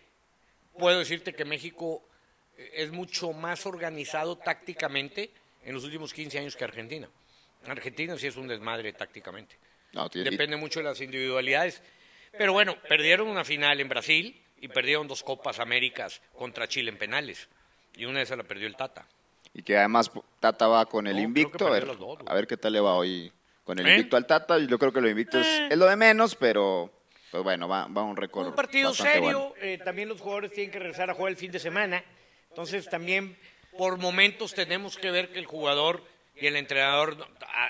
puedo 0.78 0.98
decirte 0.98 1.32
que 1.34 1.44
México 1.44 2.02
eh, 2.56 2.70
es 2.74 2.90
mucho 2.90 3.32
más 3.32 3.66
organizado 3.66 4.36
tácticamente 4.36 5.30
en 5.64 5.74
los 5.74 5.84
últimos 5.84 6.12
15 6.12 6.38
años 6.38 6.56
que 6.56 6.64
Argentina. 6.64 7.08
Argentina 7.66 8.16
sí 8.16 8.26
es 8.26 8.36
un 8.36 8.46
desmadre 8.46 8.92
tácticamente. 8.92 9.56
No, 9.92 10.08
Depende 10.08 10.56
mucho 10.56 10.80
de 10.80 10.84
las 10.84 11.00
individualidades. 11.00 11.82
Pero 12.36 12.52
bueno, 12.52 12.76
perdieron 12.88 13.28
una 13.28 13.44
final 13.44 13.80
en 13.80 13.88
Brasil 13.88 14.40
y 14.60 14.68
perdieron 14.68 15.08
dos 15.08 15.22
Copas 15.22 15.58
Américas 15.58 16.20
contra 16.36 16.68
Chile 16.68 16.90
en 16.90 16.98
penales. 16.98 17.48
Y 17.96 18.04
una 18.04 18.18
de 18.18 18.24
esas 18.24 18.36
la 18.36 18.44
perdió 18.44 18.66
el 18.66 18.76
Tata. 18.76 19.06
Y 19.54 19.62
que 19.62 19.76
además 19.78 20.10
Tata 20.38 20.68
va 20.68 20.84
con 20.86 21.06
el 21.06 21.16
No, 21.16 21.22
invicto. 21.22 21.66
A 21.66 21.70
ver, 21.70 21.86
dos, 21.86 22.18
a 22.26 22.34
ver 22.34 22.46
qué 22.46 22.58
tal 22.58 22.74
le 22.74 22.80
va 22.80 22.94
hoy 22.94 23.32
con 23.64 23.78
el 23.78 23.86
¿Eh? 23.86 23.92
invicto 23.92 24.16
al 24.18 24.26
Tata. 24.26 24.58
Yo 24.58 24.78
creo 24.78 24.92
que 24.92 25.00
lo 25.00 25.08
invicto 25.08 25.40
es, 25.40 25.46
es 25.70 25.78
lo 25.78 25.86
de 25.86 25.96
menos, 25.96 26.34
pero 26.34 26.92
pues 27.30 27.42
bueno, 27.42 27.68
va, 27.68 27.86
va 27.88 28.02
un 28.02 28.16
récord. 28.16 28.46
Un 28.48 28.54
partido 28.54 28.94
serio, 28.94 29.20
bueno. 29.50 29.52
eh, 29.60 29.78
también 29.84 30.08
los 30.08 30.20
jugadores 30.20 30.52
tienen 30.52 30.70
que 30.70 30.78
regresar 30.78 31.10
a 31.10 31.14
jugar 31.14 31.30
el 31.32 31.36
fin 31.36 31.50
de 31.52 31.58
semana. 31.58 32.02
Entonces 32.48 32.88
también 32.88 33.36
por 33.76 33.98
momentos 33.98 34.54
tenemos 34.54 34.96
que 34.96 35.10
ver 35.10 35.30
que 35.32 35.38
el 35.38 35.46
jugador 35.46 36.02
y 36.34 36.46
el 36.46 36.56
entrenador 36.56 37.16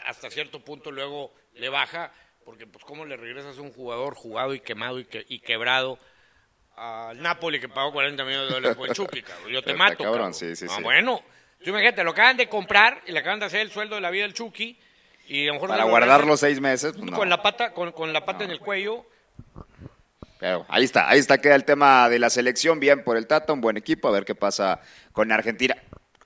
hasta 0.07 0.31
cierto 0.31 0.61
punto 0.61 0.90
luego 0.92 1.33
le 1.55 1.69
baja, 1.69 2.12
porque 2.45 2.66
pues 2.66 2.85
cómo 2.85 3.05
le 3.05 3.16
regresas 3.16 3.59
a 3.59 3.61
un 3.62 3.73
jugador 3.73 4.14
jugado 4.14 4.55
y 4.55 4.61
quemado 4.61 4.99
y, 5.01 5.05
que- 5.05 5.25
y 5.29 5.40
quebrado 5.40 5.99
al 6.77 7.21
Napoli 7.21 7.59
que 7.59 7.69
pagó 7.69 7.92
40 7.92 8.23
millones 8.25 8.49
de 8.49 8.55
dólares 8.55 8.77
por 8.77 8.88
el 8.88 8.95
Chucky, 8.95 9.23
cabrón. 9.23 9.49
Yo 9.51 9.62
te 9.62 9.71
Está 9.73 9.79
mato, 9.83 9.97
cabrón, 9.99 10.12
cabrón. 10.12 10.35
sí, 10.35 10.55
sí, 10.55 10.66
Ah, 10.69 10.75
sí. 10.77 10.83
Bueno, 10.83 11.23
tú 11.64 11.71
imagínate, 11.71 12.05
lo 12.05 12.11
acaban 12.11 12.37
de 12.37 12.49
comprar 12.49 13.03
y 13.07 13.12
le 13.12 13.21
acaban 13.21 13.40
de 13.40 13.47
hacer 13.47 13.61
el 13.62 13.71
sueldo 13.71 13.95
de 13.95 14.03
la 14.03 14.11
vida 14.11 14.25
del 14.25 14.35
Chucky 14.35 14.79
y 15.29 15.45
a 15.45 15.47
lo 15.49 15.55
mejor 15.55 15.71
Para 15.71 15.85
le 15.85 15.90
guardar 15.90 16.09
regresan 16.11 16.29
los 16.29 16.40
seis 16.40 16.61
meses, 16.61 16.92
pues 16.92 17.11
no. 17.11 17.16
con 17.16 17.29
la 17.31 17.42
pata, 17.42 17.73
con, 17.73 17.92
con 17.92 18.12
la 18.12 18.25
pata 18.25 18.45
en 18.45 18.51
el 18.51 18.61
cuello. 18.61 19.07
Pero 20.38 20.66
ahí 20.68 20.85
está, 20.85 21.09
ahí 21.09 21.18
está, 21.18 21.38
queda 21.38 21.55
el 21.55 21.64
tema 21.64 22.09
de 22.09 22.18
la 22.18 22.31
selección. 22.31 22.79
Bien 22.81 23.03
por 23.05 23.16
el 23.16 23.27
Tata, 23.27 23.53
un 23.53 23.61
buen 23.61 23.77
equipo. 23.77 24.09
A 24.09 24.12
ver 24.12 24.25
qué 24.25 24.35
pasa 24.35 24.81
con 25.12 25.33
Argentina. 25.33 25.77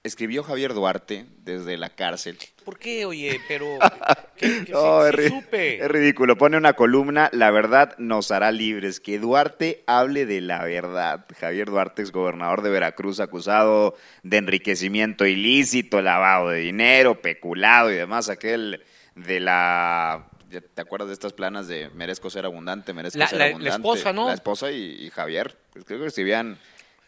Escribió 0.03 0.43
Javier 0.43 0.73
Duarte 0.73 1.27
desde 1.45 1.77
la 1.77 1.91
cárcel. 1.91 2.39
¿Por 2.65 2.79
qué, 2.79 3.05
oye? 3.05 3.39
Pero 3.47 3.79
que, 4.37 4.65
que 4.65 4.73
No, 4.73 5.05
es, 5.07 5.13
ri- 5.13 5.29
supe. 5.29 5.85
es 5.85 5.89
ridículo. 5.91 6.39
Pone 6.39 6.57
una 6.57 6.73
columna, 6.73 7.29
la 7.35 7.51
verdad 7.51 7.95
nos 7.99 8.31
hará 8.31 8.51
libres. 8.51 8.99
Que 8.99 9.19
Duarte 9.19 9.85
hable 9.87 10.25
de 10.25 10.41
la 10.41 10.65
verdad. 10.65 11.27
Javier 11.39 11.69
Duarte, 11.69 12.01
es 12.01 12.13
gobernador 12.13 12.63
de 12.63 12.71
Veracruz, 12.71 13.21
acusado 13.21 13.95
de 14.23 14.39
enriquecimiento 14.39 15.27
ilícito, 15.27 16.01
lavado 16.01 16.49
de 16.49 16.61
dinero, 16.61 17.21
peculado 17.21 17.93
y 17.93 17.97
demás. 17.97 18.31
Aquel 18.31 18.83
de 19.17 19.39
la... 19.41 20.30
¿Te 20.51 20.81
acuerdas 20.83 21.09
de 21.09 21.15
estas 21.15 21.33
planas 21.33 21.69
de 21.69 21.91
merezco 21.91 22.29
ser 22.31 22.45
abundante, 22.45 22.93
merezco 22.93 23.19
La- 23.19 23.29
ser 23.29 23.39
la- 23.61 23.71
esposa, 23.71 24.13
¿no? 24.13 24.27
La 24.29 24.35
esposa 24.35 24.71
y, 24.71 25.05
y 25.07 25.11
Javier. 25.11 25.57
Pues 25.73 25.85
creo 25.85 26.01
que 26.01 26.07
escribían 26.07 26.59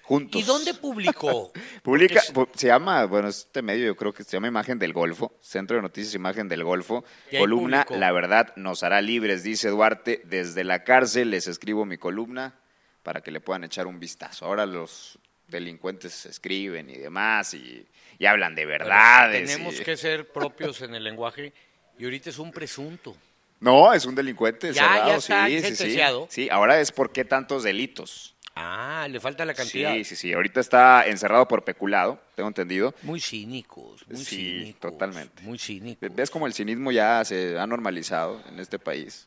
juntos. 0.03 0.41
¿Y 0.41 0.45
dónde 0.45 0.75
publicó? 0.75 1.53
Publica, 1.83 2.21
Porque 2.35 2.59
se 2.59 2.67
llama, 2.69 3.05
bueno, 3.07 3.29
este 3.29 3.63
medio 3.63 3.87
yo 3.87 3.97
creo 3.97 4.13
que 4.13 4.25
se 4.25 4.33
llama 4.33 4.49
Imagen 4.49 4.79
del 4.79 4.93
Golfo, 4.93 5.37
Centro 5.41 5.77
de 5.77 5.83
Noticias 5.83 6.15
Imagen 6.15 6.49
del 6.49 6.63
Golfo, 6.65 7.05
columna 7.37 7.85
publicó. 7.85 8.01
La 8.01 8.13
verdad 8.13 8.53
nos 8.57 8.83
hará 8.83 9.01
libres, 9.01 9.43
dice 9.43 9.69
Duarte, 9.71 10.23
desde 10.25 10.65
la 10.65 10.85
cárcel 10.85 11.31
les 11.31 11.47
escribo 11.49 11.85
mi 11.85 11.99
columna 11.99 12.55
para 13.03 13.21
que 13.23 13.31
le 13.33 13.41
puedan 13.41 13.65
echar 13.65 13.87
un 13.89 13.99
vistazo. 13.99 14.45
Ahora 14.47 14.67
los 14.67 15.19
delincuentes 15.49 16.27
escriben 16.27 16.89
y 16.91 16.97
demás 16.99 17.55
y, 17.55 17.87
y 18.19 18.27
hablan 18.27 18.55
de 18.55 18.65
verdades. 18.67 19.51
tenemos 19.51 19.81
y- 19.81 19.85
que 19.85 19.97
ser 19.97 20.29
propios 20.33 20.81
en 20.83 20.95
el 20.95 21.05
lenguaje 21.05 21.53
y 21.99 22.05
ahorita 22.05 22.31
es 22.31 22.39
un 22.39 22.51
presunto. 22.53 23.17
No, 23.63 23.93
es 23.95 24.05
un 24.07 24.15
delincuente 24.15 24.73
Ya- 24.73 24.83
cerrado, 24.83 25.09
ya 25.09 25.17
está 25.17 25.47
sí, 25.47 25.53
sí, 25.53 25.61
sí. 25.61 25.67
sentenciado. 25.77 26.27
Sí, 26.31 26.49
ahora 26.51 26.81
es 26.81 26.93
por 26.93 27.13
qué 27.13 27.25
tantos 27.25 27.63
delitos. 27.63 28.35
Ah, 28.55 29.07
le 29.09 29.19
falta 29.19 29.47
la 29.47 29.55
cantidad. 29.55 29.95
Sí, 29.95 30.05
sí, 30.05 30.17
sí. 30.17 30.33
Ahorita 30.35 30.61
está 30.61 31.07
encerrado 31.07 31.49
por 31.49 31.65
peculado, 31.65 32.21
tengo 32.35 32.49
entendido. 32.49 32.95
Muy 33.03 33.19
cínicos, 33.21 34.07
muy 34.09 34.19
Sí, 34.23 34.37
cínicos. 34.61 34.81
totalmente. 34.93 35.43
Muy 35.43 35.59
cínicos. 35.59 36.15
¿Ves 36.15 36.29
como 36.31 36.47
el 36.47 36.53
cinismo 36.53 36.93
ya 36.93 37.25
se 37.25 37.59
ha 37.59 37.67
normalizado 37.67 38.43
en 38.49 38.61
este 38.61 38.79
país? 38.79 39.27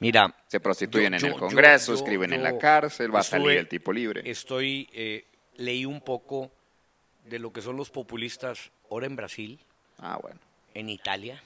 Mira, 0.00 0.34
Se 0.48 0.60
prostituyen 0.60 1.12
Yo- 1.12 1.16
en 1.16 1.20
yo- 1.20 1.28
el 1.28 1.34
Congreso, 1.40 1.92
yo- 1.92 1.98
escriben 1.98 2.32
en 2.34 2.42
la 2.42 2.58
cárcel, 2.58 3.14
va 3.14 3.20
a 3.20 3.22
salir 3.22 3.52
el 3.52 3.68
tipo 3.68 3.90
libre. 3.92 4.22
estoy, 4.30 4.88
eh, 4.92 5.24
leí 5.56 5.86
un 5.86 6.00
poco 6.02 6.50
de 7.24 7.38
lo 7.38 7.52
que 7.52 7.62
son 7.62 7.76
los 7.76 7.88
populistas 7.90 8.70
ahora 8.90 9.06
en 9.06 9.16
Brasil, 9.16 9.58
Ah, 9.98 10.18
bueno. 10.20 10.38
en 10.74 10.88
Italia. 10.90 11.42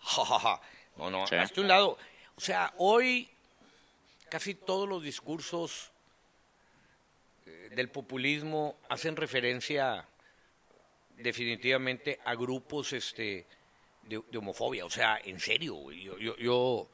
Ja, 0.00 0.24
ja, 0.24 0.38
ja. 0.38 0.60
No, 0.96 1.10
no, 1.10 1.26
Sí. 1.26 1.34
hasta 1.36 1.60
un 1.60 1.68
lado. 1.68 1.98
O 2.36 2.40
sea, 2.40 2.72
hoy 2.78 3.28
casi 4.28 4.54
todos 4.54 4.88
los 4.88 5.02
discursos 5.02 5.90
eh, 7.46 7.70
del 7.74 7.88
populismo 7.90 8.78
hacen 8.88 9.16
referencia 9.16 10.06
definitivamente 11.16 12.18
a 12.24 12.34
grupos 12.34 12.92
este 12.92 13.46
de, 14.04 14.22
de 14.30 14.38
homofobia. 14.38 14.84
O 14.84 14.90
sea, 14.90 15.18
en 15.22 15.38
serio, 15.40 15.90
yo, 15.92 16.18
yo, 16.18 16.36
yo, 16.36 16.88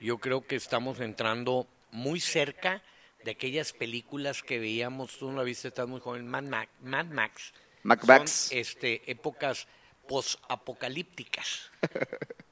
yo 0.00 0.18
creo 0.18 0.46
que 0.46 0.56
estamos 0.56 1.00
entrando 1.00 1.66
muy 1.90 2.20
cerca 2.20 2.82
de 3.24 3.30
aquellas 3.32 3.72
películas 3.72 4.42
que 4.42 4.58
veíamos, 4.58 5.16
tú 5.18 5.30
no 5.30 5.38
la 5.38 5.42
viste, 5.44 5.68
estás 5.68 5.88
muy 5.88 6.00
joven, 6.00 6.26
Mad 6.28 6.44
Max. 6.44 6.70
Mad 6.80 7.06
Max. 7.06 7.52
Mad 7.82 7.98
Son, 8.00 8.26
este, 8.58 9.02
épocas 9.10 9.66
posapocalípticas. 10.06 11.70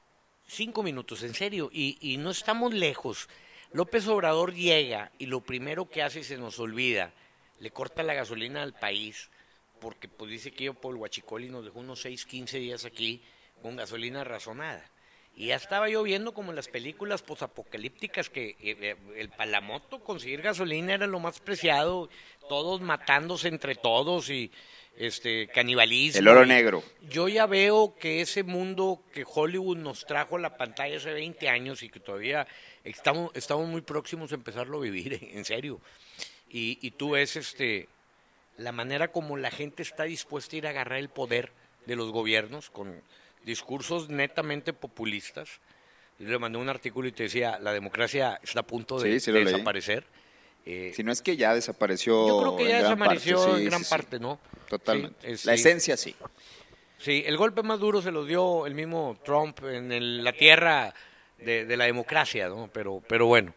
Cinco 0.54 0.82
minutos, 0.82 1.22
en 1.22 1.32
serio, 1.32 1.70
y, 1.72 1.96
y 1.98 2.18
no 2.18 2.30
estamos 2.30 2.74
lejos. 2.74 3.30
López 3.72 4.06
Obrador 4.06 4.52
llega 4.52 5.10
y 5.18 5.24
lo 5.24 5.40
primero 5.40 5.88
que 5.88 6.02
hace 6.02 6.22
se 6.22 6.36
nos 6.36 6.58
olvida, 6.58 7.14
le 7.58 7.70
corta 7.70 8.02
la 8.02 8.12
gasolina 8.12 8.62
al 8.62 8.74
país, 8.74 9.30
porque 9.80 10.08
pues 10.08 10.30
dice 10.30 10.52
que 10.52 10.64
yo 10.64 10.74
por 10.74 10.94
el 10.94 11.42
y 11.42 11.48
nos 11.48 11.64
dejó 11.64 11.78
unos 11.78 12.02
6, 12.02 12.26
15 12.26 12.58
días 12.58 12.84
aquí 12.84 13.22
con 13.62 13.76
gasolina 13.76 14.24
razonada. 14.24 14.84
Y 15.34 15.46
ya 15.46 15.56
estaba 15.56 15.88
yo 15.88 16.02
viendo 16.02 16.34
como 16.34 16.50
en 16.50 16.56
las 16.56 16.68
películas 16.68 17.22
posapocalípticas 17.22 18.28
que 18.28 18.50
eh, 18.50 18.56
eh, 18.60 18.96
el 19.16 19.30
palamoto, 19.30 20.00
conseguir 20.00 20.42
gasolina 20.42 20.94
era 20.94 21.06
lo 21.06 21.20
más 21.20 21.40
preciado, 21.40 22.10
todos 22.48 22.80
matándose 22.82 23.48
entre 23.48 23.74
todos 23.74 24.28
y 24.28 24.50
este 24.96 25.48
canibalismo. 25.48 26.20
El 26.20 26.28
oro 26.28 26.44
negro. 26.44 26.82
yo 27.08 27.28
ya 27.28 27.46
veo 27.46 27.96
que 27.98 28.20
ese 28.20 28.42
mundo 28.42 29.02
que 29.12 29.24
Hollywood 29.26 29.78
nos 29.78 30.04
trajo 30.04 30.36
a 30.36 30.40
la 30.40 30.56
pantalla 30.58 30.98
hace 30.98 31.12
20 31.12 31.48
años 31.48 31.82
y 31.82 31.88
que 31.88 31.98
todavía 31.98 32.46
estamos, 32.84 33.30
estamos 33.34 33.66
muy 33.66 33.80
próximos 33.80 34.32
a 34.32 34.34
empezarlo 34.34 34.78
a 34.78 34.82
vivir, 34.82 35.30
en 35.32 35.44
serio. 35.46 35.80
Y, 36.50 36.78
y 36.82 36.90
tú 36.90 37.12
ves 37.12 37.36
este, 37.36 37.88
la 38.58 38.72
manera 38.72 39.08
como 39.08 39.38
la 39.38 39.50
gente 39.50 39.82
está 39.82 40.04
dispuesta 40.04 40.56
a 40.56 40.58
ir 40.58 40.66
a 40.66 40.70
agarrar 40.70 40.98
el 40.98 41.08
poder 41.08 41.52
de 41.86 41.96
los 41.96 42.10
gobiernos 42.12 42.68
con 42.70 43.00
discursos 43.44 44.08
netamente 44.08 44.72
populistas. 44.72 45.48
Yo 46.18 46.28
le 46.28 46.38
mandé 46.38 46.58
un 46.58 46.68
artículo 46.68 47.08
y 47.08 47.12
te 47.12 47.24
decía, 47.24 47.58
la 47.60 47.72
democracia 47.72 48.38
está 48.42 48.60
a 48.60 48.62
punto 48.66 48.98
de, 49.00 49.12
Sí, 49.14 49.20
sí 49.20 49.30
lo 49.32 49.38
de 49.38 49.44
leí. 49.44 49.52
desaparecer. 49.54 50.04
Eh, 50.64 50.92
Si 50.94 51.02
no 51.02 51.10
es 51.10 51.20
que 51.22 51.36
ya 51.36 51.54
desapareció. 51.54 52.28
yo 52.28 52.40
creo 52.40 52.56
que 52.56 52.64
ya 52.64 52.70
parte, 52.80 52.84
desapareció 52.84 53.56
sí, 53.56 53.62
en 53.62 53.68
gran 53.68 53.82
parte, 53.84 54.20
¿no? 54.20 54.38
Totalmente. 54.68 55.34
La 55.44 55.54
esencia 55.54 55.96
sí. 55.96 56.14
Sí, 56.98 57.24
el 57.26 57.36
golpe 57.36 57.62
más 57.64 57.80
duro 57.80 58.00
se 58.00 58.12
lo 58.12 58.24
dio 58.24 58.64
el 58.66 58.74
mismo 58.74 59.18
Trump 59.24 59.58
en 59.64 59.90
el- 59.90 60.22
la 60.22 60.32
tierra 60.32 60.94
de, 61.38 61.64
de 61.64 61.76
la 61.76 61.86
democracia, 61.86 62.48
¿no? 62.48 62.70
Pero, 62.72 63.02
pero 63.08 63.26
bueno, 63.26 63.52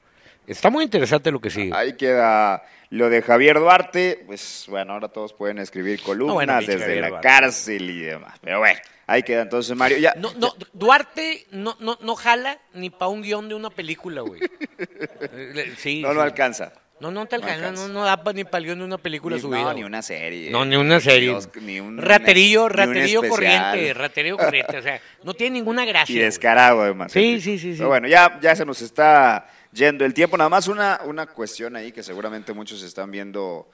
está 0.48 0.72
muy 0.72 0.84
interesante 0.84 1.30
lo 1.30 1.40
que 1.40 1.52
sigue. 1.52 1.72
Ahí 1.76 1.94
queda 1.96 2.64
lo 2.90 3.08
de 3.12 3.22
Javier 3.22 3.60
Duarte. 3.60 4.24
Pues 4.26 4.66
bueno, 4.68 4.94
ahora 4.94 5.10
todos 5.10 5.32
pueden 5.34 5.60
escribir 5.60 6.02
columnas 6.02 6.34
bueno, 6.34 6.58
pinche 6.58 6.72
desde 6.72 6.86
Javier 6.86 7.02
la 7.02 7.10
Duarte. 7.10 7.28
cárcel 7.28 7.88
y 7.92 8.00
demás. 8.00 8.40
Pero 8.42 8.58
bueno, 8.58 8.80
ahí 9.08 9.24
queda 9.24 9.42
entonces 9.44 9.76
Mario. 9.76 9.98
Ya, 9.98 10.14
No, 10.16 10.34
no, 10.34 10.54
Duarte 10.74 11.46
no, 11.52 11.76
no, 11.80 11.98
no 12.02 12.16
jala 12.16 12.60
ni 12.74 12.90
para 12.90 13.10
un 13.10 13.22
guion 13.22 13.48
de 13.50 13.56
una 13.56 13.70
película, 13.70 14.22
güey. 14.22 14.42
Eh, 14.80 15.74
Sí, 15.78 16.02
no 16.02 16.10
sí. 16.10 16.16
lo 16.16 16.22
alcanza. 16.22 16.74
No, 17.00 17.12
no 17.12 17.26
te 17.26 17.38
No 17.38 17.44
alcanza, 17.44 17.62
no, 17.64 17.68
alcanza. 17.70 17.94
no 17.94 18.06
da 18.06 18.24
pa- 18.24 18.32
ni 18.32 18.46
para 18.46 18.60
el 18.60 18.66
guion 18.66 18.80
de 18.80 18.86
una 18.86 18.98
película 18.98 19.36
Ni, 19.36 19.42
su 19.42 19.50
no, 19.50 19.58
ni 19.58 19.64
güey. 19.64 19.84
una 19.84 20.02
serie. 20.02 20.50
No, 20.50 20.64
ni 20.64 20.78
una 20.78 21.00
serie. 21.02 21.36
Ni 21.62 21.80
un- 21.82 21.98
raterillo, 21.98 22.62
ni 22.62 22.66
un 22.68 22.70
raterillo 22.70 23.22
corriente, 23.28 23.94
raterillo 23.94 24.38
corriente. 24.38 24.78
O 24.78 24.82
sea, 24.82 25.02
no 25.24 25.34
tiene 25.34 25.56
ninguna 25.58 25.84
gracia. 25.86 26.14
Y 26.14 26.18
güey. 26.18 26.26
descarado, 26.26 26.82
además. 26.84 27.12
Sí, 27.12 27.42
sí, 27.42 27.60
sí, 27.60 27.72
sí. 27.74 27.78
Pero 27.78 27.90
bueno, 27.90 28.08
ya, 28.08 28.40
ya 28.42 28.56
se 28.56 28.66
nos 28.66 28.82
está 28.82 29.50
yendo 29.74 30.06
el 30.06 30.14
tiempo. 30.14 30.38
Nada 30.38 30.50
más 30.50 30.70
una, 30.70 31.02
una 31.04 31.26
cuestión 31.28 31.76
ahí 31.76 31.92
que 31.92 32.02
seguramente 32.02 32.54
muchos 32.54 32.82
están 32.82 33.12
viendo 33.12 33.70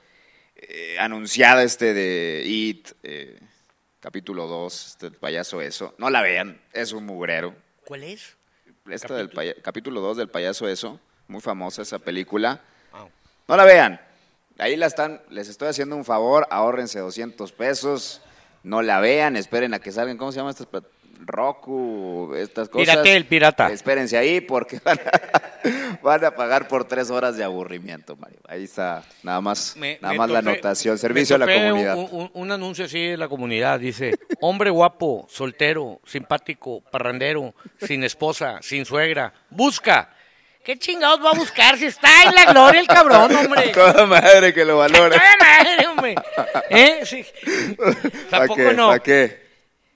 eh, 0.56 0.96
anunciada 0.98 1.62
este 1.62 1.94
de 1.94 2.42
It, 2.44 2.88
eh, 3.04 3.38
capítulo 4.06 4.46
2, 4.48 4.86
este 4.88 5.08
del 5.10 5.18
payaso 5.18 5.62
eso. 5.62 5.94
No 5.96 6.10
la 6.10 6.20
vean, 6.22 6.60
es 6.72 6.92
un 6.92 7.06
mugrero. 7.06 7.54
¿Cuál 7.86 8.02
es? 8.02 8.36
Esta 8.90 9.14
del 9.14 9.30
paya- 9.30 9.54
capítulo 9.62 10.00
2 10.00 10.16
del 10.16 10.28
payaso 10.28 10.68
eso, 10.68 10.98
muy 11.28 11.40
famosa 11.40 11.82
esa 11.82 11.98
película. 12.00 12.60
Ah. 12.92 13.06
No 13.48 13.56
la 13.56 13.64
vean. 13.64 14.00
Ahí 14.58 14.76
la 14.76 14.86
están, 14.86 15.22
les 15.30 15.48
estoy 15.48 15.68
haciendo 15.68 15.96
un 15.96 16.04
favor, 16.04 16.46
ahórrense 16.50 16.98
200 16.98 17.52
pesos. 17.52 18.20
No 18.64 18.82
la 18.82 19.00
vean, 19.00 19.36
esperen 19.36 19.72
a 19.72 19.78
que 19.78 19.92
salgan, 19.92 20.16
¿cómo 20.18 20.32
se 20.32 20.38
llama 20.38 20.50
estas? 20.50 20.68
plat- 20.68 20.84
Roku, 21.26 22.34
estas 22.36 22.68
cosas. 22.68 22.88
Piratel, 22.88 23.24
pirata. 23.26 23.68
Espérense 23.72 24.16
ahí 24.18 24.40
porque 24.40 24.80
van 24.84 24.98
a, 24.98 25.98
van 26.02 26.24
a 26.24 26.30
pagar 26.34 26.68
por 26.68 26.84
tres 26.84 27.10
horas 27.10 27.36
de 27.36 27.44
aburrimiento, 27.44 28.16
Mario. 28.16 28.38
Ahí 28.48 28.64
está, 28.64 29.02
nada 29.22 29.40
más, 29.40 29.76
Me- 29.76 29.98
nada 30.00 30.12
me 30.12 30.18
más 30.18 30.30
la 30.30 30.38
anotación, 30.40 30.98
servicio 30.98 31.36
a 31.36 31.38
la 31.38 31.46
comunidad. 31.46 31.96
Un, 31.96 32.08
un- 32.10 32.30
un 32.34 32.52
anuncio 32.52 32.84
así 32.84 33.06
de 33.08 33.16
la 33.16 33.28
comunidad, 33.28 33.80
dice, 33.80 34.14
hombre 34.40 34.70
guapo, 34.70 35.26
soltero, 35.30 36.00
simpático, 36.04 36.80
parrandero, 36.90 37.54
sin 37.80 38.04
esposa, 38.04 38.58
sin 38.60 38.84
suegra, 38.84 39.32
busca. 39.50 40.10
¿Qué 40.64 40.78
chingados 40.78 41.24
va 41.24 41.30
a 41.30 41.34
buscar 41.34 41.76
si 41.76 41.86
está 41.86 42.08
en 42.24 42.36
la 42.36 42.52
gloria 42.52 42.80
el 42.80 42.86
cabrón, 42.86 43.34
hombre? 43.36 43.68
Toda 43.70 44.06
madre 44.06 44.54
que 44.54 44.64
lo 44.64 44.78
valore. 44.78 45.16
¡Toda 45.18 45.36
madre, 45.40 45.86
hombre! 45.88 46.14
¿Eh? 46.70 47.00
Sí. 47.04 47.26
¿Para 48.30 48.46
Tampoco 48.46 48.54
qué? 48.54 48.72
no. 48.74 48.86
¿Para 48.86 48.98
qué? 49.00 49.41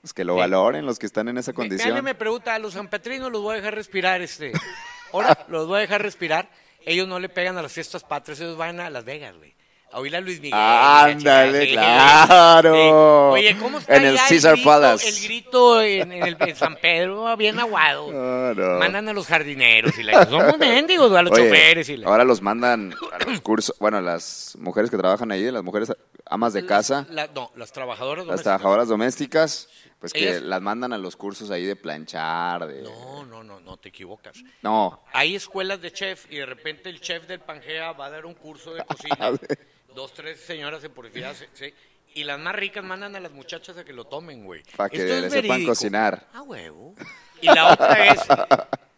Pues 0.07 0.13
que 0.13 0.23
lo 0.23 0.35
Sí. 0.35 0.39
valoren 0.39 0.85
los 0.85 0.99
que 0.99 1.05
están 1.05 1.27
en 1.27 1.37
esa 1.37 1.51
condición. 1.51 2.01
Me 2.01 2.15
pregunta, 2.15 2.55
a 2.55 2.59
los 2.59 2.75
sanpetrinos 2.75 3.29
los 3.29 3.41
voy 3.41 3.53
a 3.53 3.55
dejar 3.57 3.75
respirar, 3.75 4.21
este. 4.21 4.53
Ahora 5.11 5.37
los 5.49 5.67
voy 5.67 5.79
a 5.79 5.81
dejar 5.81 6.01
respirar. 6.01 6.47
Ellos 6.85 7.09
no 7.09 7.19
le 7.19 7.27
pegan 7.27 7.57
a 7.57 7.61
las 7.61 7.73
fiestas 7.73 8.05
patrias, 8.05 8.39
ellos 8.39 8.55
van 8.55 8.79
a 8.79 8.89
Las 8.89 9.03
Vegas, 9.03 9.35
güey. 9.35 9.53
A 9.91 9.99
oír 9.99 10.15
a 10.15 10.21
Luis 10.21 10.39
Miguel. 10.39 10.53
Ándale, 10.59 11.65
sí, 11.67 11.71
claro. 11.73 12.73
sí. 12.73 13.41
Oye, 13.41 13.57
¿cómo 13.57 13.79
está 13.79 13.95
En 13.97 14.05
el 14.05 14.15
Caesar 14.17 14.53
grito, 14.55 14.69
Palace. 14.69 15.09
El 15.09 15.15
grito 15.23 15.81
en, 15.81 16.11
en 16.13 16.23
el, 16.23 16.37
en 16.39 16.55
San 16.55 16.75
Pedro, 16.77 17.35
bien 17.35 17.59
aguado. 17.59 18.11
No, 18.11 18.53
no. 18.53 18.79
Mandan 18.79 19.09
a 19.09 19.13
los 19.13 19.27
jardineros 19.27 19.97
y 19.97 20.03
la 20.03 20.25
somos 20.25 20.57
mendigos, 20.59 21.11
a 21.13 21.21
los 21.21 21.31
Oye, 21.33 21.43
choferes 21.49 21.89
y 21.89 21.97
la... 21.97 22.07
Ahora 22.07 22.23
los 22.23 22.41
mandan 22.41 22.93
a 23.11 23.29
los 23.29 23.41
cursos, 23.41 23.75
bueno, 23.79 23.99
las 23.99 24.55
mujeres 24.59 24.89
que 24.89 24.95
trabajan 24.97 25.31
ahí, 25.31 25.49
las 25.51 25.63
mujeres 25.63 25.91
amas 26.25 26.53
de 26.53 26.65
casa, 26.65 27.05
La- 27.09 27.27
no, 27.27 27.51
las 27.55 27.71
trabajadoras 27.73 28.19
las 28.25 28.27
domésticas. 28.27 28.43
trabajadoras 28.43 28.87
domésticas, 28.87 29.69
pues 29.99 30.13
que 30.13 30.39
las 30.41 30.61
mandan 30.61 30.93
a 30.93 30.97
los 30.97 31.15
cursos 31.15 31.49
ahí 31.51 31.65
de 31.65 31.75
planchar, 31.75 32.67
de... 32.67 32.83
No, 32.83 33.25
no, 33.25 33.43
no, 33.43 33.59
no 33.59 33.77
te 33.77 33.89
equivocas. 33.89 34.37
No, 34.61 35.03
Hay 35.13 35.35
escuelas 35.35 35.81
de 35.81 35.91
chef 35.91 36.31
y 36.31 36.37
de 36.37 36.45
repente 36.45 36.89
el 36.89 37.01
chef 37.01 37.25
del 37.27 37.39
Pangea 37.39 37.91
va 37.93 38.05
a 38.05 38.09
dar 38.11 38.25
un 38.25 38.35
curso 38.35 38.73
de 38.73 38.83
cocina. 38.85 39.31
Dos, 39.95 40.13
tres 40.13 40.39
señoras 40.41 40.81
se 40.81 40.89
purifican, 40.89 41.33
se- 41.35 41.49
se- 41.53 41.73
y 42.13 42.23
las 42.23 42.39
más 42.39 42.55
ricas 42.55 42.83
mandan 42.83 43.15
a 43.15 43.19
las 43.19 43.31
muchachas 43.31 43.77
a 43.77 43.83
que 43.83 43.93
lo 43.93 44.05
tomen, 44.05 44.43
güey. 44.45 44.63
Pa' 44.75 44.89
que 44.89 44.99
le 44.99 45.29
sepan 45.29 45.65
cocinar. 45.65 46.27
Ah, 46.33 46.41
huevo. 46.43 46.93
Y 47.41 47.47
la 47.47 47.73
otra 47.73 48.05
es, 48.13 48.19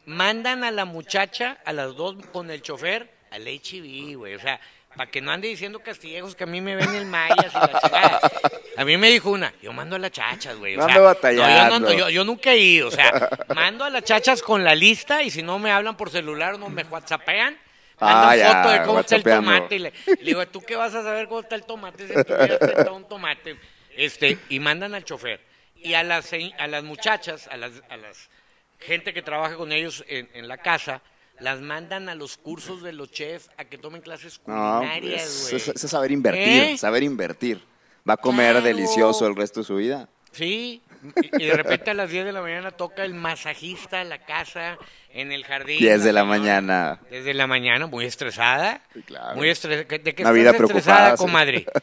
mandan 0.05 0.63
a 0.63 0.71
la 0.71 0.85
muchacha, 0.85 1.57
a 1.65 1.73
las 1.73 1.95
dos 1.95 2.15
con 2.31 2.49
el 2.51 2.61
chofer, 2.61 3.09
al 3.31 3.47
HIV, 3.47 4.17
güey. 4.17 4.35
O 4.35 4.39
sea, 4.39 4.59
para 4.95 5.09
que 5.09 5.21
no 5.21 5.31
ande 5.31 5.47
diciendo 5.47 5.79
castillejos 5.79 6.35
que 6.35 6.43
a 6.43 6.47
mí 6.47 6.61
me 6.61 6.75
ven 6.75 6.93
el 6.95 7.05
mayas 7.05 7.51
y 7.53 7.57
la 7.57 7.79
chingada. 7.81 8.19
A 8.77 8.85
mí 8.85 8.97
me 8.97 9.09
dijo 9.09 9.29
una, 9.29 9.53
yo 9.61 9.71
mando 9.71 9.95
a 9.95 9.99
las 9.99 10.11
chachas, 10.11 10.55
güey. 10.57 10.75
O 10.75 10.79
No 10.79 10.87
yo, 10.89 10.93
no 10.95 11.03
batallando. 11.03 11.93
yo- 11.93 12.09
yo 12.09 12.23
nunca 12.25 12.51
he 12.51 12.57
ido, 12.57 12.87
o 12.87 12.91
sea, 12.91 13.29
mando 13.55 13.83
a 13.85 13.89
las 13.89 14.03
chachas 14.03 14.41
con 14.41 14.63
la 14.63 14.75
lista 14.75 15.21
y 15.23 15.29
si 15.31 15.41
no 15.43 15.59
me 15.59 15.71
hablan 15.71 15.95
por 15.95 16.09
celular 16.09 16.55
o 16.55 16.57
no 16.57 16.69
me 16.69 16.83
whatsappean, 16.83 17.57
mandan 17.99 18.29
Ah, 18.29 18.35
ya, 18.35 18.53
foto 18.63 18.69
de 18.73 18.81
cómo 18.85 18.99
está 19.01 19.15
el 19.15 19.23
tomate. 19.23 19.75
Y 19.75 19.79
le, 19.79 19.93
le 20.07 20.15
digo, 20.23 20.47
¿tú 20.47 20.61
qué 20.61 20.75
vas 20.75 20.93
a 20.95 21.03
saber 21.03 21.27
cómo 21.27 21.41
está 21.41 21.55
el 21.55 21.63
tomate 21.65 22.07
si 22.07 22.13
tú 22.85 22.93
un 22.95 23.07
tomate? 23.07 23.57
Este, 23.95 24.37
y 24.49 24.59
mandan 24.59 24.95
al 24.95 25.03
chofer. 25.03 25.39
Y 25.75 25.93
a 25.93 26.03
las, 26.03 26.31
a 26.57 26.67
las 26.67 26.83
muchachas, 26.83 27.47
a 27.51 27.57
las, 27.57 27.71
a 27.89 27.97
las 27.97 28.29
gente 28.79 29.13
que 29.13 29.21
trabaja 29.21 29.55
con 29.55 29.71
ellos 29.71 30.03
en, 30.07 30.29
en 30.33 30.47
la 30.47 30.57
casa, 30.57 31.01
las 31.39 31.61
mandan 31.61 32.09
a 32.09 32.15
los 32.15 32.37
cursos 32.37 32.81
de 32.83 32.93
los 32.93 33.11
chefs 33.11 33.49
a 33.57 33.65
que 33.65 33.77
tomen 33.77 34.01
clases 34.01 34.39
culinarias, 34.39 35.23
es, 35.23 35.41
güey. 35.43 35.55
es- 35.55 35.83
es 35.83 35.91
saber 35.91 36.11
invertir, 36.11 36.63
¿Eh? 36.63 36.77
saber 36.77 37.03
invertir. 37.03 37.61
Va 38.07 38.13
a 38.13 38.17
comer 38.17 38.51
Claro. 38.51 38.65
delicioso 38.65 39.27
el 39.27 39.35
resto 39.35 39.59
de 39.61 39.65
su 39.65 39.75
vida. 39.75 40.07
Sí, 40.31 40.81
y 41.39 41.45
de 41.45 41.53
repente 41.53 41.89
a 41.91 41.93
las 41.93 42.09
10 42.09 42.23
de 42.25 42.31
la 42.31 42.41
mañana 42.41 42.71
toca 42.71 43.03
el 43.03 43.13
masajista 43.13 44.01
a 44.01 44.03
la 44.03 44.19
casa, 44.25 44.77
en 45.11 45.31
el 45.31 45.43
jardín. 45.43 45.79
10 45.79 46.03
de 46.03 46.13
la 46.13 46.23
mañana. 46.23 46.99
Desde 47.09 47.33
la 47.33 47.47
mañana, 47.47 47.87
muy 47.87 48.05
estresada. 48.05 48.81
Sí, 48.93 49.01
claro. 49.01 49.35
Muy 49.35 49.49
estresada. 49.49 49.83
¿De 49.85 50.13
qué 50.13 50.21
Una 50.23 50.29
estás 50.29 50.33
vida 50.33 50.51
estresada, 50.51 51.15
comadre? 51.17 51.65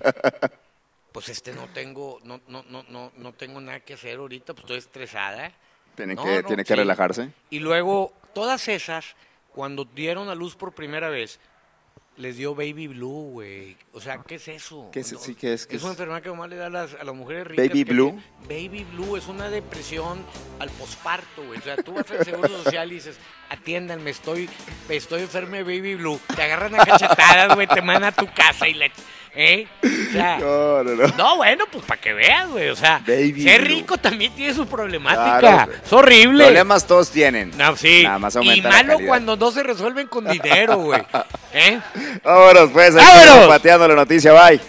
Pues 1.12 1.30
este 1.30 1.52
no 1.54 1.66
tengo, 1.72 2.20
no, 2.24 2.42
no, 2.48 2.62
no, 2.68 2.84
no, 2.90 3.10
no 3.16 3.32
tengo 3.32 3.58
nada 3.58 3.80
que 3.80 3.94
hacer 3.94 4.18
ahorita, 4.18 4.52
pues 4.52 4.64
estoy 4.64 4.76
estresada. 4.78 5.50
Tiene 5.94 6.14
No, 6.14 6.22
que, 6.22 6.42
no, 6.42 6.46
tiene 6.48 6.62
que 6.62 6.76
relajarse. 6.76 7.30
Y 7.48 7.58
luego, 7.60 8.12
todas 8.34 8.68
esas, 8.68 9.16
cuando 9.56 9.86
dieron 9.86 10.28
a 10.28 10.34
luz 10.34 10.54
por 10.54 10.74
primera 10.74 11.08
vez, 11.08 11.40
les 12.18 12.36
dio 12.36 12.54
baby 12.54 12.88
blue, 12.88 13.30
güey. 13.32 13.74
O 13.94 14.00
sea, 14.02 14.18
¿qué 14.18 14.34
es 14.34 14.48
eso? 14.48 14.90
¿Qué 14.92 15.00
es- 15.00 15.14
sí, 15.18 15.34
qué 15.34 15.54
es? 15.54 15.66
¿Qué 15.66 15.76
Es 15.76 15.82
una 15.82 15.92
enfermedad 15.92 16.20
que 16.22 16.28
nomás 16.28 16.50
le 16.50 16.56
da 16.56 16.66
a 16.66 16.70
las, 16.70 16.92
a 16.94 17.04
las 17.04 17.14
mujeres 17.14 17.46
ricas. 17.46 17.66
¿Baby 17.68 17.84
blue? 17.84 18.22
Baby 18.48 18.84
blue 18.92 19.16
es 19.16 19.26
una 19.28 19.48
depresión 19.48 20.22
al 20.58 20.68
posparto, 20.70 21.42
güey. 21.46 21.58
O 21.58 21.62
sea, 21.62 21.76
tú 21.78 21.94
vas 21.94 22.10
al 22.10 22.22
Seguro 22.24 22.48
Social 22.48 22.92
y 22.92 22.96
dices, 22.96 23.18
atiéndanme, 23.48 24.10
estoy, 24.10 24.48
estoy 24.90 25.22
enfermo 25.22 25.56
de 25.56 25.62
baby 25.62 25.94
blue. 25.94 26.20
Te 26.36 26.42
agarran 26.42 26.74
a 26.74 26.84
cachetadas, 26.84 27.54
güey, 27.54 27.66
te 27.66 27.80
mandan 27.80 28.04
a 28.04 28.12
tu 28.12 28.26
casa 28.34 28.68
y 28.68 28.74
le... 28.74 28.92
¿Eh? 29.36 29.66
O 29.82 30.12
sea... 30.12 30.38
No, 30.46 30.82
no, 30.82 30.94
no. 30.94 31.08
No, 31.16 31.36
bueno, 31.36 31.64
pues 31.70 31.84
para 31.84 32.00
que 32.00 32.12
veas, 32.12 32.48
güey. 32.48 32.68
O 32.68 32.76
sea, 32.76 33.00
Baby 33.06 33.42
ser 33.42 33.64
rico 33.64 33.98
también 33.98 34.32
tiene 34.34 34.54
su 34.54 34.66
problemática. 34.66 35.38
Claro, 35.38 35.72
es 35.84 35.92
horrible. 35.92 36.44
Problemas 36.44 36.86
todos 36.86 37.10
tienen. 37.10 37.52
No, 37.56 37.76
sí. 37.76 38.02
Nada 38.02 38.18
más 38.18 38.36
y 38.40 38.62
malo 38.62 38.98
cuando 39.06 39.36
no 39.36 39.50
se 39.50 39.62
resuelven 39.62 40.06
con 40.08 40.26
dinero, 40.26 40.78
güey. 40.78 41.02
¿Eh? 41.52 41.78
Vámonos, 42.22 42.70
pues. 42.70 42.94
¡Vámonos! 42.94 43.48
Pateando 43.48 43.88
la 43.88 43.94
noticia, 43.94 44.32
bye. 44.32 44.60